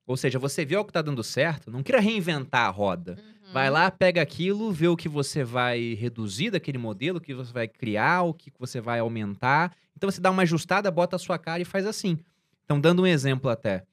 [0.07, 3.17] Ou seja, você vê o que tá dando certo, não queira reinventar a roda.
[3.17, 3.53] Uhum.
[3.53, 7.51] Vai lá, pega aquilo, vê o que você vai reduzir daquele modelo, o que você
[7.51, 9.75] vai criar, o que você vai aumentar.
[9.95, 12.17] Então você dá uma ajustada, bota a sua cara e faz assim.
[12.65, 13.83] Então, dando um exemplo até.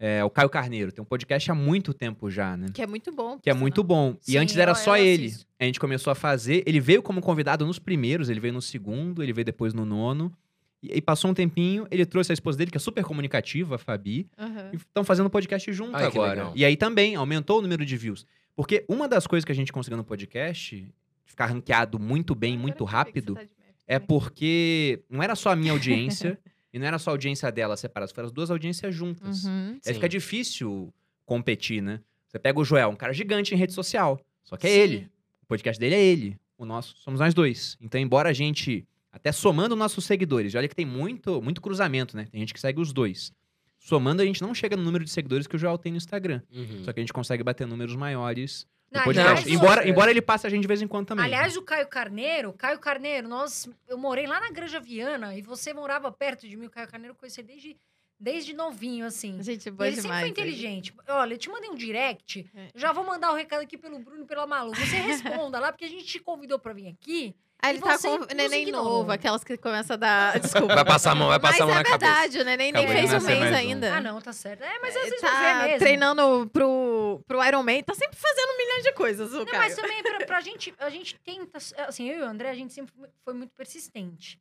[0.00, 2.68] É, o Caio Carneiro tem um podcast há muito tempo já, né?
[2.72, 3.38] Que é muito bom.
[3.38, 4.16] Que é muito bom.
[4.26, 5.26] E Sim, antes era eu- só eu ele.
[5.26, 5.46] assisto.
[5.58, 6.62] A gente começou a fazer.
[6.66, 10.32] Ele veio como convidado nos primeiros, ele veio no segundo, ele veio depois no nono.
[10.80, 13.78] E, e passou um tempinho, ele trouxe a esposa dele, que é super comunicativa, a
[13.78, 14.28] Fabi.
[14.38, 14.70] Aham.
[14.72, 16.52] E estão fazendo podcast junto Ai, agora.
[16.54, 18.24] E aí também aumentou o número de views.
[18.54, 20.88] Porque uma das coisas que a gente conseguiu no podcast,
[21.24, 23.52] ficar ranqueado muito bem, Agora muito rápido, tá meme.
[23.88, 26.38] é porque não era só a minha audiência
[26.72, 29.44] e não era só a audiência dela separada, foram as duas audiências juntas.
[29.44, 29.78] Uhum.
[29.86, 30.92] Aí fica difícil
[31.24, 32.00] competir, né?
[32.26, 34.20] Você pega o Joel, um cara gigante em rede social.
[34.44, 34.76] Só que é Sim.
[34.76, 35.10] ele.
[35.42, 36.38] O podcast dele é ele.
[36.56, 37.78] O nosso somos nós dois.
[37.80, 42.16] Então, embora a gente, até somando nossos seguidores, e olha que tem muito, muito cruzamento,
[42.16, 42.26] né?
[42.30, 43.32] Tem gente que segue os dois.
[43.78, 46.42] Somando, a gente não chega no número de seguidores que o Joel tem no Instagram.
[46.52, 46.84] Uhum.
[46.84, 50.46] Só que a gente consegue bater números maiores Não, aliás, embora, o- embora ele passe
[50.46, 51.24] a gente de vez em quando também.
[51.24, 55.74] Aliás, o Caio Carneiro, Caio Carneiro, nós, eu morei lá na Granja Viana e você
[55.74, 57.76] morava perto de mim, o Caio Carneiro eu conheci desde,
[58.18, 59.42] desde novinho, assim.
[59.42, 60.20] Gente, E boa ele sempre demais.
[60.22, 60.94] foi inteligente.
[61.06, 62.68] Olha, eu te mandei um direct, É.
[62.74, 64.74] já vou mandar o recado aqui pelo Bruno e pela Malu.
[64.74, 67.34] Você responda lá, porque a gente te convidou pra vir aqui.
[67.60, 70.38] E ele tá com o neném novo, aquelas que começam a dar.
[70.40, 70.74] Desculpa.
[70.76, 72.12] Vai passar a mão, vai passar a mão Mas na é cabeça.
[72.12, 73.56] verdade, o neném nem Acabou fez um mês mais um.
[73.58, 73.94] ainda.
[73.96, 74.62] Ah, não, tá certo.
[74.62, 75.78] É, mas às Ele vezes tá mesmo.
[75.80, 79.58] treinando pro, pro Iron Man, tá sempre fazendo milhões de coisas, o Não, Caio.
[79.64, 82.72] mas também pra, pra gente, a gente tenta, assim, eu e o André, a gente
[82.72, 82.94] sempre
[83.24, 84.40] foi muito persistente.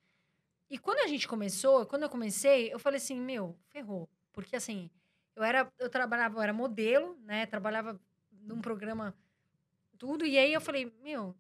[0.70, 4.08] E quando a gente começou, quando eu comecei, eu falei assim, meu, ferrou.
[4.32, 4.92] Porque assim,
[5.36, 7.48] eu era, eu trabalhava, eu era modelo, né?
[7.48, 8.00] Trabalhava
[8.44, 9.16] num programa,
[9.98, 10.24] tudo.
[10.26, 11.34] E aí eu falei, meu,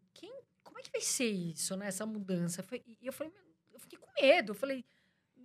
[0.78, 1.88] como é que vai ser isso, né?
[1.88, 2.62] Essa mudança?
[2.62, 3.34] Foi- E eu falei,
[3.74, 4.52] eu fiquei com medo.
[4.52, 4.86] Eu falei,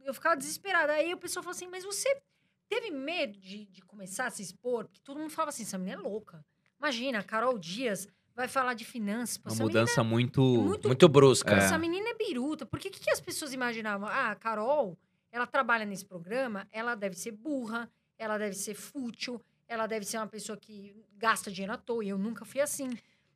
[0.05, 0.93] eu ficava desesperada.
[0.93, 2.20] Aí o pessoal falou assim, mas você
[2.68, 4.85] teve medo de, de começar a se expor?
[4.85, 6.45] Porque todo mundo falava assim, essa menina é louca.
[6.78, 9.39] Imagina, a Carol Dias vai falar de finanças.
[9.39, 10.41] Pô, Uma essa menina mudança muito...
[10.43, 11.55] é muito Muito brusca.
[11.55, 11.59] É.
[11.59, 12.66] essa menina é biruta.
[12.66, 14.07] Por que, que, que as pessoas imaginavam?
[14.09, 14.99] Ah, a Carol,
[15.30, 20.18] ela trabalha nesse programa, ela deve ser burra, ela deve ser fútil, ela deve ser
[20.18, 22.05] uma pessoa que gasta dinheiro à toa.
[22.05, 22.91] E eu nunca fui assim.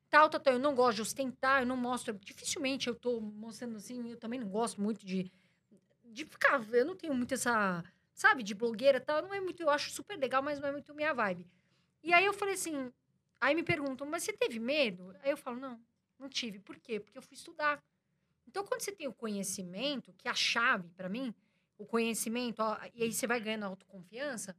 [0.09, 0.53] Tal, tal, tal.
[0.53, 2.13] Eu não gosto de ostentar, eu não mostro.
[2.13, 4.11] Dificilmente eu tô mostrando assim.
[4.11, 5.31] Eu também não gosto muito de,
[6.05, 6.61] de ficar.
[6.73, 7.83] Eu não tenho muito essa,
[8.13, 9.21] sabe, de blogueira tal.
[9.21, 9.61] Não é muito.
[9.61, 11.47] Eu acho super legal, mas não é muito minha vibe.
[12.03, 12.91] E aí eu falei assim.
[13.39, 15.15] Aí me perguntam, mas você teve medo?
[15.21, 15.79] Aí eu falo, não,
[16.17, 16.57] não tive.
[16.59, 16.99] Por quê?
[16.99, 17.83] Porque eu fui estudar.
[18.47, 21.35] Então, quando você tem o conhecimento, que é a chave para mim,
[21.77, 24.55] o conhecimento, ó, e aí você vai ganhando autoconfiança,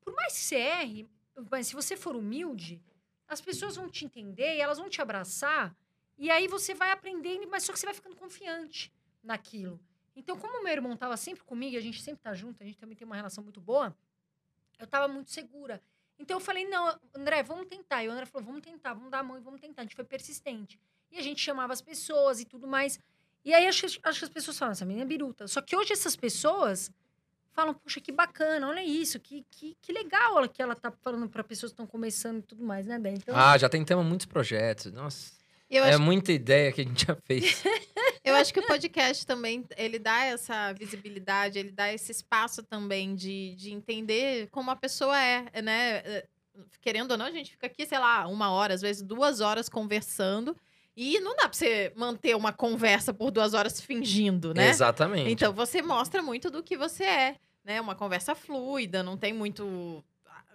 [0.00, 1.08] por mais que você erre,
[1.50, 2.80] mas se você for humilde,
[3.28, 5.74] as pessoas vão te entender e elas vão te abraçar,
[6.16, 9.80] e aí você vai aprendendo, mas só que você vai ficando confiante naquilo.
[10.14, 12.96] Então, como meu irmão estava sempre comigo, a gente sempre tá junto, a gente também
[12.96, 13.96] tem uma relação muito boa,
[14.78, 15.82] eu estava muito segura.
[16.18, 18.04] Então eu falei, não, André, vamos tentar.
[18.04, 19.82] E o André falou, vamos tentar, vamos dar a mão e vamos tentar.
[19.82, 20.78] A gente foi persistente.
[21.10, 22.98] E a gente chamava as pessoas e tudo mais.
[23.44, 25.46] E aí acho, acho que as pessoas falam, essa menina é biruta.
[25.48, 26.90] Só que hoje essas pessoas
[27.54, 31.44] falam, poxa, que bacana, olha isso, que, que, que legal que ela tá falando para
[31.44, 33.14] pessoas que estão começando e tudo mais, né, Dé?
[33.14, 34.92] Então, Ah, já tentamos muitos projetos.
[34.92, 35.32] Nossa,
[35.70, 37.62] Eu é acho, muita ideia que a gente já fez.
[38.24, 43.14] eu acho que o podcast também, ele dá essa visibilidade, ele dá esse espaço também
[43.14, 45.96] de, de entender como a pessoa é, né?
[46.04, 46.26] Eh,
[46.80, 49.68] Querendo ou não, a gente fica aqui, sei lá, uma hora, às vezes duas horas
[49.68, 50.56] conversando.
[50.96, 54.68] E não dá pra você manter uma conversa por duas horas fingindo, né?
[54.68, 55.30] Exatamente.
[55.30, 57.80] Então você mostra muito do que você é, né?
[57.80, 60.04] Uma conversa fluida, não tem muito,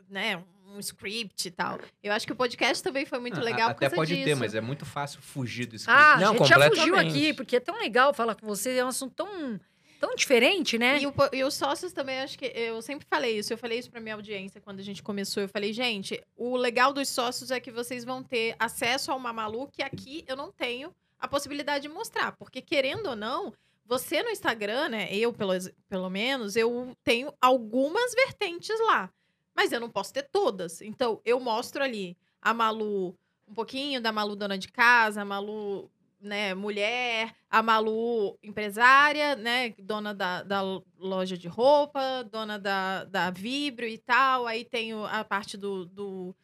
[0.10, 0.42] né?
[0.72, 1.80] Um script e tal.
[2.02, 4.26] Eu acho que o podcast também foi muito Ah, legal por Até causa pode disso.
[4.28, 6.00] ter, mas é muito fácil fugir do script.
[6.02, 8.86] ah, Não, a gente já fugiu aqui, porque é tão legal falar com você, é
[8.86, 9.60] um assunto tão,
[10.00, 11.00] tão diferente, né?
[11.00, 13.52] E, o e os sócios também, acho que eu sempre falei isso.
[13.52, 15.44] Eu falei isso pra minha audiência quando a gente começou.
[15.44, 19.34] Eu falei, gente, o legal dos sócios é que vocês vão ter acesso a uma
[19.34, 22.32] Malu que aqui eu não tenho a possibilidade de mostrar.
[22.32, 23.54] Porque, querendo ou não,
[23.86, 25.14] você no Instagram, né?
[25.14, 25.52] Eu, pelo,
[25.90, 29.12] pelo menos, eu tenho algumas vertentes lá.
[29.54, 30.82] Mas eu não posso ter todas.
[30.82, 33.14] Então, eu mostro ali a Malu,
[33.46, 39.74] um pouquinho da Malu dona de casa, a Malu né, mulher, a Malu empresária, né,
[39.80, 40.62] dona da, da
[40.98, 44.46] loja de roupa, dona da, da Vibrio e tal.
[44.46, 46.36] Aí tenho a parte do, do,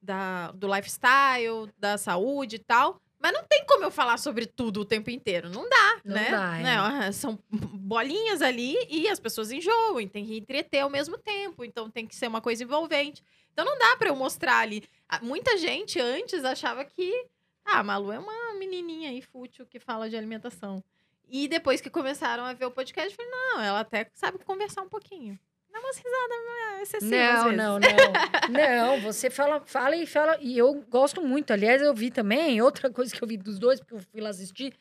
[0.00, 3.00] da, do lifestyle, da saúde e tal.
[3.18, 5.48] Mas não tem como eu falar sobre tudo o tempo inteiro.
[5.48, 6.30] Não dá, Não né?
[6.30, 6.62] dá, é.
[6.62, 10.06] Né, São bolinhas ali e as pessoas enjoam.
[10.06, 11.64] Tem que entreter ao mesmo tempo.
[11.64, 13.24] Então tem que ser uma coisa envolvente.
[13.50, 14.84] Então não dá pra eu mostrar ali.
[15.08, 17.26] Ah, Muita gente antes achava que
[17.64, 20.82] ah, a Malu é uma menininha aí fútil que fala de alimentação.
[21.28, 24.82] E depois que começaram a ver o podcast, eu falei, não, ela até sabe conversar
[24.82, 25.38] um pouquinho.
[25.72, 27.18] Dá umas risadas né, excessivas.
[27.18, 27.96] às Não, vezes.
[27.96, 28.12] não,
[28.50, 28.92] não.
[28.94, 30.38] não, você fala, fala e fala.
[30.40, 31.52] E eu gosto muito.
[31.52, 34.30] Aliás, eu vi também, outra coisa que eu vi dos dois, porque eu fui lá
[34.30, 34.72] assistir.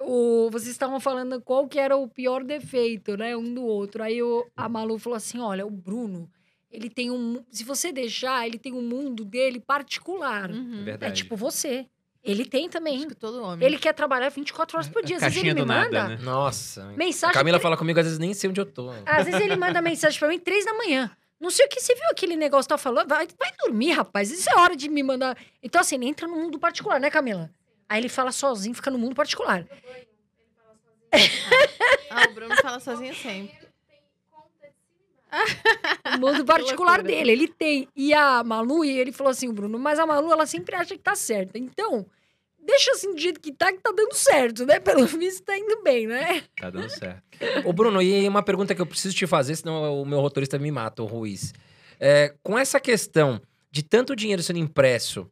[0.00, 3.34] O, vocês estavam falando qual que era o pior defeito, né?
[3.36, 4.02] Um do outro.
[4.02, 6.28] Aí o, a Malu falou assim: olha, o Bruno,
[6.70, 7.42] ele tem um.
[7.50, 10.50] Se você deixar, ele tem um mundo dele particular.
[10.50, 10.80] Uhum.
[10.80, 11.12] É verdade.
[11.12, 11.86] É tipo você.
[12.24, 12.98] Ele tem também.
[12.98, 13.66] Acho que todo homem.
[13.66, 15.16] Ele quer trabalhar 24 horas por dia.
[15.16, 16.18] Às vezes ele me do nada, manda né?
[16.22, 16.84] Nossa.
[16.88, 17.34] A mensagem.
[17.34, 18.90] Camila fala comigo, às vezes nem sei onde eu tô.
[19.04, 21.10] Às vezes ele manda mensagem pra mim três da manhã.
[21.38, 23.08] Não sei o que você viu aquele negócio que tá falando.
[23.08, 24.30] Vai, vai dormir, rapaz.
[24.30, 25.36] Isso é hora de me mandar.
[25.62, 27.50] Então, assim, ele entra no mundo particular, né, Camila?
[27.86, 29.66] Aí ele fala sozinho, fica no mundo particular.
[32.10, 33.63] Ah, o Bruno fala sozinho sempre.
[36.16, 37.02] O mundo particular loucura.
[37.02, 37.88] dele, ele tem.
[37.96, 40.94] E a Malu, e ele falou assim, o Bruno, mas a Malu, ela sempre acha
[40.94, 41.58] que tá certa.
[41.58, 42.06] Então,
[42.64, 44.78] deixa assim do jeito que tá, que tá dando certo, né?
[44.78, 46.42] Pelo visto, tá indo bem, né?
[46.56, 47.22] Tá dando certo.
[47.64, 50.70] Ô, Bruno, e uma pergunta que eu preciso te fazer, senão o meu roteirista me
[50.70, 51.52] mata, o Ruiz.
[51.98, 55.28] É, com essa questão de tanto dinheiro sendo impresso,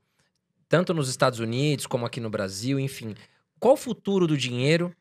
[0.68, 3.14] tanto nos Estados Unidos como aqui no Brasil, enfim,
[3.61, 4.94] qual o futuro do dinheiro?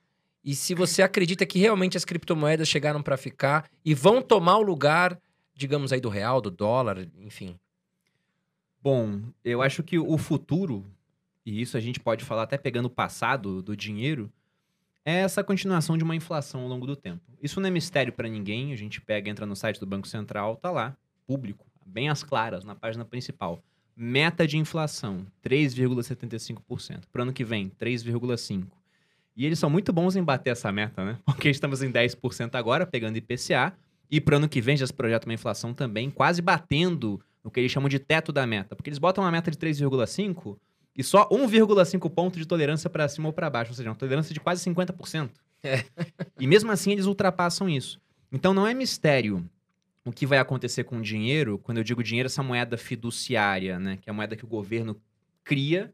[0.44, 4.64] E se você acredita que realmente as criptomoedas chegaram para ficar e vão tomar o
[4.64, 5.20] lugar,
[5.54, 7.60] digamos aí, do real, do dólar, enfim.
[8.82, 10.84] Bom, eu acho que o futuro,
[11.46, 14.32] e isso a gente pode falar até pegando o passado do dinheiro,
[15.06, 17.22] é essa continuação de uma inflação ao longo do tempo.
[17.42, 20.56] Isso não é mistério para ninguém, a gente pega, entra no site do Banco Central,
[20.56, 23.64] tá lá, público, bem às claras, na página principal.
[23.96, 27.04] Meta de inflação, 3,75%.
[27.12, 28.68] Para o ano que vem, 3,5%.
[29.42, 31.18] E eles são muito bons em bater essa meta, né?
[31.26, 33.74] Porque estamos em 10% agora, pegando IPCA,
[34.08, 37.50] e para o ano que vem já se projeta uma inflação também, quase batendo no
[37.50, 38.76] que eles chamam de teto da meta.
[38.76, 40.60] Porque eles botam uma meta de 3,5
[40.96, 44.32] e só 1,5 ponto de tolerância para cima ou para baixo, ou seja, uma tolerância
[44.32, 45.32] de quase 50%.
[45.64, 45.86] É.
[46.40, 48.00] E mesmo assim eles ultrapassam isso.
[48.32, 49.50] Então não é mistério
[50.06, 53.98] o que vai acontecer com o dinheiro, quando eu digo dinheiro, essa moeda fiduciária, né,
[54.00, 55.02] que é a moeda que o governo
[55.44, 55.92] cria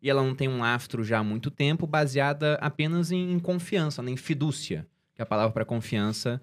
[0.00, 4.10] e ela não tem um lastro já há muito tempo, baseada apenas em, confiança, né,
[4.12, 6.40] em fidúcia, que é a palavra para confiança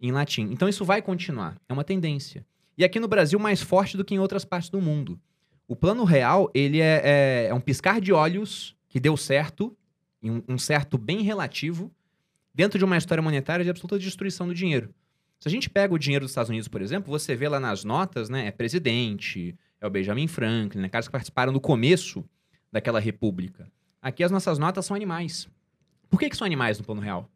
[0.00, 0.48] em latim.
[0.50, 2.44] Então isso vai continuar, é uma tendência.
[2.76, 5.18] E aqui no Brasil mais forte do que em outras partes do mundo.
[5.68, 9.76] O plano real, ele é, é- é um piscar de olhos que deu certo,
[10.22, 11.90] um, um certo bem relativo,
[12.54, 14.94] dentro de uma história monetária de absoluta destruição do dinheiro.
[15.38, 17.84] Se a gente pega o dinheiro dos Estados Unidos, por exemplo, você vê lá nas
[17.84, 18.46] notas, né?
[18.46, 20.88] É presidente, é o Benjamin Franklin, né?
[20.88, 22.24] Caras que participaram do começo
[22.76, 23.66] daquela república.
[24.02, 25.48] Aqui as nossas notas são animais.
[26.10, 27.28] Por que, que são animais no plano real?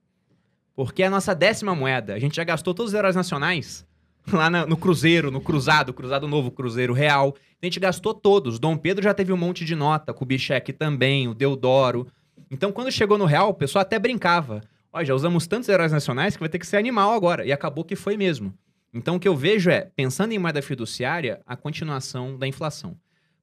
[0.76, 2.14] Porque é a nossa décima moeda.
[2.14, 3.86] A gente já gastou todos os heróis nacionais
[4.30, 7.34] lá no Cruzeiro, no Cruzado, Cruzado Novo, Cruzeiro Real.
[7.60, 8.58] A gente gastou todos.
[8.58, 12.06] Dom Pedro já teve um monte de nota, Kubitschek também, o Deodoro.
[12.50, 14.60] Então, quando chegou no Real, o pessoal até brincava.
[14.92, 17.46] Ó, já usamos tantos heróis nacionais que vai ter que ser animal agora.
[17.46, 18.52] E acabou que foi mesmo.
[18.92, 22.94] Então, o que eu vejo é, pensando em moeda fiduciária, a continuação da inflação.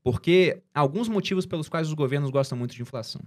[0.03, 3.22] Porque há alguns motivos pelos quais os governos gostam muito de inflação.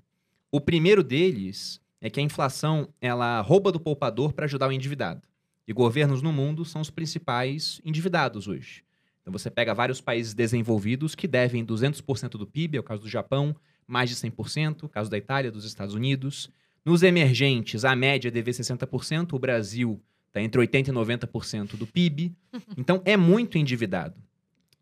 [0.51, 5.23] O primeiro deles é que a inflação ela rouba do poupador para ajudar o endividado.
[5.69, 8.83] E governos no mundo são os principais endividados hoje.
[9.21, 13.09] Então você pega vários países desenvolvidos que devem 200% do PIB, é o caso do
[13.09, 13.55] Japão,
[13.87, 16.51] mais de 100%, o caso da Itália, dos Estados Unidos.
[16.85, 21.87] Nos emergentes, a média é dever 60%, o Brasil está entre 80% e 90% do
[21.87, 22.35] PIB.
[22.77, 24.17] Então é muito endividado.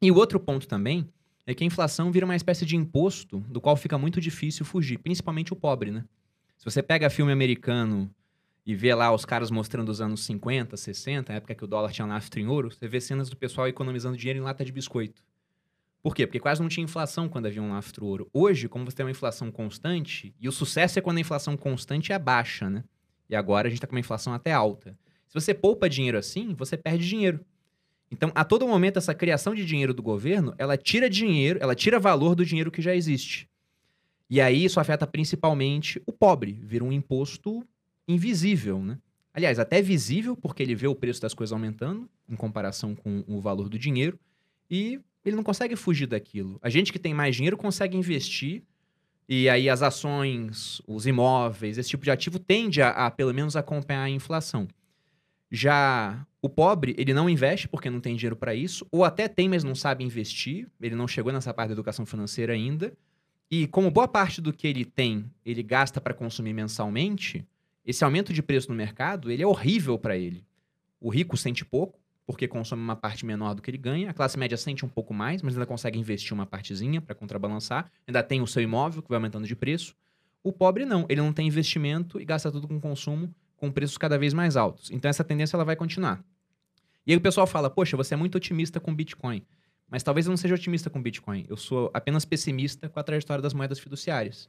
[0.00, 1.08] E o outro ponto também
[1.50, 4.98] é que a inflação vira uma espécie de imposto do qual fica muito difícil fugir,
[4.98, 6.04] principalmente o pobre, né?
[6.58, 8.14] Se você pega filme americano
[8.66, 11.90] e vê lá os caras mostrando os anos 50, 60, a época que o dólar
[11.90, 15.22] tinha lastro em ouro, você vê cenas do pessoal economizando dinheiro em lata de biscoito.
[16.02, 16.26] Por quê?
[16.26, 18.28] Porque quase não tinha inflação quando havia um lastro ouro.
[18.30, 22.12] Hoje, como você tem uma inflação constante, e o sucesso é quando a inflação constante
[22.12, 22.84] é baixa, né?
[23.26, 24.94] E agora a gente está com uma inflação até alta.
[25.26, 27.40] Se você poupa dinheiro assim, você perde dinheiro.
[28.10, 32.00] Então, a todo momento, essa criação de dinheiro do governo, ela tira dinheiro, ela tira
[32.00, 33.48] valor do dinheiro que já existe.
[34.30, 37.64] E aí isso afeta principalmente o pobre, vira um imposto
[38.06, 38.98] invisível, né?
[39.32, 43.40] Aliás, até visível, porque ele vê o preço das coisas aumentando em comparação com o
[43.40, 44.18] valor do dinheiro
[44.70, 46.58] e ele não consegue fugir daquilo.
[46.62, 48.62] A gente que tem mais dinheiro consegue investir
[49.28, 53.56] e aí as ações, os imóveis, esse tipo de ativo tende a, a pelo menos
[53.56, 54.66] acompanhar a inflação.
[55.50, 59.48] Já o pobre, ele não investe porque não tem dinheiro para isso, ou até tem,
[59.48, 62.92] mas não sabe investir, ele não chegou nessa parte da educação financeira ainda.
[63.50, 67.46] E como boa parte do que ele tem, ele gasta para consumir mensalmente,
[67.84, 70.44] esse aumento de preço no mercado, ele é horrível para ele.
[71.00, 74.10] O rico sente pouco, porque consome uma parte menor do que ele ganha.
[74.10, 77.90] A classe média sente um pouco mais, mas ainda consegue investir uma partezinha para contrabalançar.
[78.06, 79.96] Ainda tem o seu imóvel que vai aumentando de preço.
[80.42, 84.16] O pobre não, ele não tem investimento e gasta tudo com consumo com preços cada
[84.16, 84.90] vez mais altos.
[84.90, 86.24] Então essa tendência ela vai continuar.
[87.06, 89.44] E aí o pessoal fala: "Poxa, você é muito otimista com Bitcoin".
[89.90, 91.46] Mas talvez eu não seja otimista com Bitcoin.
[91.48, 94.48] Eu sou apenas pessimista com a trajetória das moedas fiduciárias.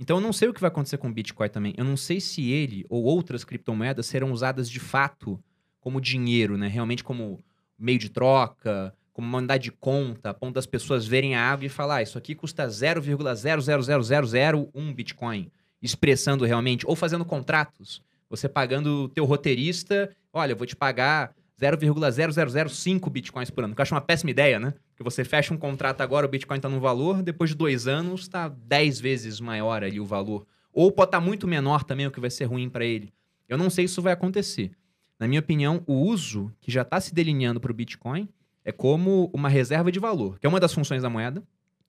[0.00, 1.74] Então eu não sei o que vai acontecer com o Bitcoin também.
[1.76, 5.38] Eu não sei se ele ou outras criptomoedas serão usadas de fato
[5.80, 6.68] como dinheiro, né?
[6.68, 7.44] Realmente como
[7.78, 11.66] meio de troca, como uma unidade de conta, a ponto das pessoas verem a água
[11.66, 15.50] e falar, ah, isso aqui custa 0,0000001 Bitcoin,
[15.82, 21.34] expressando realmente, ou fazendo contratos, você pagando o teu roteirista, olha, eu vou te pagar
[21.60, 24.74] 0,0005 Bitcoins por ano, que eu acho uma péssima ideia, né?
[24.90, 28.22] Porque você fecha um contrato agora, o Bitcoin está num valor, depois de dois anos
[28.22, 30.46] está 10 vezes maior ali o valor.
[30.72, 33.12] Ou pode estar muito menor também, o que vai ser ruim para ele.
[33.48, 34.70] Eu não sei se isso vai acontecer.
[35.18, 38.28] Na minha opinião, o uso que já está se delineando para o Bitcoin
[38.64, 41.42] é como uma reserva de valor, que é uma das funções da moeda,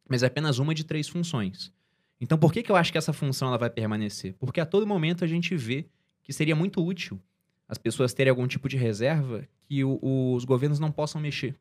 [0.07, 1.71] mas é apenas uma de três funções.
[2.19, 4.33] Então, por que, que eu acho que essa função ela vai permanecer?
[4.39, 5.85] Porque a todo momento a gente vê
[6.29, 7.19] que seria muito útil
[7.67, 9.99] as pessoas terem algum tipo de reserva que o-
[10.35, 11.55] os governos não possam mexer.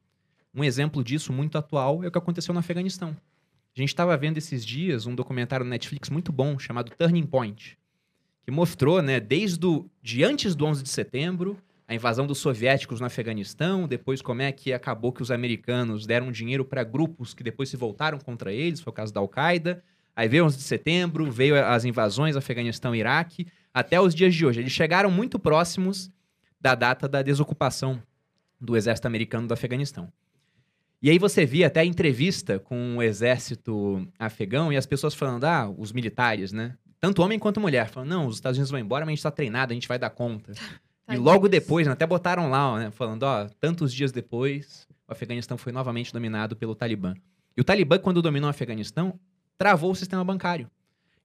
[0.54, 3.16] Um exemplo disso muito atual é o que aconteceu no Afeganistão.
[3.74, 7.78] A gente estava vendo esses dias um documentário no Netflix muito bom chamado Turning Point,
[8.44, 13.00] que mostrou, né, desde o, de antes do 11 de setembro, a invasão dos soviéticos
[13.00, 17.42] no Afeganistão, depois como é que acabou que os americanos deram dinheiro para grupos que
[17.42, 19.82] depois se voltaram contra eles, foi o caso da Al-Qaeda.
[20.14, 24.44] Aí veio 11 de setembro, veio as invasões Afeganistão e Iraque, até os dias de
[24.44, 24.60] hoje.
[24.60, 26.10] Eles chegaram muito próximos
[26.60, 28.02] da data da desocupação
[28.60, 30.12] do exército americano do Afeganistão.
[31.00, 35.44] E aí você via até a entrevista com o exército afegão e as pessoas falando,
[35.44, 36.74] ah, os militares, né?
[37.00, 39.30] Tanto homem quanto mulher, falando, não, os Estados Unidos vão embora, mas a gente tá
[39.30, 40.52] treinado, a gente vai dar conta.
[41.08, 45.56] e logo depois, né, até botaram lá, né, falando, ó, tantos dias depois, o Afeganistão
[45.56, 47.14] foi novamente dominado pelo Talibã.
[47.56, 49.18] E o Talibã, quando dominou o Afeganistão,
[49.56, 50.68] travou o sistema bancário.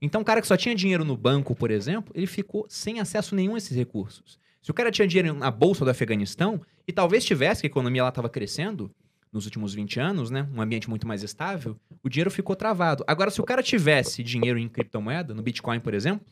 [0.06, 3.34] Então, o cara que só tinha dinheiro no banco, por exemplo, ele ficou sem acesso
[3.34, 4.38] nenhum a esses recursos.
[4.62, 8.04] Se o cara tinha dinheiro na bolsa do Afeganistão, e talvez tivesse, que a economia
[8.04, 8.92] lá estava crescendo
[9.32, 10.46] nos últimos 20 anos, né?
[10.54, 13.06] Um ambiente muito mais estável, o dinheiro ficou travado.
[13.08, 16.26] Agora, se o cara tivesse dinheiro em criptomoeda, no Bitcoin, por exemplo,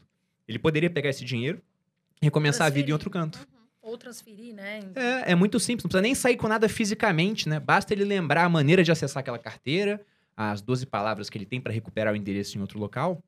[0.50, 1.62] ele poderia pegar esse dinheiro
[2.22, 3.40] e recomeçar a vida em outro canto.
[3.82, 4.82] Ou transferir, né?
[4.96, 7.58] É, é muito simples, não precisa nem sair com nada fisicamente, né?
[7.58, 10.02] Basta ele lembrar a maneira de acessar aquela carteira,
[10.36, 13.24] as 12 palavras que ele tem para recuperar o endereço em outro local,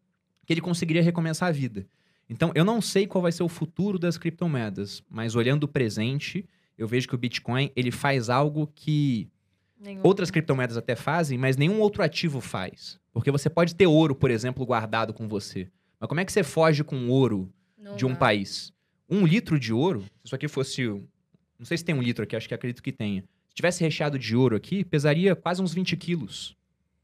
[0.45, 1.85] que ele conseguiria recomeçar a vida.
[2.29, 6.47] Então, eu não sei qual vai ser o futuro das criptomoedas, mas olhando o presente,
[6.77, 9.29] eu vejo que o Bitcoin ele faz algo que
[9.79, 10.01] Nenhum.
[10.03, 12.99] outras criptomoedas até fazem, mas nenhum outro ativo faz.
[13.11, 15.69] Porque você pode ter ouro, por exemplo, guardado com você.
[15.99, 18.73] Mas como é que você foge com ouro Não de um país?
[19.09, 20.83] Um litro de ouro, se isso aqui fosse.
[21.59, 23.23] Não sei se tem um litro aqui, acho que acredito que tenha.
[23.49, 26.57] Se tivesse recheado de ouro aqui, pesaria quase uns 20 quilos.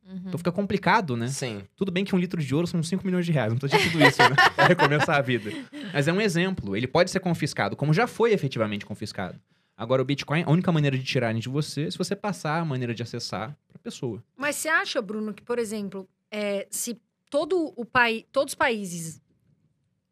[0.10, 0.24] Uhum.
[0.26, 1.28] Então fica complicado, né?
[1.28, 1.62] Sim.
[1.76, 3.54] Tudo bem que um litro de ouro são 5 milhões de reais.
[3.54, 4.36] Não tô dizendo tudo isso, né?
[4.56, 5.52] Pra recomeçar a vida.
[5.94, 6.76] Mas é um exemplo.
[6.76, 9.40] Ele pode ser confiscado, como já foi efetivamente confiscado.
[9.78, 12.66] Agora, o Bitcoin, a única maneira de tirarem de você é se você passar a
[12.66, 14.24] maneira de acessar pra pessoa.
[14.36, 17.00] Mas você acha, Bruno, que, por exemplo, é, se
[17.30, 19.22] todo o país, todos os países,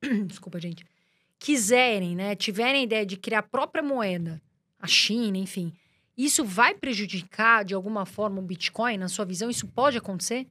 [0.25, 0.85] desculpa, gente,
[1.39, 4.41] quiserem, né, tiverem a ideia de criar a própria moeda,
[4.79, 5.73] a China, enfim,
[6.17, 9.49] isso vai prejudicar de alguma forma o Bitcoin, na sua visão?
[9.49, 10.47] Isso pode acontecer?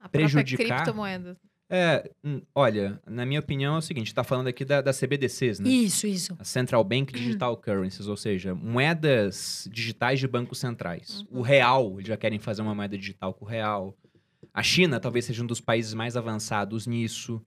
[0.00, 0.66] A prejudicar?
[0.66, 1.36] criptomoeda.
[1.74, 5.58] É, hum, olha, na minha opinião é o seguinte, tá falando aqui da, da CBDCs,
[5.58, 5.70] né?
[5.70, 6.36] Isso, isso.
[6.38, 11.24] A Central Bank Digital Currencies, ou seja, moedas digitais de bancos centrais.
[11.30, 11.38] Uhum.
[11.38, 13.96] O real, eles já querem fazer uma moeda digital com o real.
[14.52, 17.40] A China talvez seja um dos países mais avançados nisso.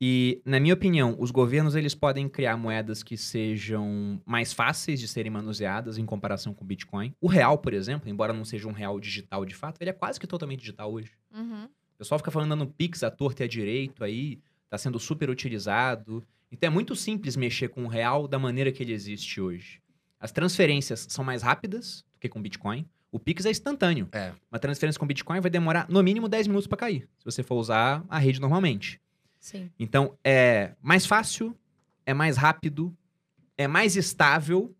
[0.00, 5.08] E, na minha opinião, os governos eles podem criar moedas que sejam mais fáceis de
[5.08, 7.14] serem manuseadas em comparação com o Bitcoin.
[7.20, 10.20] O real, por exemplo, embora não seja um real digital de fato, ele é quase
[10.20, 11.12] que totalmente digital hoje.
[11.34, 11.64] Uhum.
[11.64, 15.30] O pessoal fica falando no Pix à torta e à direito aí, tá sendo super
[15.30, 16.22] utilizado.
[16.52, 19.80] Então é muito simples mexer com o real da maneira que ele existe hoje.
[20.20, 22.86] As transferências são mais rápidas do que com Bitcoin.
[23.10, 24.08] O Pix é instantâneo.
[24.12, 24.32] É.
[24.52, 27.56] Uma transferência com Bitcoin vai demorar no mínimo 10 minutos para cair, se você for
[27.56, 29.00] usar a rede normalmente.
[29.46, 29.70] Sim.
[29.78, 31.56] Então é mais fácil,
[32.04, 32.92] é mais rápido,
[33.56, 34.74] é mais estável.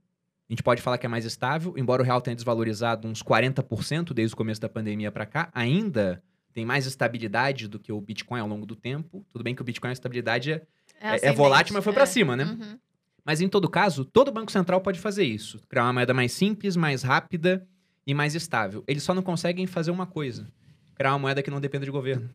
[0.50, 4.12] A gente pode falar que é mais estável, embora o real tenha desvalorizado uns 40%
[4.12, 6.20] desde o começo da pandemia para cá, ainda
[6.52, 9.24] tem mais estabilidade do que o Bitcoin ao longo do tempo.
[9.30, 10.66] Tudo bem que o Bitcoin a estabilidade é,
[11.00, 12.06] é ascendente, volátil, mas foi para é.
[12.06, 12.44] cima, né?
[12.44, 12.76] Uhum.
[13.24, 15.60] Mas em todo caso, todo banco central pode fazer isso.
[15.68, 17.64] Criar uma moeda mais simples, mais rápida
[18.04, 18.82] e mais estável.
[18.88, 20.48] Eles só não conseguem fazer uma coisa.
[20.96, 22.28] Criar uma moeda que não dependa de governo.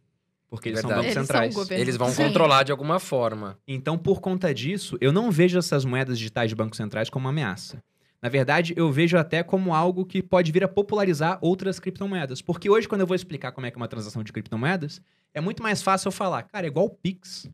[0.52, 0.94] Porque eles Verdade.
[0.94, 1.56] são bancos Eles são centrais.
[1.56, 1.82] o governo.
[1.84, 2.24] Eles vão Sim.
[2.26, 3.58] controlar de alguma forma.
[3.66, 7.30] Então, por conta disso, eu não vejo essas moedas digitais de bancos centrais como uma
[7.30, 7.82] ameaça.
[8.22, 12.42] Na verdade, eu vejo até como algo que pode vir a popularizar outras criptomoedas.
[12.42, 15.02] Porque hoje, quando eu vou explicar como é que é uma transação de criptomoedas,
[15.34, 17.50] é muito mais fácil eu falar, cara, é igual o Pix.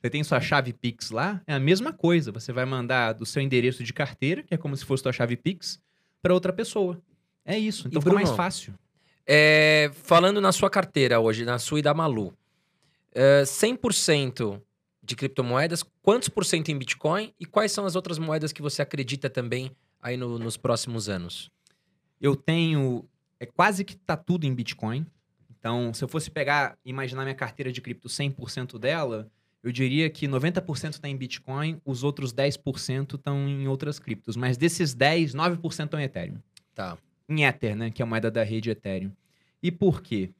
[0.00, 2.32] Você tem sua chave Pix lá, é a mesma coisa.
[2.32, 5.36] Você vai mandar do seu endereço de carteira, que é como se fosse sua chave
[5.36, 5.78] Pix,
[6.22, 6.98] para outra pessoa.
[7.44, 7.88] É isso.
[7.88, 8.74] Então E, fica mais Bruno, fácil.
[9.30, 12.32] É, falando na sua carteira hoje, na sua e da Malu,
[13.12, 14.60] é, 100%
[15.02, 18.80] de criptomoedas, quantos por cento em Bitcoin e quais são as outras moedas que você
[18.80, 21.50] acredita também aí no- nos próximos anos?
[22.20, 23.04] Eu tenho.
[23.38, 25.06] É quase que tá tudo em Bitcoin.
[25.50, 29.30] Então, se eu fosse pegar, imaginar minha carteira de cripto 100% dela,
[29.62, 34.36] eu diria que 90% está em Bitcoin, os outros 10% estão em outras criptos.
[34.36, 36.38] Mas desses 10, 9% estão em Ethereum.
[36.74, 36.96] Tá.
[37.28, 37.90] Em Ether, né?
[37.90, 39.12] Que é a moeda da rede Ethereum.
[39.62, 40.30] E por quê?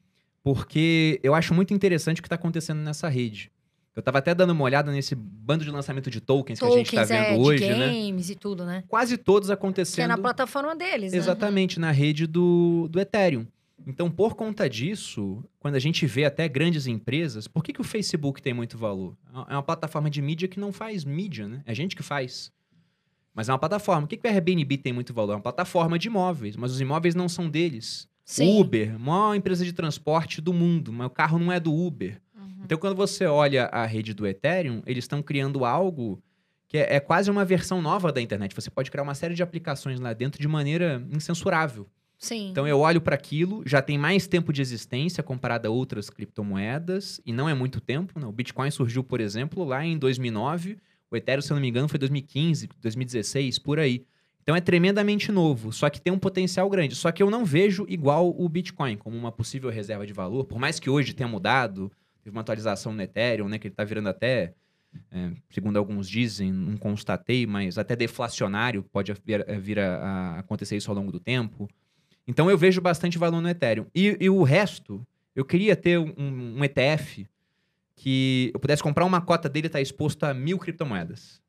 [0.43, 3.51] Porque eu acho muito interessante o que está acontecendo nessa rede.
[3.95, 6.87] Eu estava até dando uma olhada nesse bando de lançamento de tokens, que a gente
[6.87, 7.87] está Tokens, é, vendo de hoje, né?
[7.89, 8.85] games e tudo, né?
[8.87, 10.09] Quase todos Que é acontecendo.
[10.09, 11.19] na plataforma deles, né?
[11.19, 13.45] Exatamente, na rede do, do Ethereum.
[13.85, 17.85] Então, por conta disso, quando a gente vê até grandes empresas, por que, que o
[17.85, 19.17] Facebook tem muito valor?
[19.49, 21.63] É uma plataforma de mídia que não faz mídia, né?
[21.67, 22.53] É a gente que faz.
[23.39, 24.03] Mas é uma plataforma.
[24.03, 25.35] Por que, que o Airbnb tem muito valor?
[25.35, 28.09] É uma plataforma de imóveis, mas os imóveis não são deles.
[28.25, 28.59] Sim.
[28.59, 32.21] Uber, maior empresa de transporte do mundo, mas o carro não é do Uber.
[32.35, 32.63] Uhum.
[32.65, 36.21] Então, quando você olha a rede do Ethereum, eles estão criando algo
[36.67, 38.57] que é, é quase uma versão nova da internet.
[38.57, 41.87] Você pode criar uma série de aplicações lá dentro de maneira incensurável.
[42.19, 42.51] Sim.
[42.51, 47.21] Então, eu olho para aquilo, já tem mais tempo de existência comparado a outras criptomoedas,
[47.25, 48.19] e não é muito tempo.
[48.19, 48.27] Né?
[48.27, 50.77] O Bitcoin surgiu, por exemplo, lá em 2009.
[51.11, 54.05] O Ethereum, se eu não me engano, foi 2015, 2016, por aí.
[54.43, 56.95] Então é tremendamente novo, só que tem um potencial grande.
[56.95, 60.59] Só que eu não vejo igual o Bitcoin como uma possível reserva de valor, por
[60.59, 64.09] mais que hoje tenha mudado, teve uma atualização no Ethereum, né, que ele está virando
[64.09, 64.55] até,
[65.13, 70.39] é, segundo alguns dizem, não constatei, mas até deflacionário pode vir, é, vir a, a
[70.39, 71.69] acontecer isso ao longo do tempo.
[72.27, 73.85] Então eu vejo bastante valor no Ethereum.
[73.95, 75.07] E, e o resto,
[75.37, 77.27] eu queria ter um, um ETF
[77.99, 81.41] que eu pudesse comprar uma cota dele e estar exposto a mil criptomoedas.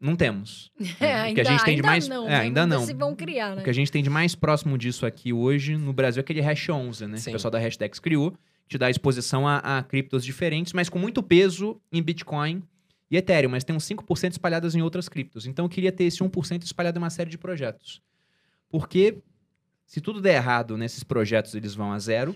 [0.00, 0.72] Não temos.
[0.98, 2.40] É, O que a gente tem de ainda mais- Não, é, né?
[2.40, 2.86] ainda Ainda não.
[2.86, 3.60] se vão criar, né?
[3.60, 6.40] O que a gente tem de mais próximo disso aqui hoje no Brasil é aquele
[6.40, 7.16] Hash 11, né?
[7.18, 7.30] Sim.
[7.30, 8.34] O pessoal da Hashdex criou,
[8.66, 12.62] te dá exposição a, a criptos diferentes, mas com muito peso em Bitcoin
[13.10, 15.44] e Ethereum, mas tem uns 5% espalhadas em outras criptos.
[15.46, 18.00] Então eu queria ter esse 1% espalhado em uma série de projetos.
[18.68, 19.18] Porque
[19.84, 22.34] Se tudo der errado nesses projetos, eles vão a zero.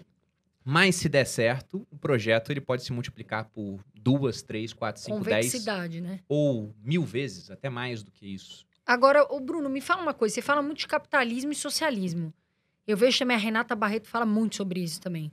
[0.64, 5.22] Mas se der certo, o projeto ele pode se multiplicar por duas, três, quatro, cinco,
[5.22, 5.52] dez
[6.00, 6.20] né?
[6.26, 8.66] ou mil vezes, até mais do que isso.
[8.86, 10.34] Agora, o Bruno, me fala uma coisa.
[10.34, 12.32] Você fala muito de capitalismo e socialismo.
[12.86, 15.30] Eu vejo também a Renata Barreto fala muito sobre isso também.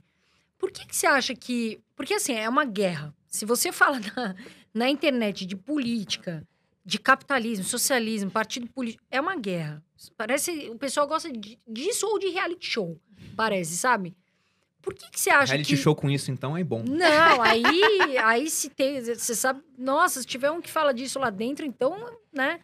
[0.58, 1.80] Por que, que você acha que.
[1.96, 3.14] Porque, assim, é uma guerra.
[3.26, 4.34] Se você fala na,
[4.72, 6.46] na internet de política,
[6.84, 9.82] de capitalismo, socialismo, partido político, é uma guerra.
[10.16, 10.68] Parece.
[10.70, 12.98] O pessoal gosta de- disso ou de reality show.
[13.36, 14.14] Parece, sabe?
[14.82, 15.80] Por que, que você acha Reality que.
[15.80, 16.82] show com isso, então, é bom.
[16.86, 21.30] Não, aí, aí se tem, você sabe, nossa, se tiver um que fala disso lá
[21.30, 21.96] dentro, então,
[22.32, 22.58] né?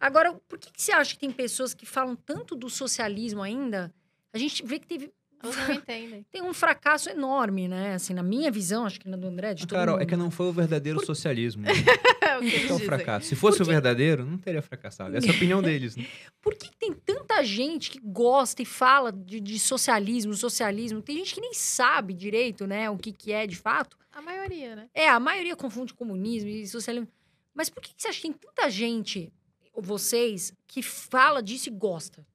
[0.00, 3.92] Agora, por que, que você acha que tem pessoas que falam tanto do socialismo ainda?
[4.32, 5.12] A gente vê que teve,
[5.42, 6.24] não entendem.
[6.30, 7.94] tem um fracasso enorme, né?
[7.94, 10.02] Assim, na minha visão, acho que na do André, de Ah, todo Carol, mundo.
[10.02, 11.64] é que não foi o verdadeiro socialismo.
[12.38, 12.86] É o que eles é o dizem.
[12.86, 13.26] fracasso.
[13.26, 15.16] Se fosse o verdadeiro, não teria fracassado.
[15.16, 15.96] Essa é a opinião deles.
[15.96, 16.06] Né?
[16.40, 21.02] Por que, tem tanta gente que gosta e fala de, de socialismo, socialismo?
[21.02, 23.96] Tem gente que nem sabe direito, né, o que, que é de fato.
[24.12, 24.88] A maioria, né?
[24.94, 27.08] É, a maioria confunde comunismo e socialismo.
[27.54, 29.32] Mas por que, que você acha que tem tanta gente,
[29.76, 32.26] vocês, que fala disso e gosta?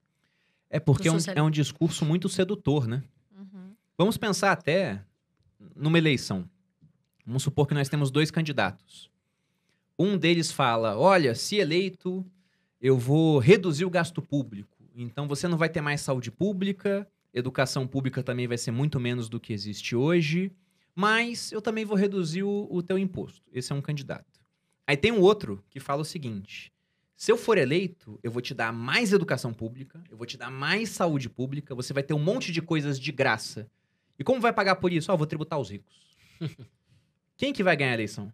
[0.70, 3.04] É porque é um, é um discurso muito sedutor, né?
[3.38, 3.74] Uhum.
[3.98, 5.04] Vamos pensar até
[5.76, 6.50] numa eleição.
[7.26, 9.10] Vamos supor que nós temos dois candidatos.
[9.98, 12.26] Um deles fala: olha, se eleito,
[12.82, 14.84] eu vou reduzir o gasto público.
[14.96, 19.28] Então você não vai ter mais saúde pública, educação pública também vai ser muito menos
[19.28, 20.52] do que existe hoje,
[20.96, 23.42] mas eu também vou reduzir o, o teu imposto.
[23.52, 24.40] Esse é um candidato.
[24.86, 26.72] Aí tem um outro que fala o seguinte:
[27.16, 30.52] se eu for eleito, eu vou te dar mais educação pública, eu vou te dar
[30.52, 33.70] mais saúde pública, você vai ter um monte de coisas de graça.
[34.20, 35.12] E como vai pagar por isso?
[35.12, 35.96] Ah, eu vou tributar os ricos.
[37.38, 38.32] Quem que vai ganhar a eleição?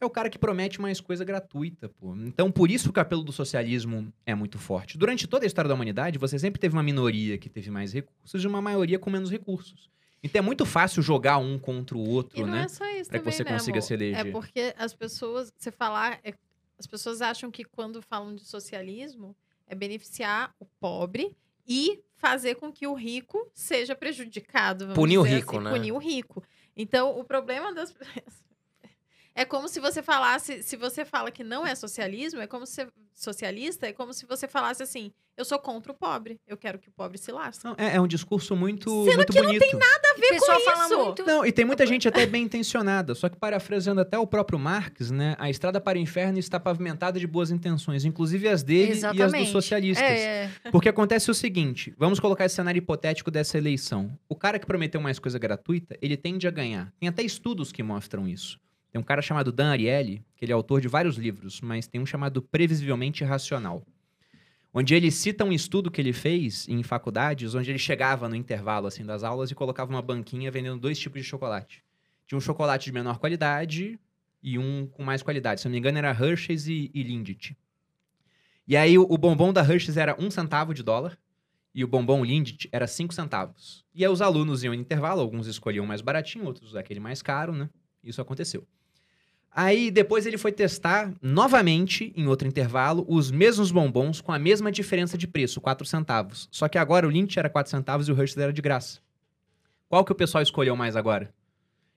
[0.00, 2.14] É o cara que promete mais coisa gratuita, pô.
[2.16, 4.98] Então, por isso que o apelo do socialismo é muito forte.
[4.98, 8.44] Durante toda a história da humanidade, você sempre teve uma minoria que teve mais recursos
[8.44, 9.88] e uma maioria com menos recursos.
[10.22, 12.62] Então é muito fácil jogar um contra o outro, E não né?
[12.64, 13.82] é só isso Pra que você né, consiga amor?
[13.86, 14.26] se eleger.
[14.26, 16.34] É porque as pessoas, você falar, é-
[16.78, 19.34] as pessoas acham que quando falam de socialismo
[19.66, 21.34] é beneficiar o pobre
[21.66, 24.84] e fazer com que o rico seja prejudicado.
[24.86, 25.70] vamos Punir o rico, assim, né?
[25.70, 26.42] Punir o rico.
[26.76, 27.94] Então, o problema das
[29.36, 32.84] é como se você falasse, se você fala que não é socialismo, é como se
[32.84, 36.78] você- socialista, é como se você falasse assim: eu sou contra o pobre, eu quero
[36.78, 37.64] que o pobre se lasque.
[37.64, 39.60] Não, é, é um discurso muito, Sendo muito que não bonito.
[39.62, 40.98] tem nada a ver pessoal com fala isso.
[41.04, 41.24] muito.
[41.24, 45.10] Não, e tem muita gente até bem intencionada, só que parafraseando até o próprio Marx,
[45.10, 45.34] né?
[45.38, 49.00] A estrada para o inferno está pavimentada de boas intenções, inclusive as dele e as
[49.00, 49.50] dos Exatamente.
[49.50, 50.06] socialistas.
[50.06, 50.70] É, é.
[50.70, 54.10] Porque acontece o seguinte, vamos colocar esse cenário hipotético dessa eleição.
[54.28, 56.92] O cara que prometeu mais coisa gratuita, ele tende a ganhar.
[57.00, 58.58] Tem até estudos que mostram isso.
[58.96, 62.00] Tem um cara chamado Dan Ariely, que ele é autor de vários livros, mas tem
[62.00, 63.86] um chamado Previsivelmente Racional.
[64.72, 68.86] Onde ele cita um estudo que ele fez em faculdades, onde ele chegava no intervalo
[68.86, 71.84] assim das aulas e colocava uma banquinha vendendo dois tipos de chocolate.
[72.26, 74.00] Tinha um chocolate de menor qualidade
[74.42, 75.60] e um com mais qualidade.
[75.60, 77.54] Se não me engano, era Hershey's e, e Lindt.
[78.66, 81.18] E aí, o, bombom da Hershey's era um centavo de dólar
[81.74, 83.84] e o bombom Lindt era cinco centavos.
[83.94, 87.52] E aí, os alunos iam no intervalo, alguns escolhiam mais baratinho, outros aquele mais caro,
[87.52, 87.68] né?
[88.02, 88.66] Isso aconteceu.
[89.58, 94.70] Aí, depois ele foi testar novamente, em outro intervalo, os mesmos bombons com a mesma
[94.70, 96.46] diferença de preço, 4 centavos.
[96.52, 99.00] Só que agora o Lindt era 4 centavos e o Hershey's era de graça.
[99.88, 101.32] Qual que o pessoal escolheu mais agora?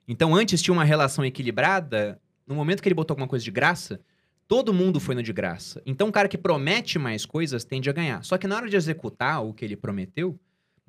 [0.07, 2.17] Então, antes tinha uma relação equilibrada,
[2.47, 3.99] no momento que ele botou alguma coisa de graça,
[4.47, 5.81] todo mundo foi no de graça.
[5.85, 8.23] Então, o cara que promete mais coisas tende a ganhar.
[8.23, 10.39] Só que na hora de executar o que ele prometeu,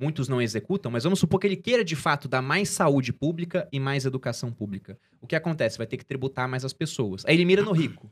[0.01, 3.69] muitos não executam, mas vamos supor que ele queira de fato dar mais saúde pública
[3.71, 4.99] e mais educação pública.
[5.21, 5.77] O que acontece?
[5.79, 7.25] Vai ter que tributar mais as pessoas.
[7.27, 8.11] Aí ele mira no rico.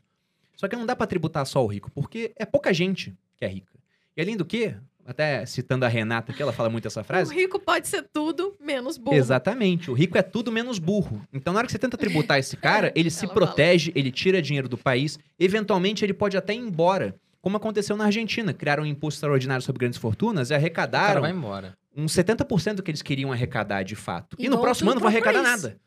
[0.55, 3.47] Só que não dá pra tributar só o rico, porque é pouca gente que é
[3.47, 3.73] rica.
[4.15, 4.75] E além do que,
[5.05, 8.55] até citando a Renata que ela fala muito essa frase, O rico pode ser tudo
[8.59, 9.15] menos burro.
[9.15, 9.89] Exatamente.
[9.89, 11.25] O rico é tudo menos burro.
[11.33, 13.45] Então, na hora que você tenta tributar esse cara, ele se Ela fala.
[13.47, 15.17] protege, ele tira dinheiro do país.
[15.39, 17.15] Eventualmente, ele pode até ir embora.
[17.41, 18.53] Como aconteceu na Argentina.
[18.53, 21.77] Criaram um imposto extraordinário sobre grandes fortunas e O arrecadaram vai embora.
[21.95, 24.35] uns 70% do que eles queriam arrecadar de fato.
[24.39, 25.61] E, E no vão próximo ano vão pro arrecadar país.
[25.63, 25.77] nada.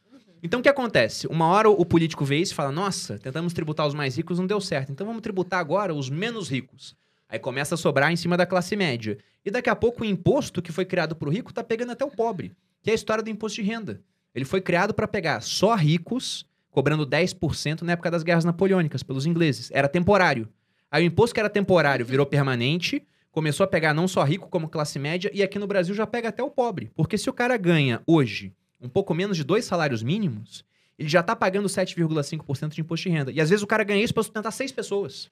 [0.42, 1.26] Então o que acontece?
[1.28, 4.46] Uma hora o político vê isso e fala: Nossa, tentamos tributar os mais ricos, não
[4.46, 4.90] deu certo.
[4.90, 6.96] Então vamos tributar agora os menos ricos.
[7.28, 9.16] Aí começa a sobrar em cima da classe média.
[9.44, 12.10] E daqui a pouco o imposto que foi criado pro rico tá pegando até o
[12.10, 12.52] pobre.
[12.82, 14.00] Que é a história do imposto de renda.
[14.34, 19.26] Ele foi criado para pegar só ricos, cobrando 10% na época das guerras napoleônicas pelos
[19.26, 19.70] ingleses.
[19.72, 20.48] Era temporário.
[20.92, 24.68] Aí o imposto que era temporário virou permanente, começou a pegar não só rico como
[24.68, 26.92] classe média, e aqui no Brasil já pega até o pobre.
[26.94, 30.62] Porque se o cara ganha hoje um pouco menos de dois salários mínimos,
[30.98, 33.32] ele já tá pagando 7,5% de imposto de renda.
[33.32, 35.30] E às vezes o cara ganha isso para sustentar seis pessoas.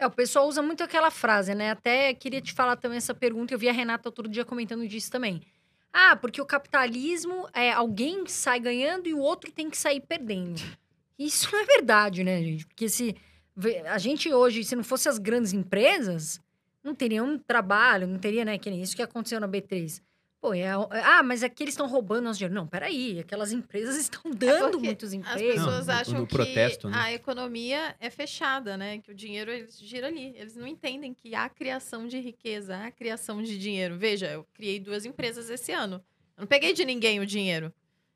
[0.00, 1.70] É, o pessoal usa muito aquela frase, né?
[1.70, 5.12] Até queria te falar também essa pergunta, eu vi a Renata outro dia comentando disso
[5.12, 5.40] também.
[5.92, 10.60] Ah, porque o capitalismo é alguém sai ganhando e o outro tem que sair perdendo.
[11.16, 12.66] Isso não é verdade, né, gente?
[12.66, 13.16] Porque se
[13.90, 16.40] a gente hoje, se não fosse as grandes empresas,
[16.82, 20.00] não teria um trabalho, não teria, né, que nem isso que aconteceu na B3.
[20.40, 22.54] Pô, é, ah, mas aqui eles estão roubando nosso dinheiro.
[22.54, 25.54] Não, peraí, aquelas empresas estão dando porque muitos As empregos.
[25.54, 26.96] pessoas Não, acham no que protesto, né?
[26.96, 28.98] a economia é fechada, né?
[28.98, 30.32] Que o dinheiro gira ali.
[30.36, 33.98] Eles não entendem que há criação de riqueza, há criação de dinheiro.
[33.98, 35.96] Veja, eu criei duas empresas esse ano.
[36.36, 37.72] Eu não peguei de ninguém o dinheiro,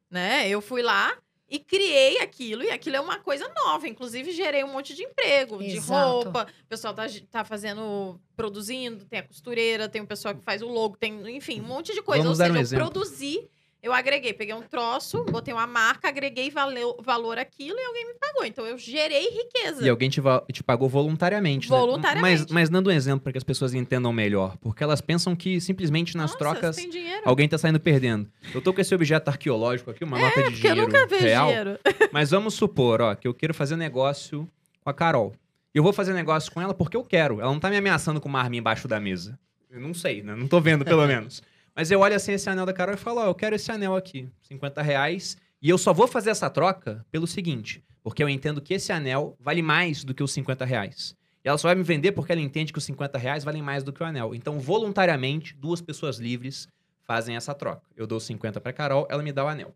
[0.09, 0.49] né?
[0.49, 1.19] Eu fui lá
[1.53, 3.87] e criei aquilo, e aquilo é uma coisa nova.
[3.87, 6.11] Inclusive, gerei um monte de emprego, de Exato.
[6.11, 6.47] roupa.
[6.65, 10.67] O pessoal tá, tá fazendo, produzindo, tem a costureira, tem o pessoal que faz o
[10.67, 12.23] logo, tem, enfim, um monte de coisa.
[12.23, 13.51] Vamos Ou dar um seja, eu produzi,
[13.83, 18.15] eu agreguei, peguei um troço, botei uma marca, agreguei valeu, valor aquilo e alguém me
[18.15, 18.45] pagou.
[18.45, 19.85] Então, eu gerei riqueza.
[19.85, 20.21] E alguém te,
[20.53, 21.71] te pagou voluntariamente.
[21.71, 21.77] né?
[21.77, 22.43] Voluntariamente.
[22.43, 24.57] Mas, mas dando um exemplo para que as pessoas entendam melhor.
[24.59, 27.23] Porque elas pensam que simplesmente nas Nossa, trocas dinheiro?
[27.25, 28.31] alguém tá saindo perdendo.
[28.55, 31.07] Eu tô com esse objeto arqueológico aqui, uma nota de É, Porque eu dinheiro nunca
[31.07, 31.47] vejo real.
[31.49, 31.79] dinheiro.
[32.13, 34.49] Mas vamos supor, ó, que eu quero fazer negócio
[34.81, 35.35] com a Carol.
[35.75, 37.41] E eu vou fazer negócio com ela porque eu quero.
[37.41, 39.39] Ela não tá me ameaçando com uma arma embaixo da mesa.
[39.71, 40.35] Eu não sei, né?
[40.37, 41.43] Não tô vendo, pelo menos.
[41.75, 43.97] Mas eu olho assim esse anel da Carol e falo, ó, eu quero esse anel
[43.97, 45.37] aqui, 50 reais.
[45.61, 49.37] E eu só vou fazer essa troca pelo seguinte, porque eu entendo que esse anel
[49.41, 51.17] vale mais do que os 50 reais.
[51.45, 53.83] E ela só vai me vender porque ela entende que os 50 reais valem mais
[53.83, 54.35] do que o anel.
[54.35, 56.69] Então, voluntariamente, duas pessoas livres
[57.05, 57.83] fazem essa troca.
[57.97, 59.75] Eu dou 50 pra Carol, ela me dá o anel.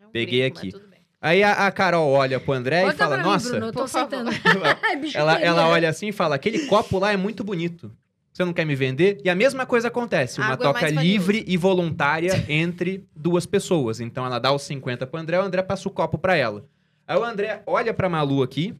[0.00, 0.90] É um Peguei brinco, aqui.
[1.20, 3.50] Aí a, a Carol olha pro André Bota e fala, pra mim, nossa...
[3.50, 4.28] Bruno, eu tô por favor.
[4.28, 4.30] aceitando.
[5.14, 7.92] Ela, ela olha assim e fala, aquele copo lá é muito bonito.
[8.32, 9.20] Você não quer me vender?
[9.24, 14.00] E a mesma coisa acontece, uma é troca mais livre e voluntária entre duas pessoas.
[14.00, 16.64] Então ela dá os 50 pro André, o André passa o copo pra ela.
[17.06, 18.74] Aí o André olha pra Malu aqui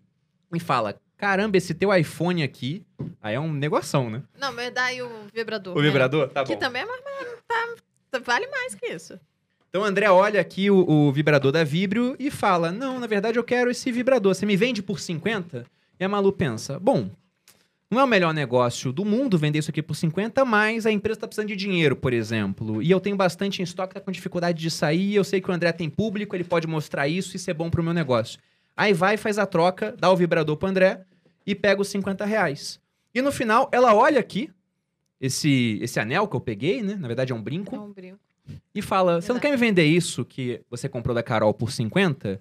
[0.54, 2.84] e fala, caramba, esse teu iPhone aqui...
[3.20, 4.22] Aí é um negoção, né?
[4.38, 5.76] Não, mas daí o vibrador.
[5.76, 5.86] O né?
[5.88, 6.28] vibrador?
[6.28, 6.60] Tá Que bom.
[6.60, 7.00] também é mais
[7.46, 7.66] tá,
[8.12, 9.18] tá- vale mais que isso.
[9.68, 13.38] Então o André olha aqui o, o vibrador da Vibrio e fala: Não, na verdade
[13.38, 14.34] eu quero esse vibrador.
[14.34, 15.64] Você me vende por 50?
[15.98, 17.10] E a Malu pensa: Bom,
[17.90, 21.16] não é o melhor negócio do mundo vender isso aqui por 50, mas a empresa
[21.16, 22.80] está precisando de dinheiro, por exemplo.
[22.80, 25.14] E eu tenho bastante em estoque, tá com dificuldade de sair.
[25.14, 27.68] Eu sei que o André tem público, ele pode mostrar isso e isso é bom
[27.68, 28.38] pro meu negócio.
[28.76, 31.04] Aí vai, faz a troca, dá o vibrador pro André
[31.44, 32.80] e pega os 50 reais.
[33.12, 34.48] E no final, ela olha aqui,
[35.20, 36.94] esse, esse anel que eu peguei, né?
[36.94, 38.20] Na verdade é um brinco É um brinco.
[38.72, 42.40] e fala: Você não quer me vender isso que você comprou da Carol por 50?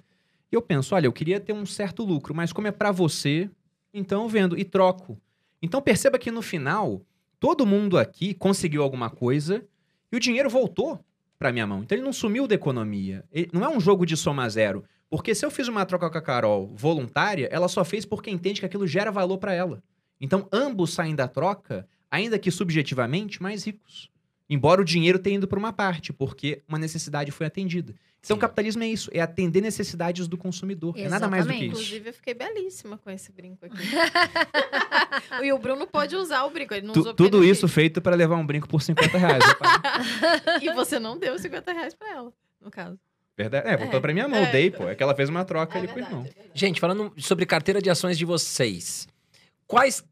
[0.52, 3.50] E eu penso: Olha, eu queria ter um certo lucro, mas como é pra você,
[3.92, 5.18] então eu vendo e troco.
[5.62, 7.02] Então perceba que no final,
[7.40, 9.66] todo mundo aqui conseguiu alguma coisa
[10.12, 11.04] e o dinheiro voltou
[11.38, 11.82] pra minha mão.
[11.84, 13.24] Então ele não sumiu da economia.
[13.32, 14.84] Ele- não é um jogo de soma zero.
[15.10, 18.60] Porque se eu fiz uma troca com a Carol voluntária, ela só fez porque entende
[18.60, 19.82] que aquilo gera valor pra ela.
[20.22, 24.12] Então ambos saem da troca, ainda que subjetivamente, mais ricos.
[24.50, 27.94] Embora o dinheiro tenha ido para uma parte, porque uma necessidade foi atendida.
[28.20, 28.38] Então, Sim.
[28.38, 30.98] o capitalismo é isso, é atender necessidades do consumidor.
[30.98, 31.72] É nada mais do que Exatamente.
[31.74, 31.82] isso.
[31.84, 33.78] Inclusive, eu fiquei belíssima com esse brinco aqui.
[35.44, 36.74] e o Bruno pode usar o brinco.
[36.74, 39.44] Ele não Tu- usou tudo isso feito para levar um brinco por 50 reais.
[40.62, 42.98] E você não deu 50 reais pra ela, no caso.
[43.38, 43.68] Verdade?
[43.70, 44.52] É, voltou É, pra minha mão, é.
[44.52, 44.88] dei, pô.
[44.88, 46.26] É que ela fez uma troca É ali com o verdade, irmão.
[46.30, 46.60] é verdade.
[46.60, 49.08] Gente, falando sobre carteira de ações de vocês,
[49.66, 50.04] quais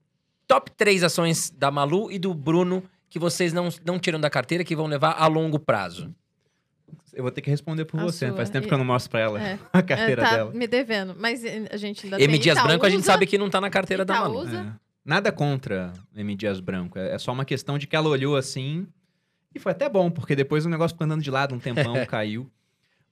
[0.48, 4.64] top três ações da Malu e do Bruno que vocês não, não tiram da carteira
[4.64, 6.14] que vão levar a longo prazo?
[7.14, 8.28] Eu vou ter que responder por A você.
[8.28, 9.58] sua, Faz tempo e- que eu não mostro pra ela É.
[9.74, 10.52] a carteira É, tá dela.
[10.54, 11.16] me devendo.
[11.18, 12.32] Mas eh, a gente ainda M.
[12.34, 13.12] tem Dias Branco a gente Itaúsa.
[13.14, 14.42] sabe que não tá na carteira da Malu.
[14.44, 14.58] Itaúsa.
[14.84, 14.88] É.
[15.04, 16.36] Nada contra M.
[16.36, 17.00] Dias Branco.
[17.00, 18.86] É é só uma questão de que ela olhou assim.
[19.56, 22.50] E foi até bom, porque depois o negócio ficou andando de lado um tempão, caiu.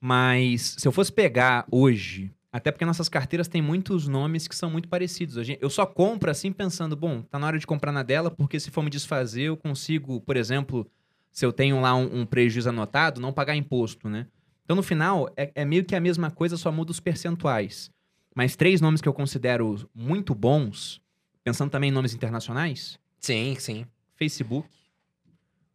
[0.00, 4.70] Mas se eu fosse pegar hoje, até porque nossas carteiras têm muitos nomes que são
[4.70, 5.36] muito parecidos.
[5.60, 8.70] Eu só compro assim pensando, bom, tá na hora de comprar na dela, porque se
[8.70, 10.90] for me desfazer, eu consigo, por exemplo,
[11.30, 14.26] se eu tenho lá um, um prejuízo anotado, não pagar imposto, né?
[14.64, 17.90] Então, no final, é, é meio que a mesma coisa, só muda os percentuais.
[18.34, 20.98] Mas três nomes que eu considero muito bons,
[21.44, 23.84] pensando também em nomes internacionais, Sim, sim.
[24.14, 24.66] Facebook,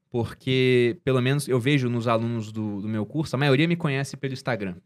[0.09, 4.17] porque pelo menos eu vejo nos alunos do, do meu curso, a maioria me conhece
[4.17, 4.77] pelo Instagram.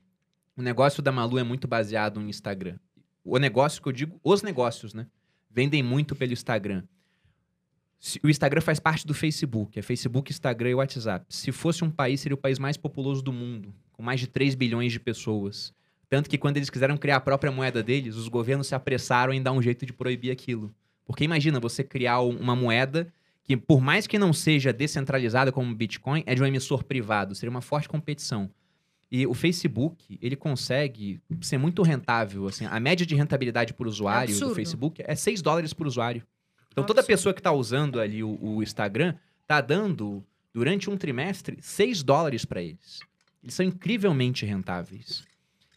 [0.57, 2.77] O negócio da Malu é muito baseado no Instagram.
[3.23, 5.07] O negócio que eu digo, os negócios, né?
[5.49, 6.84] Vendem muito pelo Instagram.
[8.23, 11.26] O Instagram faz parte do Facebook, é Facebook, Instagram e WhatsApp.
[11.30, 14.53] Se fosse um país, seria o país mais populoso do mundo, com mais de 3
[14.53, 15.73] bilhões de pessoas.
[16.07, 19.41] Tanto que quando eles quiseram criar a própria moeda deles, os governos se apressaram em
[19.41, 20.73] dar um jeito de proibir aquilo.
[21.03, 23.11] Porque imagina você criar um- uma moeda
[23.44, 27.34] que, por mais que não seja descentralizada como o Bitcoin, é de um emissor privado.
[27.34, 28.49] Seria uma forte competição.
[29.16, 32.48] E o Facebook, ele consegue ser muito rentável.
[32.48, 34.56] Assim, a média de rentabilidade por usuário do absurdo.
[34.56, 36.22] Facebook é 6 dólares por usuário.
[36.70, 39.16] Então, toda pessoa que está usando ali o, o Instagram
[39.48, 40.22] tá dando,
[40.54, 43.00] durante um trimestre, 6 dólares para eles.
[43.42, 45.24] Eles são incrivelmente rentáveis.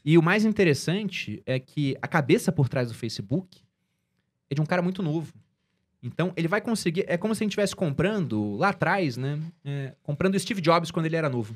[0.04, 3.60] E o mais interessante é que a cabeça por trás do Facebook
[4.50, 5.32] é de um cara muito novo.
[6.02, 7.04] Então, ele vai conseguir.
[7.06, 9.40] É como se a gente estivesse comprando lá atrás, né?
[9.64, 11.54] É, comprando o Steve Jobs quando ele era novo.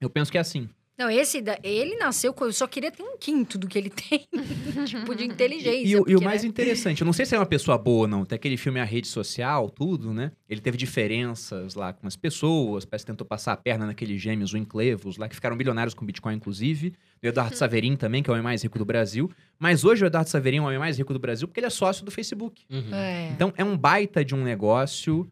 [0.00, 0.68] Eu penso que é assim.
[0.98, 2.44] Não, esse, da- ele nasceu com.
[2.44, 4.26] Eu só queria ter um quinto do que ele tem.
[4.86, 5.86] tipo, de inteligência.
[5.88, 6.48] E, o- e o mais né?
[6.48, 8.24] interessante, eu não sei se é uma pessoa boa ou não.
[8.26, 10.32] Tem aquele filme A Rede Social, tudo, né?
[10.48, 14.52] Ele teve diferenças lá com as pessoas, parece que tentou passar a perna naqueles gêmeos,
[14.52, 16.92] o Enclevos, lá que ficaram bilionários com Bitcoin, inclusive.
[17.22, 19.30] O Eduardo Saverin também, que é o homem mais rico do Brasil.
[19.58, 21.70] Mas hoje o Eduardo Saverin é o homem mais rico do Brasil porque ele é
[21.70, 22.64] sócio do Facebook.
[22.70, 22.94] Uhum.
[22.94, 23.30] É.
[23.30, 25.26] Então é um baita de um negócio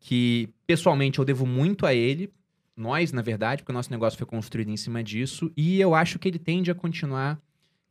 [0.00, 2.30] que, pessoalmente, eu devo muito a ele.
[2.76, 5.52] Nós, na verdade, porque o nosso negócio foi construído em cima disso.
[5.56, 7.40] E eu acho que ele tende a continuar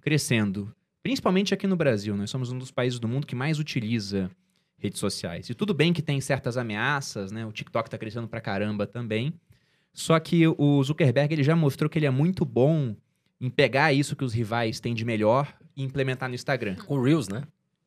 [0.01, 0.73] crescendo.
[1.01, 2.15] Principalmente aqui no Brasil.
[2.15, 4.29] Nós somos um dos países do mundo que mais utiliza
[4.77, 5.49] redes sociais.
[5.49, 7.45] E tudo bem que tem certas ameaças, né?
[7.45, 9.33] O TikTok tá crescendo pra caramba também.
[9.93, 12.95] Só que o Zuckerberg ele já mostrou que ele é muito bom
[13.39, 16.75] em pegar isso que os rivais têm de melhor e implementar no Instagram.
[16.85, 17.43] Com Reels, né?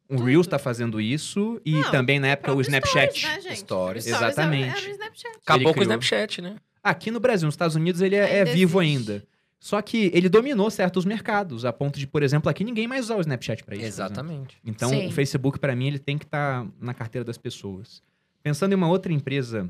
[0.09, 3.19] O Reels tá fazendo isso e Não, também na época o Snapchat.
[3.19, 3.59] Stories, né, gente?
[3.59, 4.05] Stories.
[4.05, 4.91] Stories é- Exatamente.
[4.91, 5.37] Snapchat.
[5.43, 5.83] Acabou com o.
[5.83, 6.57] Snapchat, né?
[6.87, 9.11] Aqui no Brasil, nos Estados Unidos, ele é, é Ainda vivo existe.
[9.13, 9.27] ainda.
[9.59, 13.17] Só que ele dominou certos mercados, a ponto de, por exemplo, aqui ninguém mais usar
[13.17, 13.87] o Snapchat para isso.
[13.87, 14.59] Exatamente.
[14.65, 15.09] Então, Sim.
[15.09, 18.03] o Facebook, para mim, ele tem que estar na carteira das pessoas.
[18.43, 19.69] Pensando em uma outra empresa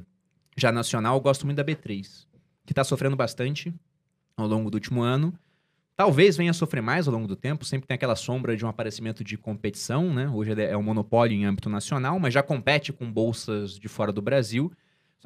[0.57, 2.27] já nacional, eu gosto muito da B3,
[2.67, 3.73] que está sofrendo bastante
[4.37, 5.33] ao longo do último ano.
[5.97, 8.69] Talvez venha a sofrer mais ao longo do tempo, sempre tem aquela sombra de um
[8.69, 10.29] aparecimento de competição, né?
[10.29, 14.21] Hoje é um monopólio em âmbito nacional, mas já compete com bolsas de fora do
[14.21, 14.71] Brasil.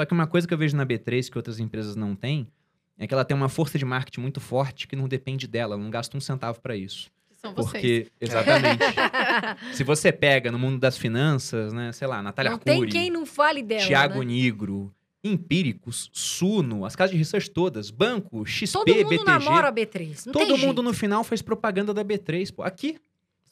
[0.00, 2.48] Só que uma coisa que eu vejo na B3 que outras empresas não têm
[2.96, 5.82] é que ela tem uma força de marketing muito forte que não depende dela, ela
[5.82, 7.10] não gasta um centavo para isso.
[7.32, 7.70] São vocês.
[7.70, 8.82] Porque, exatamente.
[9.76, 13.10] Se você pega no mundo das finanças, né, sei lá, Natália Não tem Arcuri, quem
[13.10, 13.86] não fale dela.
[13.86, 14.24] Tiago né?
[14.24, 14.90] Nigro,
[15.22, 20.24] Empíricos, Suno, as casas de research todas, Banco, XP, Todo mundo BTG, namora a B3.
[20.24, 20.82] Não todo tem mundo jeito.
[20.82, 22.54] no final faz propaganda da B3.
[22.54, 22.96] Pô, aqui,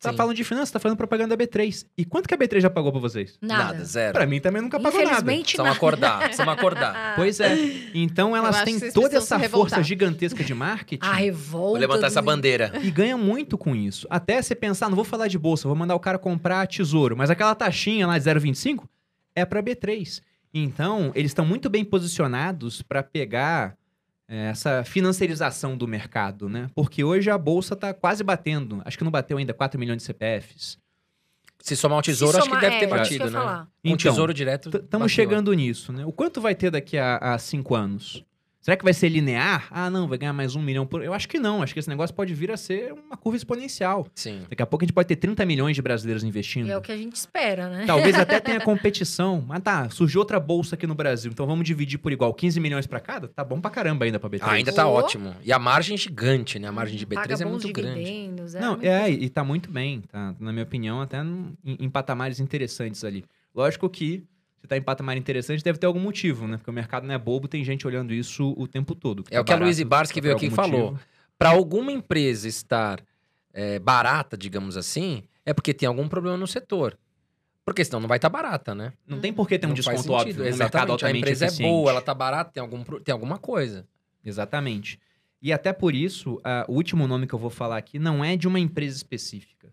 [0.00, 0.16] tá Sim.
[0.16, 1.86] falando de finanças, tá falando propaganda da B3.
[1.96, 3.38] E quanto que a B3 já pagou pra vocês?
[3.40, 3.84] Nada.
[3.84, 4.12] zero.
[4.12, 5.12] Pra mim também nunca pagou nada.
[5.12, 5.76] Infelizmente, Precisamos nada.
[5.76, 7.14] acordar, precisamos acordar.
[7.16, 7.56] Pois é.
[7.94, 11.04] Então elas têm toda essa força gigantesca de marketing.
[11.06, 11.70] A revolta.
[11.70, 12.72] Vou levantar essa bandeira.
[12.82, 14.06] E ganha muito com isso.
[14.10, 17.16] Até você pensar, não vou falar de bolsa, vou mandar o cara comprar tesouro.
[17.16, 18.84] Mas aquela taxinha lá de 0,25
[19.34, 20.20] é para B3.
[20.52, 23.76] Então, eles estão muito bem posicionados para pegar
[24.28, 26.68] essa financiarização do mercado, né?
[26.74, 28.82] Porque hoje a bolsa está quase batendo.
[28.84, 30.78] Acho que não bateu ainda 4 milhões de CPFs.
[31.60, 33.30] Se somar o tesouro, acho que somar- deve ter é, eu batido, né?
[33.32, 33.62] falar.
[33.84, 34.70] Um Então, tesouro direto.
[34.76, 36.05] Estamos chegando nisso, né?
[36.06, 38.24] O quanto vai ter daqui a, a cinco anos?
[38.69, 39.66] Será que vai ser linear?
[39.70, 41.03] Ah, não, vai ganhar mais um milhão por.
[41.03, 41.62] Eu acho que não.
[41.62, 44.07] Acho que esse negócio pode vir a ser uma curva exponencial.
[44.15, 44.43] Sim.
[44.47, 46.70] Daqui a pouco a gente pode ter 30 milhões de brasileiros investindo.
[46.70, 47.85] É o que a gente espera, né?
[47.86, 49.43] Talvez até tenha competição.
[49.49, 51.31] Mas tá, surgiu outra bolsa aqui no Brasil.
[51.32, 53.27] Então vamos dividir por igual 15 milhões pra cada?
[53.28, 54.40] Tá bom pra caramba ainda pra B3.
[54.43, 54.93] Ah, ainda tá Oh.
[54.93, 55.35] ótimo.
[55.43, 56.69] E a margem é gigante, né?
[56.69, 58.01] A margem de Paga B3 é bons muito grande.
[58.05, 60.03] dividendos, é Não, muito- é, e tá muito bem.
[60.03, 63.24] Tá, na minha opinião, até em, em patamares interessantes ali.
[63.55, 64.24] Lógico que
[64.60, 66.56] se tá em patamar interessante, deve ter algum motivo, né?
[66.56, 69.24] Porque o mercado não é bobo, tem gente olhando isso o tempo todo.
[69.30, 70.98] É o que a barato, Luiz Barski por veio aqui e falou.
[71.39, 73.01] Para alguma empresa estar
[73.52, 76.98] é, barata, digamos assim, é porque tem algum problema no setor.
[77.64, 78.93] Porque senão não vai estar barata, né?
[79.06, 80.14] Não tem por que ter um Não desconto sentido.
[80.14, 80.89] óbvio mercado Exatamente.
[80.89, 81.70] A altamente empresa é eficiente.
[81.70, 83.86] boa, ela tá barata, tem, algum, tem alguma coisa.
[84.24, 84.98] Exatamente.
[85.40, 88.36] E até por isso, ah, o último nome que eu vou falar aqui não é
[88.36, 89.72] de uma empresa específica.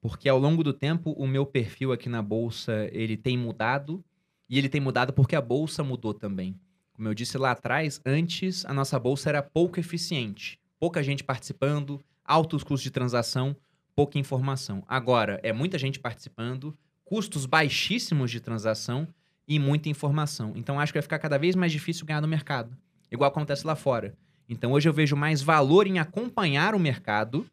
[0.00, 4.04] Porque ao longo do tempo, o meu perfil aqui na Bolsa, ele tem mudado.
[4.48, 6.58] E ele tem mudado porque a Bolsa mudou também.
[6.92, 10.58] Como eu disse lá atrás, antes a nossa Bolsa era pouco eficiente.
[10.78, 13.56] Pouca gente participando, altos custos de transação,
[13.94, 14.82] pouca informação.
[14.86, 19.08] Agora, é muita gente participando, custos baixíssimos de transação
[19.46, 20.52] e muita informação.
[20.54, 22.76] Então, acho que vai ficar cada vez mais difícil ganhar no mercado
[23.10, 24.16] igual acontece lá fora.
[24.48, 27.46] Então hoje eu vejo mais valor em acompanhar o mercado.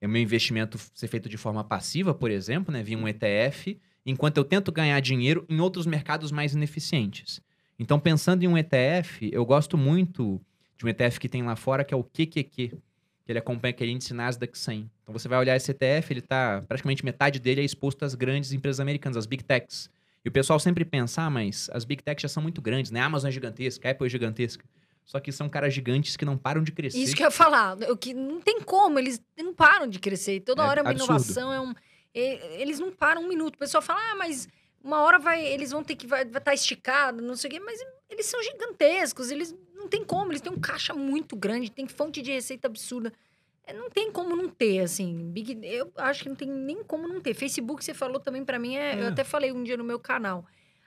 [0.00, 4.36] É meu investimento ser feito de forma passiva, por exemplo, né, via um ETF, enquanto
[4.38, 7.40] eu tento ganhar dinheiro em outros mercados mais ineficientes.
[7.78, 10.40] Então, pensando em um ETF, eu gosto muito
[10.76, 12.72] de um ETF que tem lá fora, que é o QQQ, que
[13.26, 14.90] ele acompanha aquele índice Nasdaq 100.
[15.02, 18.52] Então, você vai olhar esse ETF, ele está praticamente metade dele é exposto às grandes
[18.52, 19.88] empresas americanas, as Big Techs.
[20.24, 23.00] E o pessoal sempre pensa, ah, mas as Big Techs já são muito grandes, né?
[23.00, 24.64] A Amazon é gigantesca, a Apple é gigantesca.
[25.04, 26.98] Só que são caras gigantes que não param de crescer.
[26.98, 27.76] Isso que eu ia falar.
[27.90, 30.40] O que não tem como, eles não param de crescer.
[30.40, 31.10] Toda É hora é uma absurdo.
[31.12, 31.74] inovação, é um.
[32.14, 33.56] Eles não param um minuto.
[33.56, 34.48] O pessoal fala, ah, mas
[34.82, 37.80] uma hora vai, eles vão ter que vai estar esticado, não sei o quê, mas
[38.08, 42.22] eles são gigantescos, eles não tem como, eles têm um caixa muito grande, tem fonte
[42.22, 43.12] de receita absurda.
[43.66, 45.30] É, Não tem como não ter, assim.
[45.32, 47.32] Big, eu acho que não tem nem como não ter.
[47.32, 49.08] Facebook, você falou também pra mim, é, eu É.
[49.08, 50.44] até falei um dia no meu canal.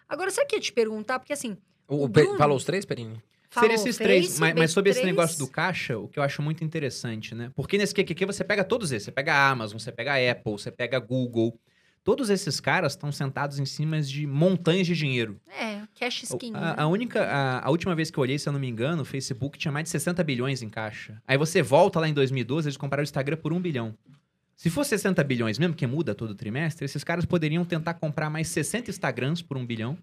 [0.07, 1.17] Agora, sabe o que eu ia te perguntar?
[1.19, 1.57] Porque assim.
[1.87, 3.21] O, O Bruno- Falou os três, Perini?
[3.49, 4.25] Falou, Seria esses três.
[4.27, 7.33] Face, Mas, mas sobre esse B3, negócio do caixa, o que eu acho muito interessante,
[7.33, 7.51] né?
[7.55, 9.05] Porque nesse QQQ você pega todos esses.
[9.05, 11.57] Você pega a Amazon, você pega a Apple, você pega a Google.
[12.03, 15.39] Todos esses caras estão sentados em cima de montanhas de dinheiro.
[15.59, 16.51] É, cash skin.
[16.51, 16.59] né?
[16.77, 19.01] A, a única, a, a última vez que eu olhei, se eu não me engano,
[19.01, 21.21] o Facebook tinha mais de 60 bilhões em caixa.
[21.27, 23.93] Aí você volta lá em 2012, eles compraram o Instagram por 1 bilhão.
[24.55, 28.47] Se for 60 bilhões mesmo, que muda todo trimestre, esses caras poderiam tentar comprar mais
[28.47, 29.97] 60 Instagrams por 1 bilhão.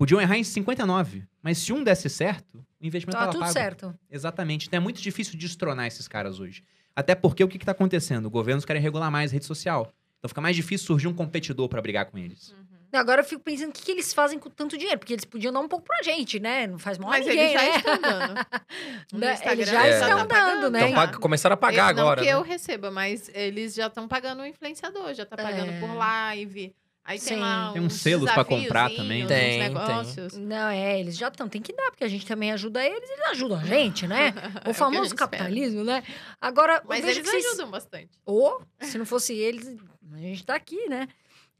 [0.00, 1.24] Podiam errar em 59.
[1.42, 3.52] Mas se um desse certo, o investimento Tá estava tudo pago.
[3.52, 3.94] certo.
[4.10, 4.66] Exatamente.
[4.66, 6.64] Então é muito difícil destronar esses caras hoje.
[6.96, 8.30] Até porque o que está acontecendo?
[8.30, 9.92] Governos querem regular mais rede social.
[10.18, 12.54] Então fica mais difícil surgir um competidor para brigar com eles.
[12.94, 15.52] Agora eu fico pensando o que, que eles fazem com tanto dinheiro, porque eles podiam
[15.52, 16.66] dar um pouco pra gente, né?
[16.66, 17.76] Não faz mal a Mas ninguém, eles já né?
[17.76, 18.34] estão dando.
[19.12, 19.90] Né, Instagram, eles já É.
[20.00, 20.88] estão tá dando, né?
[20.90, 22.20] Então, começaram a pagar eu, agora.
[22.22, 22.38] Não que né?
[22.38, 25.78] eu receba, mas eles já estão pagando o influenciador, já tá pagando É.
[25.80, 26.74] por live.
[27.10, 27.40] Aí tem Sim.
[27.40, 29.28] lá Tem uns uns selos pra comprar também, né?
[29.28, 29.58] Tem, tem.
[29.58, 30.36] negócios.
[30.36, 33.26] Não, é, eles já estão, tem que dar, porque a gente também ajuda eles, eles
[33.30, 34.32] ajudam a gente, né?
[34.64, 36.04] É O a famoso gente capitalismo, né?
[36.40, 37.46] Agora, Mas eles que vocês...
[37.46, 38.10] ajudam bastante.
[38.24, 39.76] Ou, se não fosse eles,
[40.12, 41.08] a gente tá aqui, né?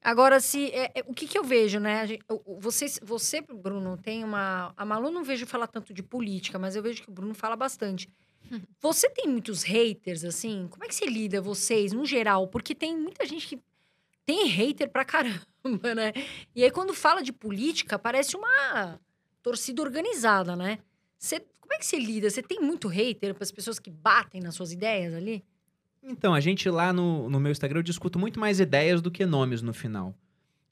[0.01, 2.01] Agora, se é, é, o que, que eu vejo, né?
[2.01, 2.25] A gente-
[2.61, 4.73] Você, você, Bruno, tem uma.
[4.77, 7.57] A Malu não vejo falar tanto de política, mas eu vejo que o Bruno fala
[7.57, 8.09] bastante.
[8.81, 10.69] Você tem muitos haters, assim?
[10.71, 12.47] Como é que você lida, vocês, no geral?
[12.49, 13.59] Porque tem muita gente que
[14.31, 16.13] tem hater pra caramba, né?
[16.55, 19.01] E aí, quando fala de política, parece uma
[19.43, 20.79] torcida organizada, né?
[21.19, 22.31] Você, como é que você lida?
[22.31, 25.45] Você tem muito hater para as pessoas que batem nas suas ideias ali?
[26.01, 29.27] Então, a gente lá no, no meu Instagram, eu discuto muito mais ideias do que
[29.27, 30.15] nomes no final.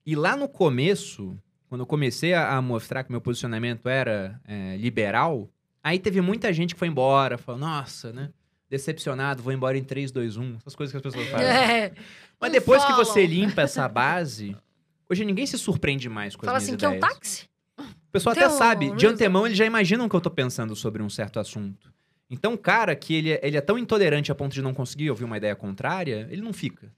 [0.06, 1.36] E lá no começo,
[1.68, 5.50] quando eu comecei a, a mostrar que meu posicionamento era é, liberal,
[5.82, 8.30] aí teve muita gente que foi embora, falou, nossa, né?
[8.70, 10.56] Decepcionado, vou embora em 3, 2, 1.
[10.58, 11.46] Essas coisas que as pessoas fazem.
[11.46, 11.92] É.
[12.40, 14.54] Mas depois que você limpa essa base,
[15.08, 17.48] hoje ninguém se surpreende mais com Fala as assim, minhas que é um táxi?
[17.78, 20.74] O pessoal até um- sabe, de antemão eles já imaginam o que eu tô pensando
[20.76, 21.92] sobre um certo assunto.
[22.30, 25.08] Então, o cara que ele é, ele é tão intolerante a ponto de não conseguir
[25.08, 26.92] ouvir uma ideia contrária, ele não fica.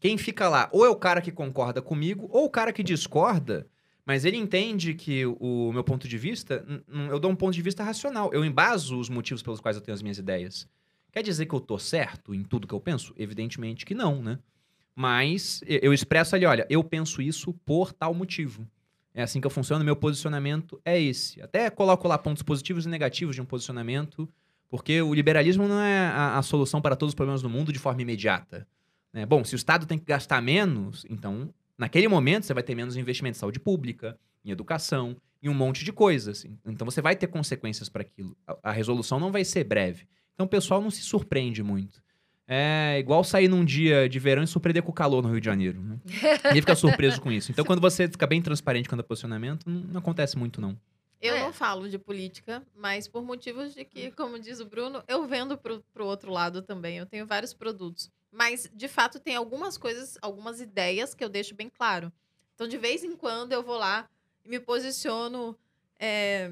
[0.00, 3.66] Quem fica lá, ou é o cara que concorda comigo, ou o cara que discorda,
[4.06, 6.64] mas ele entende que o meu ponto de vista,
[7.10, 8.30] eu dou um ponto de vista racional.
[8.32, 10.66] Eu embaso os motivos pelos quais eu tenho as minhas ideias.
[11.12, 13.14] Quer dizer que eu tô certo em tudo que eu penso?
[13.18, 14.38] Evidentemente que não, né?
[14.94, 18.66] Mas eu expresso ali, olha, eu penso isso por tal motivo.
[19.14, 21.40] É assim que eu funciono, meu posicionamento é esse.
[21.42, 24.28] Até coloco lá pontos positivos e negativos de um posicionamento,
[24.70, 27.78] porque o liberalismo não é a, a solução para todos os problemas do mundo de
[27.78, 28.66] forma imediata.
[29.12, 29.26] né?
[29.26, 32.96] Bom, se o Estado tem que gastar menos, então, naquele momento, você vai ter menos
[32.96, 36.46] investimento em saúde pública, em educação, em um monte de coisas.
[36.64, 38.34] Então, você vai ter consequências para aquilo.
[38.46, 40.06] A, a resolução não vai ser breve.
[40.34, 42.02] Então, o pessoal não se surpreende muito.
[42.46, 45.46] É igual sair num dia de verão e surpreender com o calor no Rio de
[45.46, 45.80] Janeiro.
[45.80, 45.98] Né?
[46.44, 47.50] Ninguém fica surpreso com isso.
[47.52, 50.76] Então, quando você fica bem transparente quanto ao posicionamento, não, não acontece muito, não.
[51.20, 51.40] Eu É.
[51.40, 55.56] não falo de política, mas por motivos de que, como diz o Bruno, eu vendo
[55.56, 56.98] pro, pro outro lado também.
[56.98, 58.10] Eu tenho vários produtos.
[58.30, 62.12] Mas, de fato, tem algumas coisas, algumas ideias que eu deixo bem claro.
[62.54, 64.08] Então, de vez em quando, eu vou lá
[64.44, 65.56] e me posiciono.
[65.98, 66.50] é,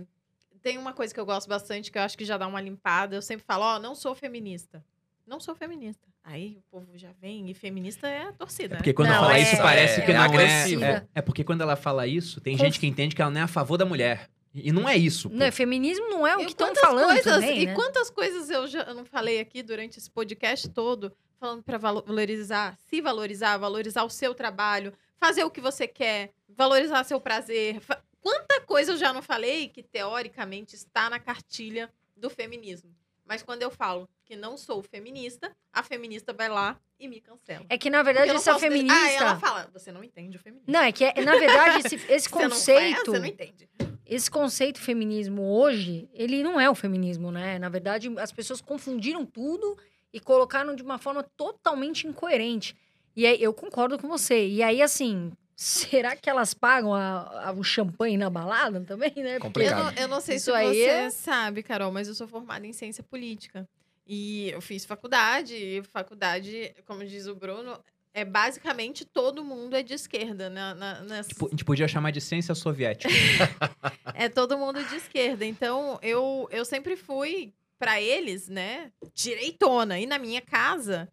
[0.62, 3.16] Tem uma coisa que eu gosto bastante, que eu acho que já dá uma limpada.
[3.16, 4.84] Eu sempre falo, ó, não sou feminista.
[5.26, 6.06] Não sou feminista.
[6.22, 8.66] Aí o povo já vem, e feminista é a torcida.
[8.66, 8.76] É né?
[8.76, 10.84] porque quando Não, ela fala é- isso, parece é que não agressiva.
[10.84, 11.06] é, é.
[11.16, 13.44] É porque quando ela fala isso, tem Conf- gente que entende que ela não é
[13.44, 14.28] a favor da mulher.
[14.52, 15.30] E não é isso.
[15.30, 15.36] pô.
[15.36, 17.74] Não, feminismo não é o E que estão falando coisas, também, E né?
[17.74, 23.00] quantas coisas eu já não falei aqui durante esse podcast todo, falando para valorizar, se
[23.00, 27.80] valorizar, valorizar o seu trabalho, fazer o que você quer, valorizar seu prazer.
[27.80, 32.94] Fa- Quanta coisa eu já não falei que teoricamente está na cartilha do feminismo.
[33.24, 37.64] Mas quando eu falo que não sou feminista, a feminista vai lá e me cancela.
[37.68, 38.92] É que, na verdade, eu essa feminista...
[38.96, 40.70] Ah, ela fala, você não entende o feminismo.
[40.72, 43.10] Não, é que, é- na verdade, esse, esse Você não faz, conceito...
[43.12, 43.68] você não entende.
[44.04, 47.58] esse conceito feminismo hoje, ele não é o feminismo, né?
[47.58, 49.78] Na verdade, as pessoas confundiram tudo
[50.12, 52.76] e colocaram de uma forma totalmente incoerente.
[53.14, 54.46] E aí, eu concordo com você.
[54.48, 59.34] E aí, assim, será que elas pagam a- a- o champanhe na balada também, né?
[59.34, 59.94] Porque- Eu Complicado.
[59.94, 62.66] não, eu não sei Isso se aí você é- sabe, Carol, mas eu sou formada
[62.66, 63.68] em ciência política.
[64.06, 67.78] E eu fiz faculdade, e faculdade, como diz o Bruno,
[68.14, 70.48] é basicamente todo mundo é de esquerda.
[70.48, 73.12] Na, na- nessa- Tipo, A gente podia chamar de ciência soviética.
[74.14, 75.44] é todo mundo de esquerda.
[75.44, 79.98] Então, eu, eu sempre fui, para eles, né, direitona.
[80.00, 81.08] E na minha casa,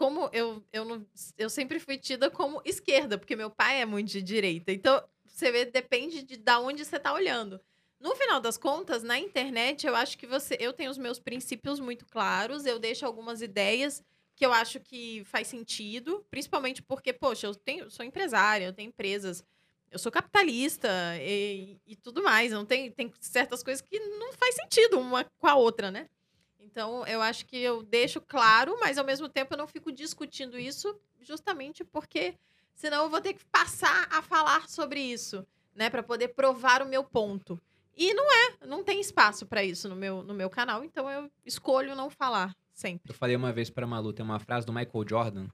[0.00, 1.06] como eu, eu, não,
[1.36, 4.72] eu sempre fui tida como esquerda, porque meu pai é muito de direita.
[4.72, 7.60] Então, você vê, depende de da onde você tá olhando.
[8.00, 10.56] No final das contas, na internet, eu acho que você.
[10.58, 14.02] Eu tenho os meus princípios muito claros, eu deixo algumas ideias
[14.34, 18.88] que eu acho que faz sentido, principalmente porque, poxa, eu tenho, sou empresária, eu tenho
[18.88, 19.44] empresas,
[19.90, 20.88] eu sou capitalista
[21.20, 22.52] e, e tudo mais.
[22.52, 26.08] Não tem, tem certas coisas que não faz sentido uma com a outra, né?
[26.60, 30.58] Então, eu acho que eu deixo claro, mas ao mesmo tempo eu não fico discutindo
[30.58, 32.34] isso, justamente porque
[32.74, 36.86] senão eu vou ter que passar a falar sobre isso, né, para poder provar o
[36.86, 37.60] meu ponto.
[37.96, 41.30] E não é, não tem espaço para isso no meu, no meu canal, então eu
[41.44, 43.10] escolho não falar sempre.
[43.10, 45.48] Eu falei uma vez pra Malu, tem uma frase do Michael Jordan.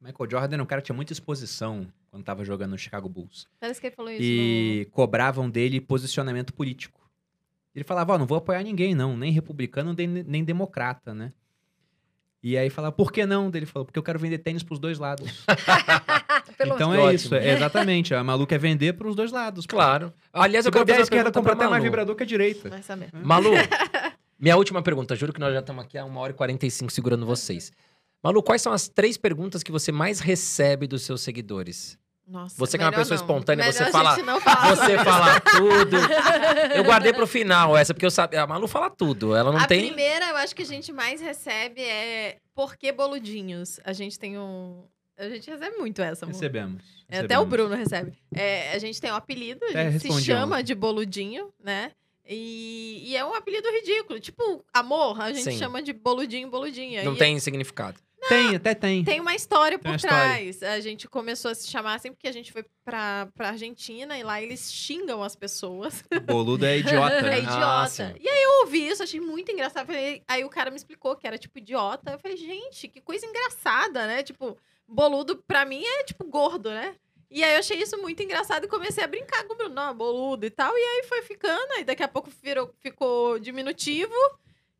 [0.00, 3.48] Michael Jordan era um cara que tinha muita exposição quando tava jogando no Chicago Bulls.
[3.58, 4.22] Parece que ele falou isso.
[4.22, 7.07] E cobravam dele posicionamento político.
[7.78, 11.32] Ele falava, ó, não vou apoiar ninguém, não, nem republicano, nem, nem democrata, né?
[12.42, 13.52] E aí falava, por que não?
[13.54, 15.44] Ele falou, porque eu quero vender tênis pros dois lados.
[16.60, 17.12] Então é ótimo.
[17.12, 18.12] isso, é, exatamente.
[18.12, 19.64] A Malu quer vender pros dois lados.
[19.64, 19.76] pô.
[19.76, 20.12] Claro.
[20.32, 22.82] Aliás, Se eu quero a uma esquerda compra pra até mais vibrador que a direita.
[22.82, 23.10] Saber.
[23.12, 23.50] Malu,
[24.36, 25.14] minha última pergunta.
[25.14, 27.70] Juro que nós já estamos aqui há uma hora e 45 segurando vocês.
[28.24, 31.96] Malu, quais são as três perguntas que você mais recebe dos seus seguidores?
[32.28, 33.24] Nossa, Você que é uma pessoa não.
[33.24, 35.96] espontânea, Melhor você a fala- falar Você falar tudo.
[36.74, 38.42] Eu guardei pro final essa, porque eu sabia.
[38.42, 39.34] A Malu fala tudo.
[39.34, 39.86] Ela não a tem.
[39.86, 43.80] primeira, eu acho que a gente mais recebe é por que boludinhos?
[43.84, 44.84] A gente tem um.
[45.18, 46.34] A gente recebe muito essa, amor.
[46.34, 46.82] Recebemos.
[47.08, 47.48] É, até o recebemos.
[47.48, 48.12] Bruno recebe.
[48.34, 51.92] É, a gente tem um apelido, a gente se chama de boludinho, né?
[52.30, 54.20] E, e é um apelido ridículo.
[54.20, 55.58] Tipo, amor, a gente Sim.
[55.58, 57.02] chama de boludinho, boludinha.
[57.02, 57.98] Não E tem significado.
[58.28, 59.04] Tem, até tem.
[59.04, 60.16] Tem uma história por uma história.
[60.16, 60.62] trás.
[60.62, 64.22] A gente começou a se chamar assim porque a gente foi pra, pra Argentina e
[64.22, 66.02] lá eles xingam as pessoas.
[66.24, 67.16] Boludo é idiota.
[67.18, 67.38] É né?
[67.38, 67.82] idiota.
[67.82, 68.14] Ah, sim.
[68.20, 69.86] e aí eu ouvi isso, achei muito engraçado.
[69.86, 72.12] Falei- aí o cara me explicou que era tipo idiota.
[72.12, 74.22] Eu falei, gente, que coisa engraçada, né?
[74.22, 76.94] Tipo, boludo pra mim é tipo gordo, né?
[77.30, 79.94] E aí eu achei isso muito engraçado e comecei a brincar com o Bruno, não,
[79.94, 80.72] boludo e tal.
[80.76, 84.14] E aí foi ficando, aí daqui a pouco virou, ficou diminutivo.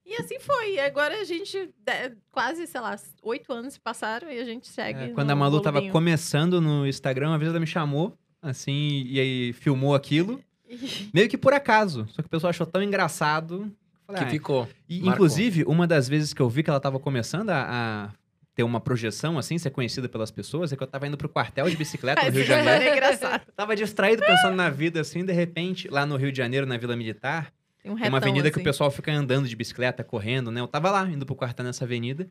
[0.09, 0.75] E assim foi.
[0.77, 4.67] E agora a gente, de- quase, sei lá, oito anos se passaram e a gente
[4.67, 5.05] segue.
[5.05, 5.93] É, quando a Malu tava boludinho.
[5.93, 10.41] começando no Instagram, uma vez ela me chamou, assim, e aí filmou aquilo.
[11.13, 12.07] Meio que por acaso.
[12.09, 13.71] Só que o pessoal achou tão engraçado.
[14.07, 14.69] Falei, Que ah, ficou.
[14.89, 15.13] E, Marcou.
[15.13, 18.11] inclusive, uma das vezes que eu vi que ela tava começando a, a
[18.55, 21.69] ter uma projeção, assim, ser conhecida pelas pessoas, é que eu tava indo pro quartel
[21.69, 22.83] de bicicleta no Rio de Janeiro.
[22.83, 23.43] é engraçado.
[23.55, 26.97] Tava distraído pensando na vida, assim, de repente, lá no Rio de Janeiro, na Vila
[26.97, 27.53] Militar,
[27.91, 28.65] Um tem uma retão, avenida que o assim.
[28.65, 30.61] pessoal fica andando de bicicleta, correndo, né?
[30.61, 32.31] Eu tava lá, indo pro quartel nessa avenida.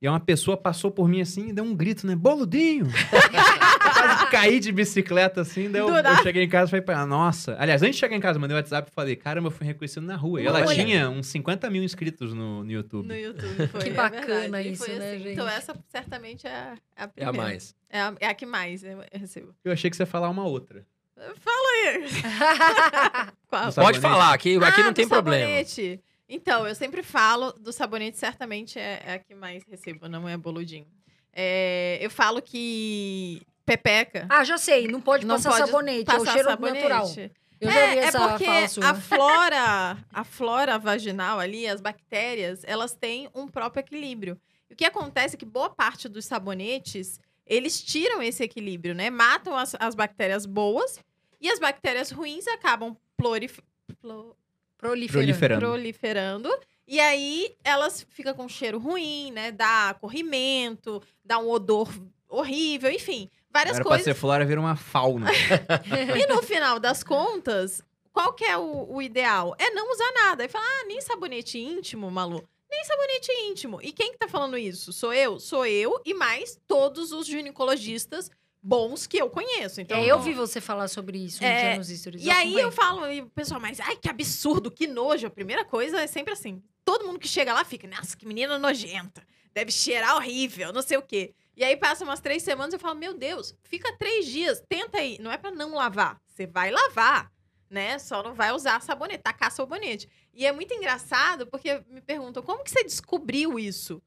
[0.00, 2.14] E uma pessoa passou por mim assim e deu um grito, né?
[2.14, 2.86] Boludinho!
[4.00, 7.06] quase caí de bicicleta assim, daí eu, eu cheguei em casa e falei pra ela,
[7.06, 7.56] nossa.
[7.58, 10.06] Aliás, antes de chegar em casa, mandei um WhatsApp e falei, caramba, eu fui reconhecido
[10.06, 10.40] na rua.
[10.40, 10.74] E ela Olha.
[10.74, 13.06] tinha uns 50 mil inscritos no, no YouTube.
[13.06, 13.80] No YouTube, foi.
[13.80, 14.68] Que é bacana verdade.
[14.70, 15.18] Isso, foi né, assim.
[15.18, 15.32] gente?
[15.32, 17.32] Então, essa certamente é a, é a É a primeira.
[17.32, 17.74] mais.
[17.90, 19.54] É a, é a que mais eu recebo.
[19.64, 20.86] Eu achei que você ia falar uma outra.
[21.40, 23.32] Fala aí.
[23.50, 24.00] Pode sabonete?
[24.00, 25.44] falar, aqui, aqui Ah, não tem problema.
[25.44, 26.00] sabonete.
[26.28, 30.36] Então, eu sempre falo do sabonete, certamente é, é a que mais recebo, não é
[30.36, 30.86] boludinho.
[31.32, 34.88] É, eu falo que pepeca ah, já sei.
[34.88, 36.02] Não pode não passar pode sabonete.
[36.02, 36.88] é passar o cheiro sabonete.
[36.88, 37.06] natural.
[37.60, 38.90] Eu já é, vi é essa porque fala sua.
[38.90, 44.38] a flora, a flora vaginal ali, as bactérias, elas têm um próprio equilíbrio.
[44.70, 49.10] E o que acontece é que boa parte dos sabonetes, eles tiram esse equilíbrio, né?
[49.10, 51.00] Matam as, as bactérias boas
[51.40, 53.60] e as bactérias ruins acabam plurif...
[54.00, 54.36] plo-
[54.76, 55.60] Proliferando.
[55.66, 56.58] Proliferando.
[56.86, 59.50] E aí elas ficam com cheiro ruim, né?
[59.50, 61.90] Dá corrimento, dá um odor
[62.28, 63.28] horrível, enfim.
[63.50, 64.04] Várias Era coisas.
[64.04, 65.28] pra ser flora, vira uma fauna.
[66.16, 67.82] E no final das contas,
[68.12, 69.54] qual que é o, o ideal?
[69.58, 70.44] É não usar nada.
[70.44, 72.46] E falar, ah, nem sabonete íntimo, Malu.
[72.70, 73.80] Nem sabonete íntimo.
[73.82, 74.92] E quem que tá falando isso?
[74.92, 75.40] Sou eu?
[75.40, 78.30] Sou eu e mais todos os ginecologistas
[78.62, 79.80] bons que eu conheço.
[79.80, 82.24] Então, é, eu vi você falar sobre isso É, nos stories.
[82.24, 85.26] E aí eu falo, e o pessoal, mas ai, que absurdo, que nojo.
[85.26, 86.62] A primeira coisa é sempre assim.
[86.84, 89.22] Todo mundo que chega lá fica, nossa, que menina nojenta.
[89.54, 91.34] Deve cheirar horrível, não sei o quê.
[91.56, 94.98] E aí passa umas três semanas e eu falo, meu Deus, fica três dias, tenta
[94.98, 95.18] aí.
[95.20, 97.32] Não é pra não lavar, você vai lavar,
[97.68, 97.98] né?
[97.98, 100.08] Só não vai usar sabonete, tacar sabonete.
[100.32, 104.00] E é muito engraçado porque me perguntam, como que você descobriu isso?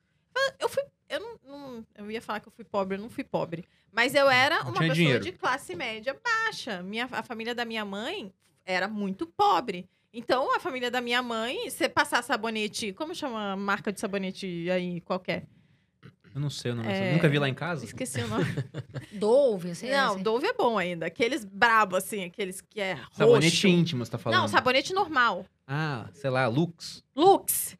[0.59, 3.23] Eu fui, eu não, não- eu ia falar que eu fui pobre, eu não fui
[3.23, 3.65] pobre.
[3.91, 5.23] Mas eu era uma pessoa dinheiro.
[5.23, 6.81] de classe média baixa.
[6.81, 8.33] Minha, a família da minha mãe
[8.65, 9.87] era muito pobre.
[10.13, 12.91] Então, a família da minha mãe, você passar sabonete.
[12.93, 15.45] Como chama a marca de sabonete aí qualquer?
[16.33, 16.87] Eu não sei o nome.
[16.89, 17.13] É.
[17.13, 17.83] Nunca vi lá em casa.
[17.83, 18.45] Esqueci o nome.
[19.11, 19.89] Dove, assim.
[19.89, 20.23] não, assim.
[20.23, 21.05] Dove é bom ainda.
[21.05, 23.09] Aqueles brabo, assim, aqueles que é roxo.
[23.17, 24.39] Sabonete íntimo, você tá falando.
[24.39, 25.45] Não, sabonete normal.
[25.67, 27.03] Ah, sei lá, Lux.
[27.15, 27.77] Lux.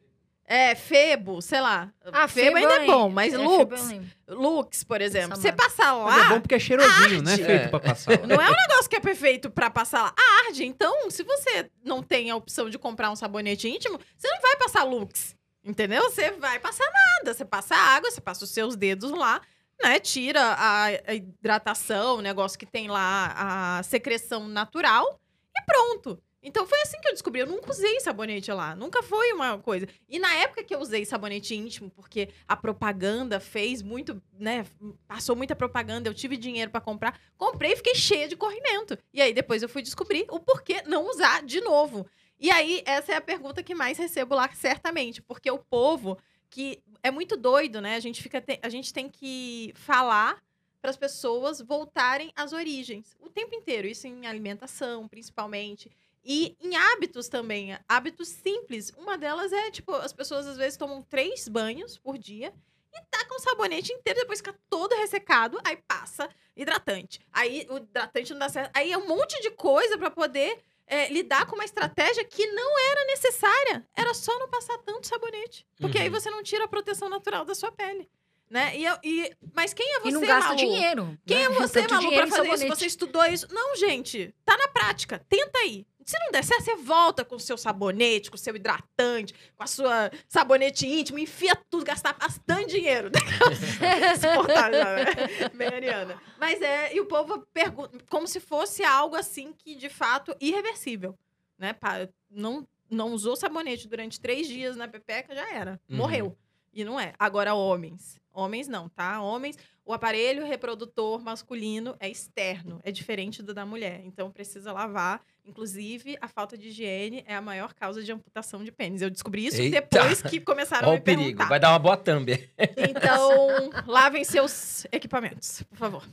[0.54, 1.90] É, Febo, sei lá.
[2.12, 2.94] Ah, Febo Febo ainda é lembro.
[2.94, 3.90] bom, mas É, eu Lux.
[4.28, 7.44] Lux, por exemplo, você passar Mas é bom lá, porque é cheirosinho, não é arte.
[7.44, 7.68] feito É.
[7.68, 8.26] pra passar lá.
[8.26, 10.14] não é um negócio que é perfeito pra passar lá.
[10.46, 10.64] Arde.
[10.66, 14.56] Então, se você não tem a opção de comprar um sabonete íntimo, você não vai
[14.56, 15.34] passar Lux.
[15.64, 16.02] Entendeu?
[16.10, 17.32] Você vai passar nada.
[17.32, 19.40] Você passa água, você passa os seus dedos lá,
[19.82, 19.98] né?
[20.00, 25.18] Tira a, a hidratação, o negócio que tem lá, a secreção natural
[25.56, 26.20] e pronto.
[26.42, 27.40] Então foi assim que eu descobri.
[27.40, 28.74] Eu nunca usei sabonete lá.
[28.74, 29.86] Nunca foi uma coisa.
[30.08, 34.66] E na época que eu usei sabonete íntimo, porque a propaganda fez muito, né?
[35.06, 37.20] Passou muita propaganda, eu tive dinheiro pra comprar.
[37.36, 38.98] Comprei e fiquei cheia de corrimento.
[39.12, 42.06] E aí depois eu fui descobrir o porquê não usar de novo.
[42.42, 45.22] E aí, essa é a pergunta que mais recebo lá, certamente.
[45.22, 46.18] Porque o povo,
[46.50, 47.94] que é muito doido, né?
[47.94, 50.42] A gente, fica a gente tem que falar
[50.80, 53.86] para as pessoas voltarem às origens o tempo inteiro.
[53.86, 55.88] Isso em alimentação, principalmente.
[56.24, 57.76] E em hábitos também.
[57.88, 58.90] Hábitos simples.
[58.96, 62.52] Uma delas é, tipo, as pessoas às vezes tomam três banhos por dia
[62.94, 67.18] e tá com o sabonete inteiro, depois fica todo ressecado, aí passa hidratante.
[67.32, 68.70] Aí o hidratante não dá certo.
[68.76, 72.78] Aí é um monte de coisa para poder é, lidar com uma estratégia que não
[72.90, 73.88] era necessária.
[73.96, 75.66] Era só não passar tanto sabonete.
[75.80, 76.12] Porque aí Uhum.
[76.20, 78.08] você não tira a proteção natural da sua pele.
[78.52, 78.76] Né?
[78.76, 80.58] E, eu- e- mas quem é você, E não gasta Malu?
[80.58, 81.18] dinheiro.
[81.24, 81.44] Quem né?
[81.44, 82.66] é você, Tanto Malu, pra fazer isso?
[82.68, 83.46] Você estudou isso?
[83.50, 84.34] Não, gente.
[84.44, 85.24] Tá na prática.
[85.26, 85.86] Tenta aí.
[86.04, 89.62] Se não der certo, você volta com o seu sabonete, com o seu hidratante, com
[89.62, 93.10] a sua sabonete íntimo, enfia tudo, gastar bastante dinheiro.
[94.14, 95.48] Insuportável, né?
[95.54, 96.20] Bem ariana.
[96.38, 101.16] Mas é, e o povo pergunta, como se fosse algo assim que, de fato, irreversível.
[101.58, 101.72] Né?
[101.72, 105.80] Pá, não, não usou sabonete durante três dias na pepeca, já era.
[105.88, 105.96] Uhum.
[105.96, 106.38] Morreu.
[106.74, 107.12] E não é.
[107.18, 108.20] Agora, homens.
[108.32, 109.20] Homens não, tá?
[109.20, 114.00] Homens, o aparelho reprodutor masculino é externo, é diferente do da mulher.
[114.04, 115.20] Então, precisa lavar.
[115.44, 119.02] Inclusive, a falta de higiene é a maior causa de amputação de pênis.
[119.02, 119.80] Eu descobri isso Eita!
[119.80, 121.22] depois que começaram a Olha me o perigo.
[121.24, 121.48] perguntar.
[121.48, 122.28] Vai dar uma boa thumb.
[122.76, 126.08] Então, lavem seus equipamentos, por favor.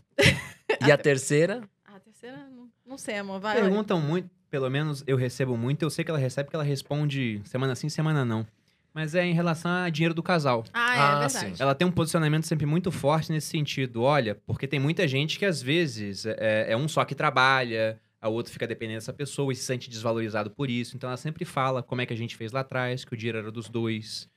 [0.86, 1.62] E a terceira?
[1.86, 3.40] A terceira, não, não sei, amor.
[3.40, 3.62] Vai.
[3.62, 7.40] Perguntam muito, pelo menos eu recebo muito, eu sei que ela recebe porque ela responde
[7.46, 8.46] semana sim, semana não.
[8.94, 10.64] Mas é em relação a dinheiro do casal.
[10.74, 11.56] Ah, é Ah, verdade.
[11.58, 11.64] sim.
[11.64, 14.02] Ela tem um posicionamento sempre muito forte nesse sentido.
[14.02, 18.28] Olha, porque tem muita gente que às vezes é, é um só que trabalha, a
[18.30, 20.96] outra fica dependendo dessa pessoa e se sente desvalorizado por isso.
[20.98, 23.38] Então ela sempre fala como é que a gente fez lá atrás, que o dinheiro
[23.38, 24.28] era dos dois,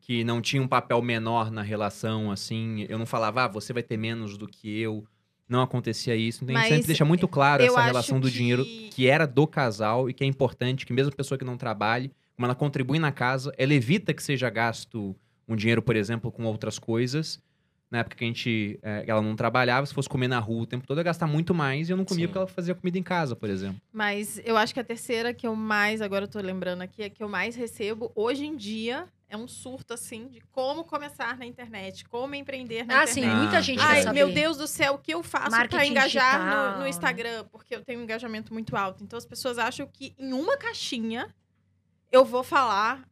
[0.00, 2.84] que não tinha um papel menor na relação, assim.
[2.88, 5.04] Eu não falava, ah, você vai ter menos do que eu.
[5.48, 6.44] Não acontecia isso.
[6.44, 9.26] Então a gente Mas sempre deixa muito claro essa relação do que- dinheiro que era
[9.26, 12.54] do casal e que é importante que mesmo a pessoa que não trabalhe, como ela
[12.54, 15.14] contribui na casa, ela evita que seja gasto
[15.46, 17.38] um dinheiro, por exemplo, com outras coisas.
[17.90, 20.66] Na época que a gente, eh, ela não trabalhava, se fosse comer na rua o
[20.66, 22.28] tempo todo, ia gastar muito mais e eu não comia Sim.
[22.28, 23.78] porque ela fazia comida em casa, por exemplo.
[23.92, 27.10] Mas eu acho que a terceira que eu mais, agora eu tô lembrando aqui, é
[27.10, 31.44] que eu mais recebo hoje em dia é um surto, assim, de como começar na
[31.44, 33.38] internet, como empreender na Ah, sim, internet.
[33.42, 34.24] muita Ah, gente Ai, quer saber.
[34.24, 36.86] meu Deus do céu, o que eu faço para engajar no, no?
[36.88, 37.44] Instagram?
[37.52, 39.04] Porque eu tenho um engajamento muito alto.
[39.04, 41.28] Então as pessoas acham que em uma caixinha
[42.10, 43.08] eu vou falar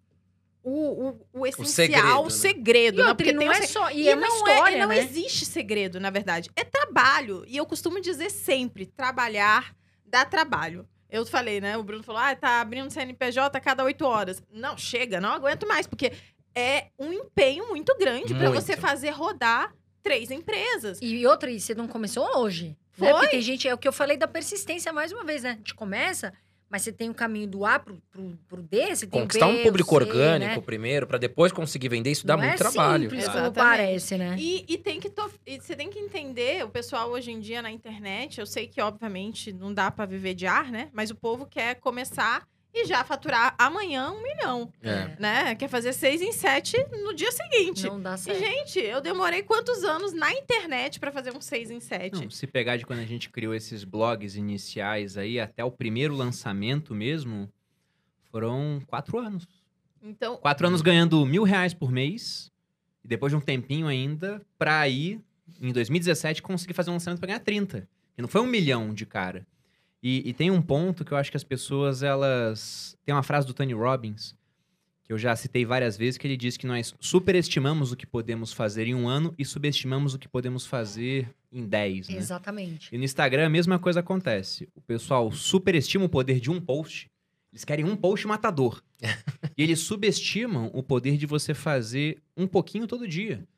[0.62, 2.30] o, o, o essencial, segredo, o né?
[2.30, 2.94] segredo.
[2.94, 3.08] E né?
[3.08, 3.90] outra, Porque e não tem é só...
[3.90, 4.98] E, e é uma não história, é, não né?
[4.98, 6.50] existe segredo, na verdade.
[6.56, 7.44] É trabalho.
[7.46, 10.86] E eu costumo dizer sempre, trabalhar dá trabalho.
[11.10, 11.76] Eu falei, né?
[11.76, 14.42] O Bruno falou, ah, tá abrindo CNPJ a cada oito horas.
[14.50, 16.12] Não, chega, não aguento mais, porque
[16.54, 20.98] é um empenho muito grande para você fazer rodar três empresas.
[21.00, 22.76] E outra, e você não começou hoje.
[22.96, 23.10] Né?
[23.10, 23.12] Foi.
[23.12, 25.50] Porque tem gente, é o que eu falei da persistência mais uma vez, né?
[25.52, 26.32] A gente começa,
[26.70, 29.52] mas você tem o caminho do A pro, pro, pro D, você tem Conquistar o
[29.52, 30.60] B, um público C, orgânico né?
[30.60, 33.10] primeiro, pra depois conseguir vender, isso dá Não muito é trabalho.
[33.10, 34.36] simples como parece, né?
[34.38, 37.62] E, e tem que to- e você tem que entender, o pessoal hoje em dia
[37.62, 40.88] na internet, eu sei que obviamente não dá para viver de ar, né?
[40.92, 45.16] Mas o povo quer começar e já faturar amanhã um milhão, É.
[45.18, 45.54] né?
[45.54, 47.84] Quer fazer seis em sete no dia seguinte.
[47.86, 48.38] Não dá E, certo.
[48.38, 52.22] gente, eu demorei quantos anos na internet para fazer um seis em sete?
[52.22, 56.14] Não, se pegar de quando a gente criou esses blogs iniciais aí, até o primeiro
[56.14, 57.50] lançamento mesmo,
[58.30, 59.46] foram quatro anos.
[60.02, 62.52] Então, Quatro anos ganhando mil reais por mês,
[63.04, 65.20] e depois de um tempinho ainda, pra aí,
[65.60, 67.88] em 2017, conseguir fazer um lançamento pra ganhar 30.
[68.14, 69.44] Que não foi um milhão de cara.
[70.02, 72.96] E, e tem um ponto que eu acho que as pessoas, elas...
[73.04, 74.36] Tem uma frase do Tony Robbins,
[75.08, 78.52] que eu já citei várias vezes, que ele diz que nós superestimamos o que podemos
[78.52, 82.16] fazer em um ano e subestimamos o que podemos fazer em 10, né?
[82.16, 82.94] Exatamente.
[82.94, 84.68] E no Instagram a mesma coisa acontece.
[84.74, 87.10] O pessoal superestima o poder de um post.
[87.50, 88.82] Eles querem um post matador.
[89.56, 93.48] e eles subestimam o poder de você fazer um pouquinho todo dia.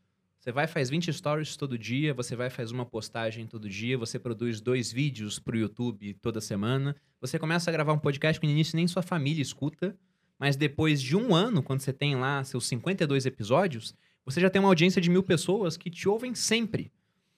[0.41, 4.19] Você vai faz 20 stories todo dia, você vai faz uma postagem todo dia, você
[4.19, 8.53] produz dois vídeos pro YouTube toda semana, você começa a gravar um podcast que no
[8.55, 9.95] início nem sua família escuta,
[10.39, 13.95] mas depois de um ano, quando você tem lá seus 52 episódios,
[14.25, 16.91] você já tem uma audiência de mil pessoas que te ouvem sempre.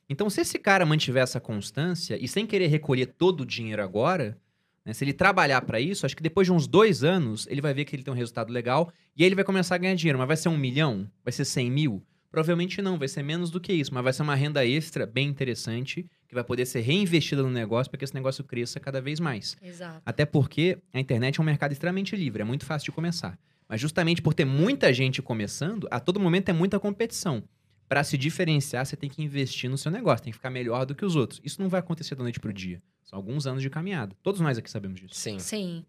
[0.09, 4.39] Então, se esse cara mantiver essa constância e sem querer recolher todo o dinheiro agora,
[4.85, 7.75] né, se ele trabalhar para isso, acho que depois de uns dois anos, ele vai
[7.75, 10.21] ver que ele tem um resultado legal e aí ele vai começar a ganhar dinheiro.
[10.21, 11.11] Mas vai ser um milhão?
[11.25, 12.07] Vai ser 100 mil?
[12.33, 15.29] Provavelmente não, vai ser menos do que isso, mas vai ser uma renda extra bem
[15.29, 19.21] interessante que vai poder ser reinvestida no negócio para que esse negócio cresça cada vez
[19.21, 19.55] mais.
[19.63, 20.01] Exato.
[20.07, 23.39] Até porque a internet é um mercado extremamente livre, é muito fácil de começar.
[23.69, 27.45] Mas justamente por ter muita gente começando, a todo momento é muita competição.
[27.87, 30.95] Para se diferenciar, você tem que investir no seu negócio, tem que ficar melhor do
[30.95, 31.39] que os outros.
[31.45, 32.83] Isso não vai acontecer da noite pro dia.
[33.05, 34.17] São alguns anos de caminhada.
[34.23, 35.15] Todos nós aqui sabemos disso.
[35.15, 35.39] Sim.
[35.39, 35.85] Sim.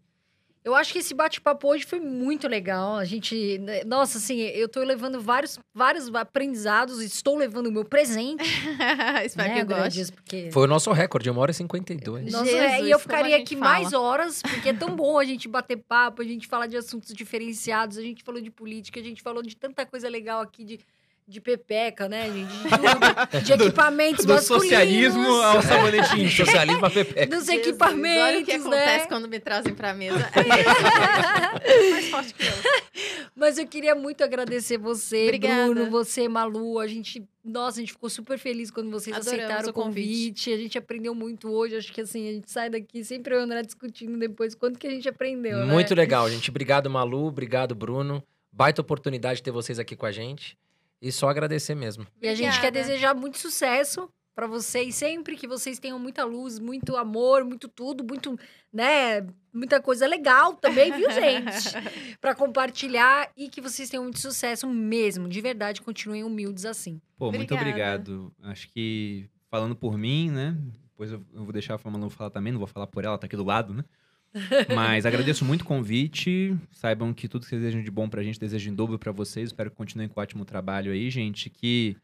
[0.64, 2.96] Eu acho que esse bate-papo hoje foi muito legal.
[2.96, 3.58] A gente.
[3.58, 8.42] né, Nossa, assim, eu tô levando vários, vários aprendizados, estou levando o meu presente.
[9.22, 10.12] Espero né, que goste.
[10.12, 10.50] Porque...
[10.50, 12.32] Foi o nosso recorde, uma hora e 52.
[12.32, 13.72] Nossa, Jesus, é, e eu ficaria aqui fala.
[13.72, 17.12] mais horas, porque é tão bom a gente bater papo, a gente falar de assuntos
[17.12, 20.80] diferenciados, a gente falou de política, a gente falou de tanta coisa legal aqui de,
[21.26, 22.52] de pepeca, né, gente?
[22.52, 24.68] De, tudo, de equipamentos Do masculinos.
[24.68, 26.28] socialismo ao sabonetinho.
[26.30, 27.26] Socialismo a Pepe.
[27.26, 29.06] Dos Jesus, equipamentos, Olha o que acontece né?
[29.06, 30.30] quando me trazem pra mesa.
[30.34, 32.52] É mais forte que eu.
[33.34, 35.72] Mas eu queria muito agradecer você, Obrigada.
[35.72, 36.78] Bruno, você, Malu.
[36.78, 40.06] A gente, nossa, a gente ficou super feliz quando vocês Adoramos aceitaram o convite.
[40.06, 40.52] convite.
[40.52, 41.76] A gente aprendeu muito hoje.
[41.76, 44.90] Acho que assim, a gente sai daqui sempre eu e discutindo depois quanto que a
[44.90, 45.72] gente aprendeu, né?
[45.72, 46.50] Muito legal, gente.
[46.50, 47.26] Obrigado, Malu.
[47.26, 48.22] Obrigado, Bruno.
[48.52, 50.56] Baita oportunidade ter vocês aqui com a gente.
[51.04, 52.06] E só agradecer mesmo.
[52.22, 52.88] E a gente quer Obrigada.
[52.88, 58.02] desejar muito sucesso pra vocês sempre, que vocês tenham muita luz, muito amor, muito tudo,
[58.02, 58.38] muito,
[58.72, 59.20] né,
[59.52, 62.16] muita coisa legal também, viu, gente?
[62.20, 67.00] Pra compartilhar e que vocês tenham muito sucesso mesmo, de verdade, continuem humildes assim.
[67.18, 68.10] Pô, muito Obrigada.
[68.10, 68.32] obrigado.
[68.42, 70.56] Acho que falando por mim, né?
[70.90, 73.26] Depois eu, vou deixar a Fórmula 1 falar também, não vou falar por ela, tá
[73.26, 73.84] aqui do lado, né?
[74.74, 76.56] Mas agradeço muito o convite.
[76.72, 79.48] Saibam que tudo que vocês desejam de bom pra gente, desejo em dobro pra vocês.
[79.48, 81.48] Espero que continuem com o ótimo trabalho aí, gente.
[81.48, 81.96] Que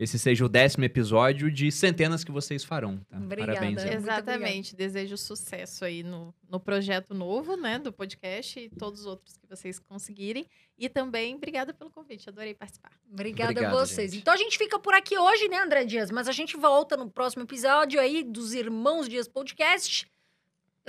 [0.00, 2.98] esse seja o décimo episódio de centenas que vocês farão.
[3.08, 3.18] Tá?
[3.18, 3.52] Obrigada.
[3.52, 3.84] Parabéns.
[3.84, 3.94] aí.
[3.94, 4.74] Exatamente.
[4.74, 9.46] Desejo sucesso aí no, no projeto novo, né, do podcast e todos os outros que
[9.46, 10.46] vocês conseguirem.
[10.78, 12.30] E também, obrigada pelo convite.
[12.30, 12.92] Adorei participar.
[13.12, 14.12] Obrigada Obrigado, a vocês.
[14.12, 14.22] gente.
[14.22, 16.10] Então a gente fica por aqui hoje, né, André Dias?
[16.10, 20.10] Mas a gente volta no próximo episódio aí dos Irmãos Dias Podcast.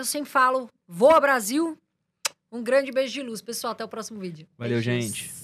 [0.01, 1.77] Eu sempre falo, voa Brasil.
[2.51, 3.73] Um grande beijo de luz, pessoal.
[3.73, 4.47] Até o próximo vídeo.
[4.57, 4.83] Valeu, Beijos.
[4.83, 5.40] gente.